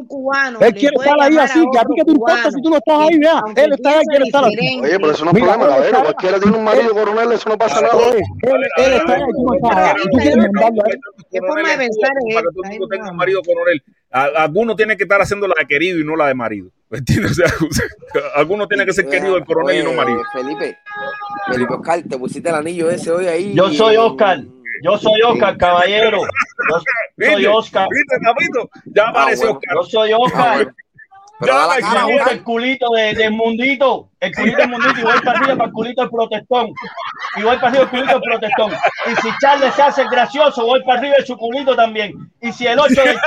[0.62, 2.70] Él quiere estar ahí así, a que a ti que te importa cubano si tú
[2.70, 3.42] no estás ahí, vea.
[3.56, 4.80] Él está ahí, quiere estar así.
[4.84, 7.50] Oye, pero eso no es Mira, problema, él está- Cualquiera tiene un marido coronel, eso
[7.50, 7.94] no pasa nada.
[8.12, 8.24] Él,
[8.78, 10.02] él está ahí, tú no estás ahí.
[10.04, 10.94] Tú quieres mandarlo ahí.
[11.32, 13.84] ¿Qué forma de pensar es para que todo el mundo tenga un marido coronel.
[14.10, 16.72] Alguno tiene que estar haciendo la de querido y no la de marido.
[16.90, 17.32] ¿Me entiendes?
[17.32, 17.86] O sea, o sea,
[18.36, 20.22] alguno tiene que ser querido el coronel y no Oye, marido.
[20.32, 20.78] Felipe,
[21.52, 23.54] Felipe Oscar, te pusiste el anillo ese hoy ahí.
[23.54, 24.42] Yo soy Oscar.
[24.84, 26.22] Yo soy Oscar, caballero.
[26.22, 27.46] Yo soy.
[27.46, 27.88] Oscar.
[27.92, 28.70] ¿Viste, papito?
[28.86, 29.60] Ya apareció bueno.
[29.60, 29.76] Oscar.
[29.76, 30.76] Yo soy Oscar.
[31.40, 35.04] Pero da la Ya, cara, el culito de, de mundito, el culito del mundito, y
[35.04, 36.74] voy para arriba para el culito del protestón.
[37.36, 38.72] Y voy para arriba el culito del protestón.
[39.06, 42.14] Y si Charles se hace gracioso, voy para arriba de su culito también.
[42.42, 43.18] Y si el 8 del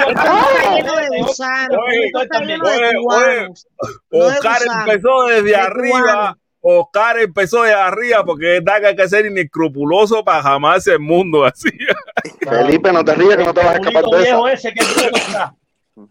[4.10, 6.36] Oscar empezó desde de arriba.
[6.62, 11.70] Oscar empezó de arriba porque hay que ser inescrupuloso para jamás el mundo así.
[12.40, 14.84] Felipe, no te rías que no te vas a escapar culito de viejo ese, que
[14.84, 15.54] rico está.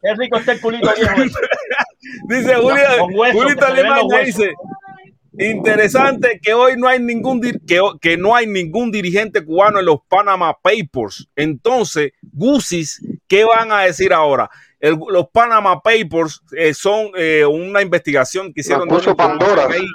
[0.02, 1.38] Qué rico está el culito viejo ese.
[2.28, 2.84] Dice Julio,
[3.66, 4.38] Alimaña huesos.
[4.38, 4.54] dice,
[5.38, 10.00] interesante que hoy no hay ningún que, que no hay ningún dirigente cubano en los
[10.08, 11.28] Panama Papers.
[11.36, 14.50] Entonces, Gusis, ¿qué van a decir ahora?
[14.80, 19.68] El- los Panama Papers eh, son eh, una investigación que hicieron puso Pandora.
[19.70, 19.86] ahí.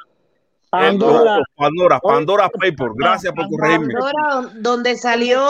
[0.81, 1.37] Pandora.
[1.39, 2.93] Los Pandora, Pandora Papers.
[2.97, 3.95] Gracias por corregirme.
[3.95, 5.41] Pandora, donde salió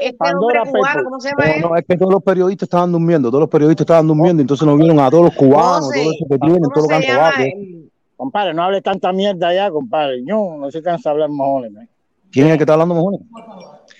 [0.00, 1.04] este Pandora hombre cubano, Paper.
[1.04, 1.60] ¿cómo se llama No, él?
[1.62, 4.78] no, es que todos los periodistas estaban durmiendo, todos los periodistas estaban durmiendo, entonces nos
[4.78, 7.78] vieron a todos los cubanos, José, todo eso que tienen, ¿Cómo todo lo que
[8.16, 10.22] Compadre, no hable tanta mierda ya, compadre.
[10.22, 11.88] No, no se cansa de hablar mojones, man.
[12.30, 13.14] ¿Quién es el que está hablando mejor?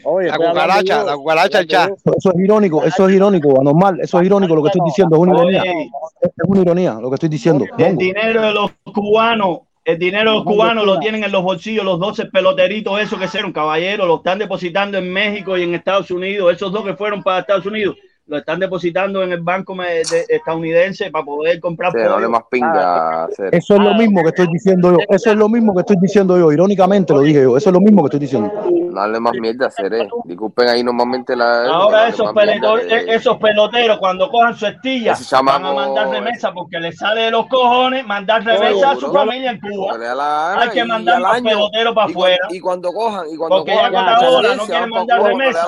[0.04, 1.04] Oye, La cucaracha, yo.
[1.06, 1.90] la cucaracha el chat.
[1.90, 5.22] Eso, es irónico, eso es irónico, anormal, eso es irónico lo que estoy diciendo, es
[5.22, 5.62] una ironía.
[6.20, 7.64] Es una ironía lo que estoy diciendo.
[7.76, 12.26] el dinero de los cubanos, el dinero cubanos lo tienen en los bolsillos, los 12
[12.26, 16.72] peloteritos, esos que fueron caballeros, lo están depositando en México y en Estados Unidos, esos
[16.72, 17.96] dos que fueron para Estados Unidos,
[18.32, 22.14] lo están depositando en el banco me- de- estadounidense para poder comprar Sí, no hable
[22.14, 22.30] pollo.
[22.30, 23.56] más pinga, Cere.
[23.58, 26.38] Eso es lo mismo que estoy diciendo yo, eso es lo mismo que estoy diciendo
[26.38, 28.50] yo, irónicamente lo dije yo, eso es lo mismo que estoy diciendo.
[28.70, 30.08] No hable más mierda, Cere.
[30.24, 31.66] Disculpen ahí normalmente la.
[31.66, 32.34] Ahora hable esos,
[33.38, 35.14] de- peloteros cuando cojan su estilla
[35.44, 39.50] van a mandar remesa porque les sale de los cojones mandar remesa a su familia
[39.50, 39.98] en Cuba.
[39.98, 42.48] gana Hay que mandar año- peloteros para afuera.
[42.50, 45.66] Y cuando cojan, y cuando Porque cojan ya ahora no quieren mandar remesa.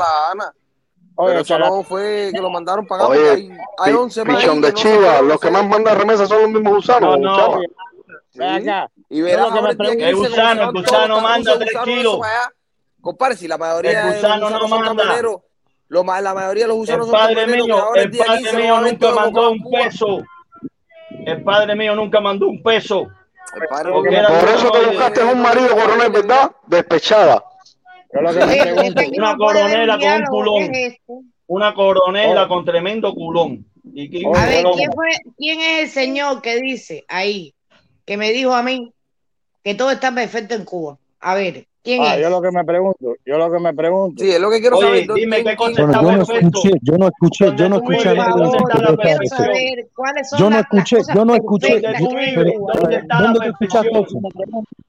[1.16, 3.10] Oye, pero eso no fue que lo mandaron pagar.
[3.10, 6.50] Oye, hay, hay 11 pichón de no Chivas, los que más mandan remesas son los
[6.50, 7.18] mismos gusanos.
[7.20, 7.60] No, no.
[8.44, 8.90] Acá.
[9.08, 12.18] Y verás, que me pregunto, el gusano, el gusano manda 3 kilos.
[13.00, 15.04] Compadre, si la mayoría el gusano no manda.
[15.88, 19.70] Lo la mayoría de los gusanos el padre mío, El padre mío nunca mandó un
[19.70, 20.22] peso.
[21.26, 23.06] El padre mío nunca mandó un peso.
[23.68, 26.50] Por eso te buscaste un marido, coronel, ¿verdad?
[26.66, 27.44] Despechada.
[28.14, 30.72] Eh, una coronela con un culón.
[31.46, 32.48] Una coronela oh.
[32.48, 33.66] con tremendo culón.
[34.24, 34.36] Oh.
[34.36, 34.64] A ver,
[35.36, 37.54] ¿quién es el señor que dice ahí,
[38.04, 38.92] que me dijo a mí
[39.62, 40.98] que todo está perfecto en Cuba?
[41.20, 42.16] A ver, Ah.
[42.18, 44.24] Yo lo que me pregunto, yo lo que me pregunto.
[44.24, 45.06] Sí, es lo que quiero saber.
[45.06, 45.14] Yo
[46.06, 48.14] no escuché, yo no escuché, yo no escuché.
[50.38, 51.80] Yo no escuché, yo no escuché.
[53.18, 53.90] ¿Dónde escuchaste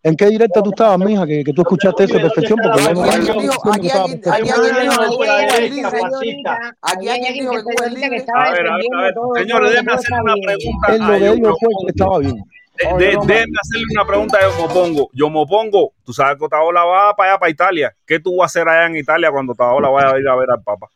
[0.04, 2.60] ¿En qué directa tú estabas, mija, que, que tú escuchaste eso perfección?
[2.64, 5.30] Porque yo no Aquí alguien dijo que
[6.92, 7.10] aquí
[8.10, 8.26] que
[9.36, 11.18] Señores, déjenme hacer una pregunta.
[11.18, 12.46] Él lo fue que estaba bien.
[12.84, 15.10] Oh, no hacerle una pregunta a Yomopongo.
[15.14, 17.96] Yomopongo, tú sabes que Otaola va para allá, para Italia.
[18.06, 20.52] ¿Qué tú vas a hacer allá en Italia cuando Otaola vaya a ir a ver
[20.52, 20.88] al Papa?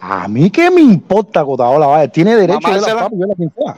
[0.00, 2.08] A mí qué me importa que Otaola vaya.
[2.08, 3.76] Tiene derecho a ver al Papa y a la quincena.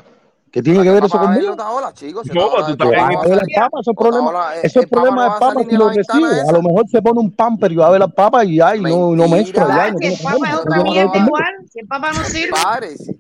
[0.51, 1.55] ¿Qué tiene que ver eso conmigo?
[1.55, 3.11] No, tú también.
[3.13, 6.41] Eso es problema, eso es problema del Papa si lo recibe.
[6.49, 8.81] A lo mejor se pone un pamper y va a ver al Papa y ay,
[8.81, 9.91] no, no menstrua.
[9.99, 12.57] Si el Papa es otra mierda igual, si el Papa no sirve.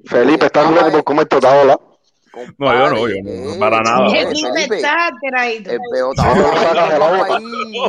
[0.06, 1.78] Felipe, estás hablando como esto, Otaola.
[2.58, 4.06] No, yo no, yo no, para nada.
[4.08, 6.14] El peor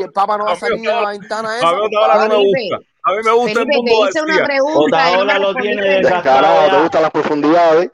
[0.02, 1.50] el papa no va a salir de la ventana.
[1.62, 1.82] A mí
[2.30, 2.80] me gusta.
[3.04, 5.06] A mí me gusta el mundo hice una pregunta.
[6.70, 7.92] te gustan las profundidades.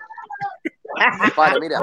[1.61, 1.79] Mira,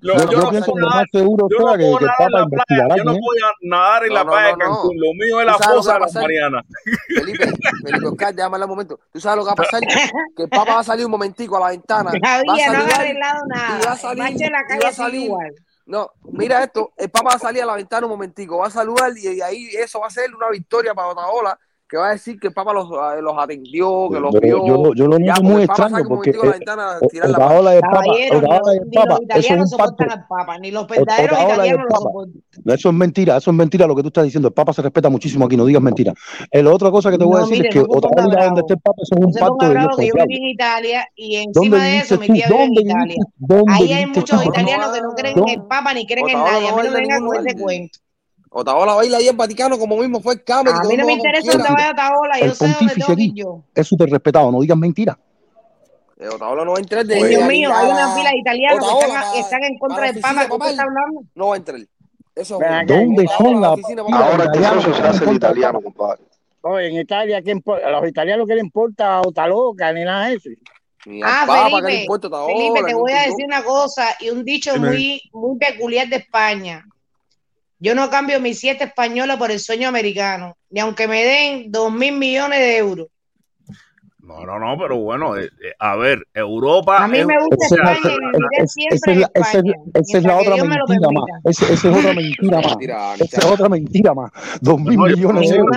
[0.00, 4.04] lo, yo, no pienso nadar, más seguro que, que está playa, Yo no voy nadar
[4.04, 4.96] en la playa de Cancún.
[4.96, 6.64] Lo mío es la fosa de las Marianas.
[7.08, 7.52] Felipe,
[7.84, 9.00] Felipe Oscar, déjame un momento.
[9.12, 9.80] Tú sabes lo que va a pasar.
[10.36, 12.12] Que el Papa va a salir un momentico a la ventana.
[12.20, 13.80] No ha arreglado nada.
[13.84, 15.30] Va a la calle salir.
[15.86, 18.70] No, mira esto, el Papa va a salir a la ventana un momentico, va a
[18.70, 21.58] saludar y, ahí eso va a ser una victoria para otra Otaola
[21.90, 24.64] que va a decir que el Papa los, ah, los atendió, que los vio.
[24.64, 27.46] Yo, yo, yo lo único ya, muy extraño porque el, eh, ventana, eh, el, la
[27.48, 28.60] ola del Papa, ola
[28.94, 30.04] Papa, eso es un pacto.
[30.60, 31.86] Ni los verdaderos italianos.
[32.64, 34.46] Eso es mentira, eso es mentira lo que tú estás diciendo.
[34.46, 36.14] El Papa se respeta muchísimo aquí, no digas mentira.
[36.52, 38.80] La otra cosa que te voy a decir es que otra isla donde esté el
[38.80, 39.96] Papa es un pacto de Dios.
[39.98, 43.16] Yo viví en Italia y encima de eso mi tía vive en Italia.
[43.66, 46.68] Ahí hay muchos italianos que no creen en el Papa ni creen en nadie.
[46.68, 47.98] A mí no vengan con ese cuento.
[48.50, 50.80] Otaola baila ahí en Vaticano como mismo fue el Cameron.
[50.80, 53.62] A mí no me interesa dónde vaya Otaola, el yo sé pontífice aquí yo.
[53.74, 55.16] es súper respetado, no digas mentiras.
[56.18, 57.06] Eh, Otaola no va a entrar.
[57.06, 58.84] De Dios mío, hay una fila de italianos
[59.32, 61.22] que están, en contra de Pama, ¿cómo está hablando?
[61.34, 61.80] No va a entrar.
[62.34, 63.78] Eso es ¿Dónde son las
[64.12, 66.22] Ahora eso se hace el italiano, compadre.
[66.62, 70.34] No, en Italia, ¿qué a los italianos que le importa a Otaloca ni nada de
[70.34, 70.50] eso.
[71.24, 76.08] Ah, Papa, Felipe, te voy a decir una cosa y un dicho muy, muy peculiar
[76.08, 76.84] de España.
[77.80, 81.90] Yo no cambio mi siete española por el sueño americano, ni aunque me den dos
[81.90, 83.08] mil millones de euros.
[84.22, 87.02] No, no, no, pero bueno, eh, eh, a ver, Europa.
[87.02, 88.14] A mí me gusta es, España
[88.52, 89.72] es, y siempre es, España.
[89.94, 91.24] Esa es la, otra mentira más.
[91.44, 93.20] Esa es otra mentira más.
[93.20, 94.30] Esa es otra mentira más.
[94.60, 95.76] Dos mil millones de euros.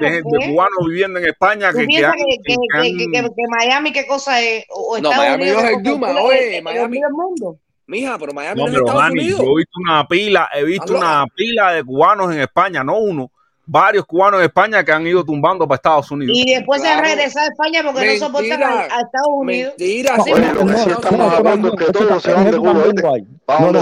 [0.00, 1.72] De, de, cubanos viviendo en España.
[1.72, 2.02] Que, que,
[2.44, 4.66] que, que, Miami qué cosa es?
[4.68, 6.98] O no, Miami es el Yuma, oye, Miami.
[6.98, 7.60] El mundo.
[7.86, 9.40] Mija, pero Miami no, no es pero Estados Dani, Unidos.
[9.40, 13.30] Yo he visto una pila, he visto una pila de cubanos en España, no uno,
[13.66, 16.36] varios cubanos en España que han ido tumbando para Estados Unidos.
[16.36, 19.74] Y después se han a España porque no soportan a, Estados Unidos.
[19.78, 20.54] Mentira, sí, bueno,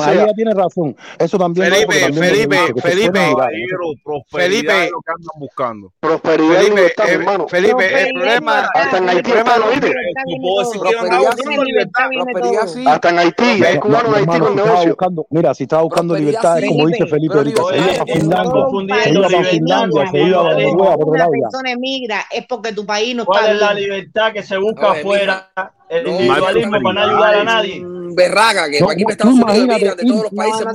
[0.00, 0.96] de tiene razón.
[1.18, 3.34] Eso también Felipe, Felipe, Felipe,
[4.28, 5.90] Felipe, lo que andan buscando.
[6.00, 7.48] Prosperidad Felipe, eh, hermano.
[7.48, 9.94] Felipe, el problema hasta en Haití está lo.
[12.86, 14.96] Hasta en Haití, en Haití con negocio.
[15.30, 17.62] Mira, si estaba buscando libertad, como dice Felipe ahorita
[20.10, 23.60] se iba por otro una persona emigra es porque tu país no ¿Cuál está es
[23.60, 25.50] la libertad que se busca afuera?
[25.88, 27.84] El individualismo para no ayudar a nadie.
[28.14, 30.74] Berraga, que No, aquí en tú Estados Unidos de todos los países No a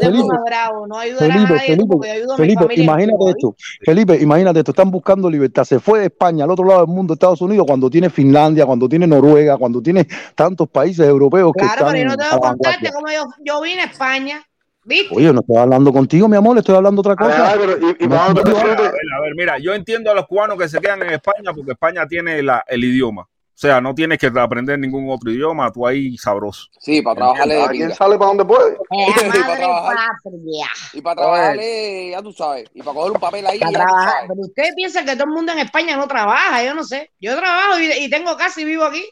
[2.37, 3.55] Felipe, a imagínate esto.
[3.83, 4.71] Felipe, imagínate esto.
[4.71, 5.63] Están buscando libertad.
[5.63, 8.87] Se fue de España al otro lado del mundo, Estados Unidos, cuando tiene Finlandia, cuando
[8.87, 12.41] tiene Noruega, cuando tiene tantos países europeos que Claro, están pero yo no a tengo
[12.41, 14.48] que contarte cómo yo, yo vine a España.
[14.89, 15.15] ¿Viste?
[15.15, 17.53] Oye, no estoy hablando contigo, mi amor, le estoy hablando otra cosa.
[17.59, 18.71] Pero, y, y No, A ver, fuiste?
[18.87, 22.07] a ver, mira, yo entiendo a los cubanos que se quedan en España porque España
[22.07, 23.21] tiene la- el idioma.
[23.21, 26.67] O sea, no tienes que aprender ningún otro idioma, tú ahí sabroso.
[26.79, 28.71] Sí, para trabajarle de ¿A quién sale para donde puede?
[28.71, 30.65] Eh, y para trabajar, patria.
[30.93, 34.23] y para trabajarle, ya tú sabes, y para coger un papel ahí, ya trabajar.
[34.29, 37.11] Pero ustedes piensan que todo el mundo en España no trabaja, yo no sé.
[37.19, 39.03] Yo trabajo y, y tengo casa y vivo aquí.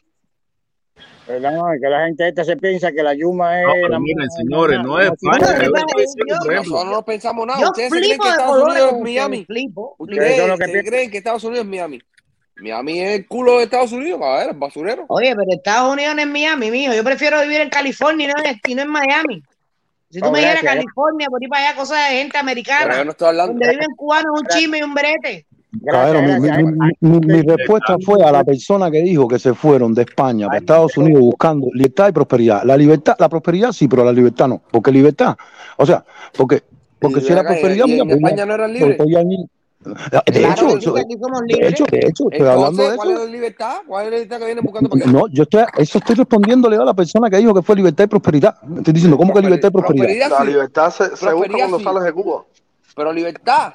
[1.28, 3.66] No, que la gente esta se piensa que la Yuma es.
[3.66, 5.58] No, pero la miren, señores, no es España.
[6.56, 7.60] Nosotros no pensamos nada.
[7.60, 9.44] Yo Ustedes se creen que Estados colores Unidos es Miami.
[9.44, 12.00] flipo, lo Ustedes que se creen que Estados Unidos es Miami.
[12.60, 15.04] Miami es el culo de Estados Unidos, caballero, el basurero.
[15.08, 16.92] Oye, pero Estados Unidos no es Miami, mijo.
[16.94, 19.42] Yo prefiero vivir en California y no en, y no en Miami.
[20.10, 20.82] Si tú Oh, me dijeras gracias.
[20.82, 23.52] California, por ir para allá, cosas de gente Pero americana, yo no estoy hablando.
[23.52, 25.46] donde viven cubanos, un chisme y un brete.
[25.84, 29.52] Caballero, mi, mi- mi- mi- mi respuesta fue a la persona que dijo que se
[29.52, 32.62] fueron de España para Estados Unidos buscando libertad y prosperidad.
[32.64, 34.62] La libertad, la prosperidad sí, pero la libertad no.
[34.70, 35.36] Porque libertad,
[35.76, 36.02] o sea,
[36.36, 36.62] porque,
[36.98, 38.96] porque si era prosperidad, mira, en España no eran libres.
[38.96, 39.46] podían ir-
[39.80, 41.04] De Claro hecho, de
[41.46, 41.72] libres.
[41.72, 43.18] hecho, de hecho, estoy hablando de ¿cuál eso.
[43.22, 43.74] es la libertad?
[43.86, 45.12] ¿Cuál es la libertad que vienen buscando para acá?
[45.12, 48.06] No, yo estoy, eso estoy respondiéndole a la persona que dijo que fue libertad y
[48.08, 48.56] prosperidad.
[48.78, 50.04] Estoy diciendo, ¿cómo que libertad y prosperidad?
[50.06, 50.46] Prosperidad La sí.
[50.46, 51.84] libertad se, se busca cuando sí.
[51.84, 52.44] sales de Cuba.
[52.96, 53.74] Pero libertad.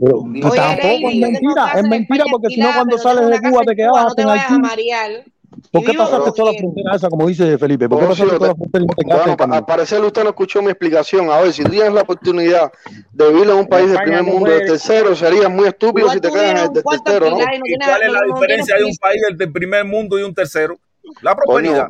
[0.00, 3.62] Pero Oye, tampoco es mentira, es en mentira porque si no cuando sales de Cuba
[3.64, 4.58] te no te en Haití.
[4.58, 5.10] marear.
[5.70, 7.88] ¿Por qué pasaste toda la frontera esa, como dice Felipe?
[7.88, 10.30] ¿Por qué sí, pasaste toda la te- frontera y te bueno, al parecer usted no
[10.30, 11.30] escuchó mi explicación.
[11.30, 12.72] A ver, si tienes la oportunidad
[13.12, 16.30] de vivir en un país del primer mundo del tercero, serías muy estúpido si te
[16.30, 17.36] quedas en el tercero, ¿no?
[17.36, 20.18] alquilado y no ¿Y tienes, cuál es la diferencia de un país del primer mundo
[20.18, 20.78] y un tercero?
[21.20, 21.88] La prosperidad.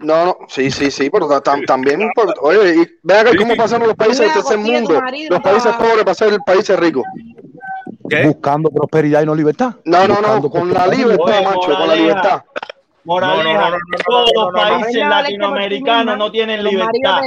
[0.00, 2.34] No, no, sí, sí, sí, pero ta- tam- también importa.
[2.40, 6.04] Oye, y vea que cómo pasan los países del tercer a mundo, los países pobres
[6.04, 7.04] para ser el países ricos.
[8.24, 9.74] Buscando prosperidad y no libertad.
[9.84, 12.42] No, no, no, con la libertad, Oye, macho, con la libertad.
[13.04, 17.22] Moraleja, todos los países por latinoamericanos no tienen libertad.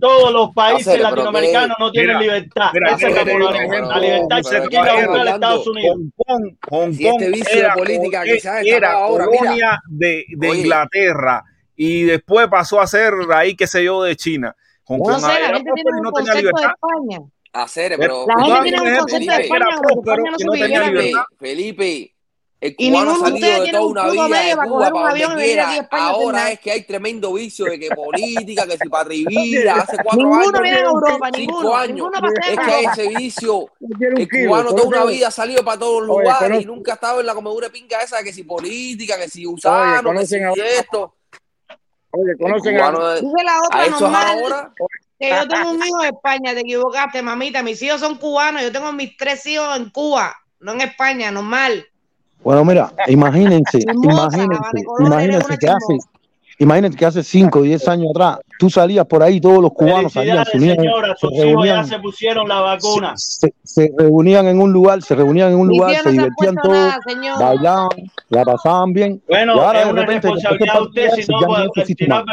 [0.00, 2.70] Todos los países latinoamericanos no tienen libertad.
[2.74, 5.96] Esa es la libertad que en Estados Unidos.
[5.96, 10.24] Hong Kong, Hong Si este Kong era, política que era colonia de.
[10.42, 11.44] Inglaterra
[11.76, 14.54] y después pasó a ser ahí, qué sé yo, de China.
[14.84, 16.70] Hong No Kong sé, la gente tiene un no concepto de libertad.
[16.72, 17.20] España.
[17.52, 18.26] Hacer, Pero.
[18.26, 21.22] La gente tiene un concepto de España no no Felipe, libertad.
[21.38, 22.14] Felipe,
[22.60, 24.90] el Y cubano ha salido ustedes de tiene toda un una vida de para Cuba
[24.90, 25.88] para avión donde quiera.
[25.90, 30.40] Ahora es que hay tremendo vicio de que política, que si patrivida, hace cuatro Ninguno
[30.48, 31.74] años, viene a Europa, cinco ninguno.
[31.74, 32.08] años.
[32.48, 33.66] Es que ese vicio.
[33.80, 36.94] El kilo, cubano toda una vida ha salido para todos los lugares y nunca ha
[36.94, 40.12] estado en la comedura de pinga esa de que si política, que si Oye, usano,
[40.12, 40.36] que si
[40.78, 41.16] esto.
[42.16, 44.72] Oye, conocen a, de- Dice la a otra normal ahora.
[45.18, 47.62] que yo tengo un hijo de España, te equivocaste, mamita.
[47.62, 51.84] Mis hijos son cubanos, yo tengo mis tres hijos en Cuba, no en España, normal.
[52.42, 55.98] Bueno, mira, imagínense, imagínense, imagínense una que hace,
[56.58, 60.12] imagínense que hace 5 o 10 años atrás, tú salías por ahí, todos los cubanos
[60.12, 61.14] salían, se unían, señora.
[61.16, 63.12] se Sus hijos ya reunían, se pusieron la vacuna.
[63.16, 66.14] se, se reunían en un lugar, se reunían en un lugar, se no se han
[66.16, 67.38] divertían todos, nada, señor.
[67.40, 67.88] bailaban,
[68.28, 69.22] la pasaban bien.
[69.26, 71.94] y Bueno, ahora es de una repente, responsabilidad de usted si no, ya no si
[72.06, 72.24] no.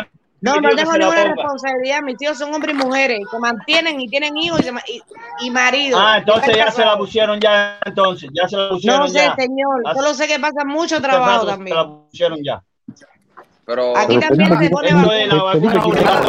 [0.43, 2.01] No, no que tengo ninguna responsabilidad.
[2.01, 5.01] Mis hijos son hombres y mujeres, se mantienen y tienen hijos y, y,
[5.45, 6.01] y maridos.
[6.03, 9.35] Ah, entonces ya se la pusieron ya, entonces, ya se la pusieron No sé, ya.
[9.35, 9.83] señor.
[9.95, 11.77] Solo sé que pasa mucho trabajo rato se también.
[11.77, 12.63] la pusieron ya.
[13.71, 16.21] Pero Aquí Pero también se pone vacuna.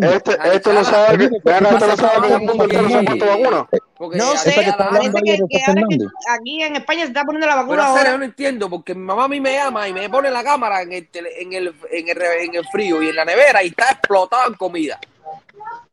[0.00, 3.26] Este, este no sabe que, vean, este no sabe que el mundo entero se puesto
[3.26, 3.64] vacunas.
[3.98, 5.98] Porque No sé, parece que, ahora que
[6.30, 8.18] aquí en España se está poniendo la vacuna Pero hacer, yo ahora.
[8.18, 10.92] no entiendo, porque mi mamá a mí me llama y me pone la cámara en
[10.94, 14.48] el, en el, en el, en el frío y en la nevera y está explotado
[14.48, 14.98] en comida.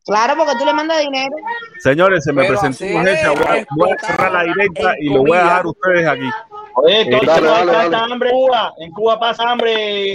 [0.06, 1.34] Claro, porque tú le mandas dinero.
[1.80, 3.30] Señores, se me Pero presentó urgencia.
[3.30, 6.30] Voy a, voy a cerrar la directa y lo voy a dejar a ustedes aquí.
[6.76, 8.12] Oye, entonces Dale, no hay dale, tanta dale.
[8.12, 8.72] hambre en Cuba.
[8.78, 10.02] En Cuba pasa hambre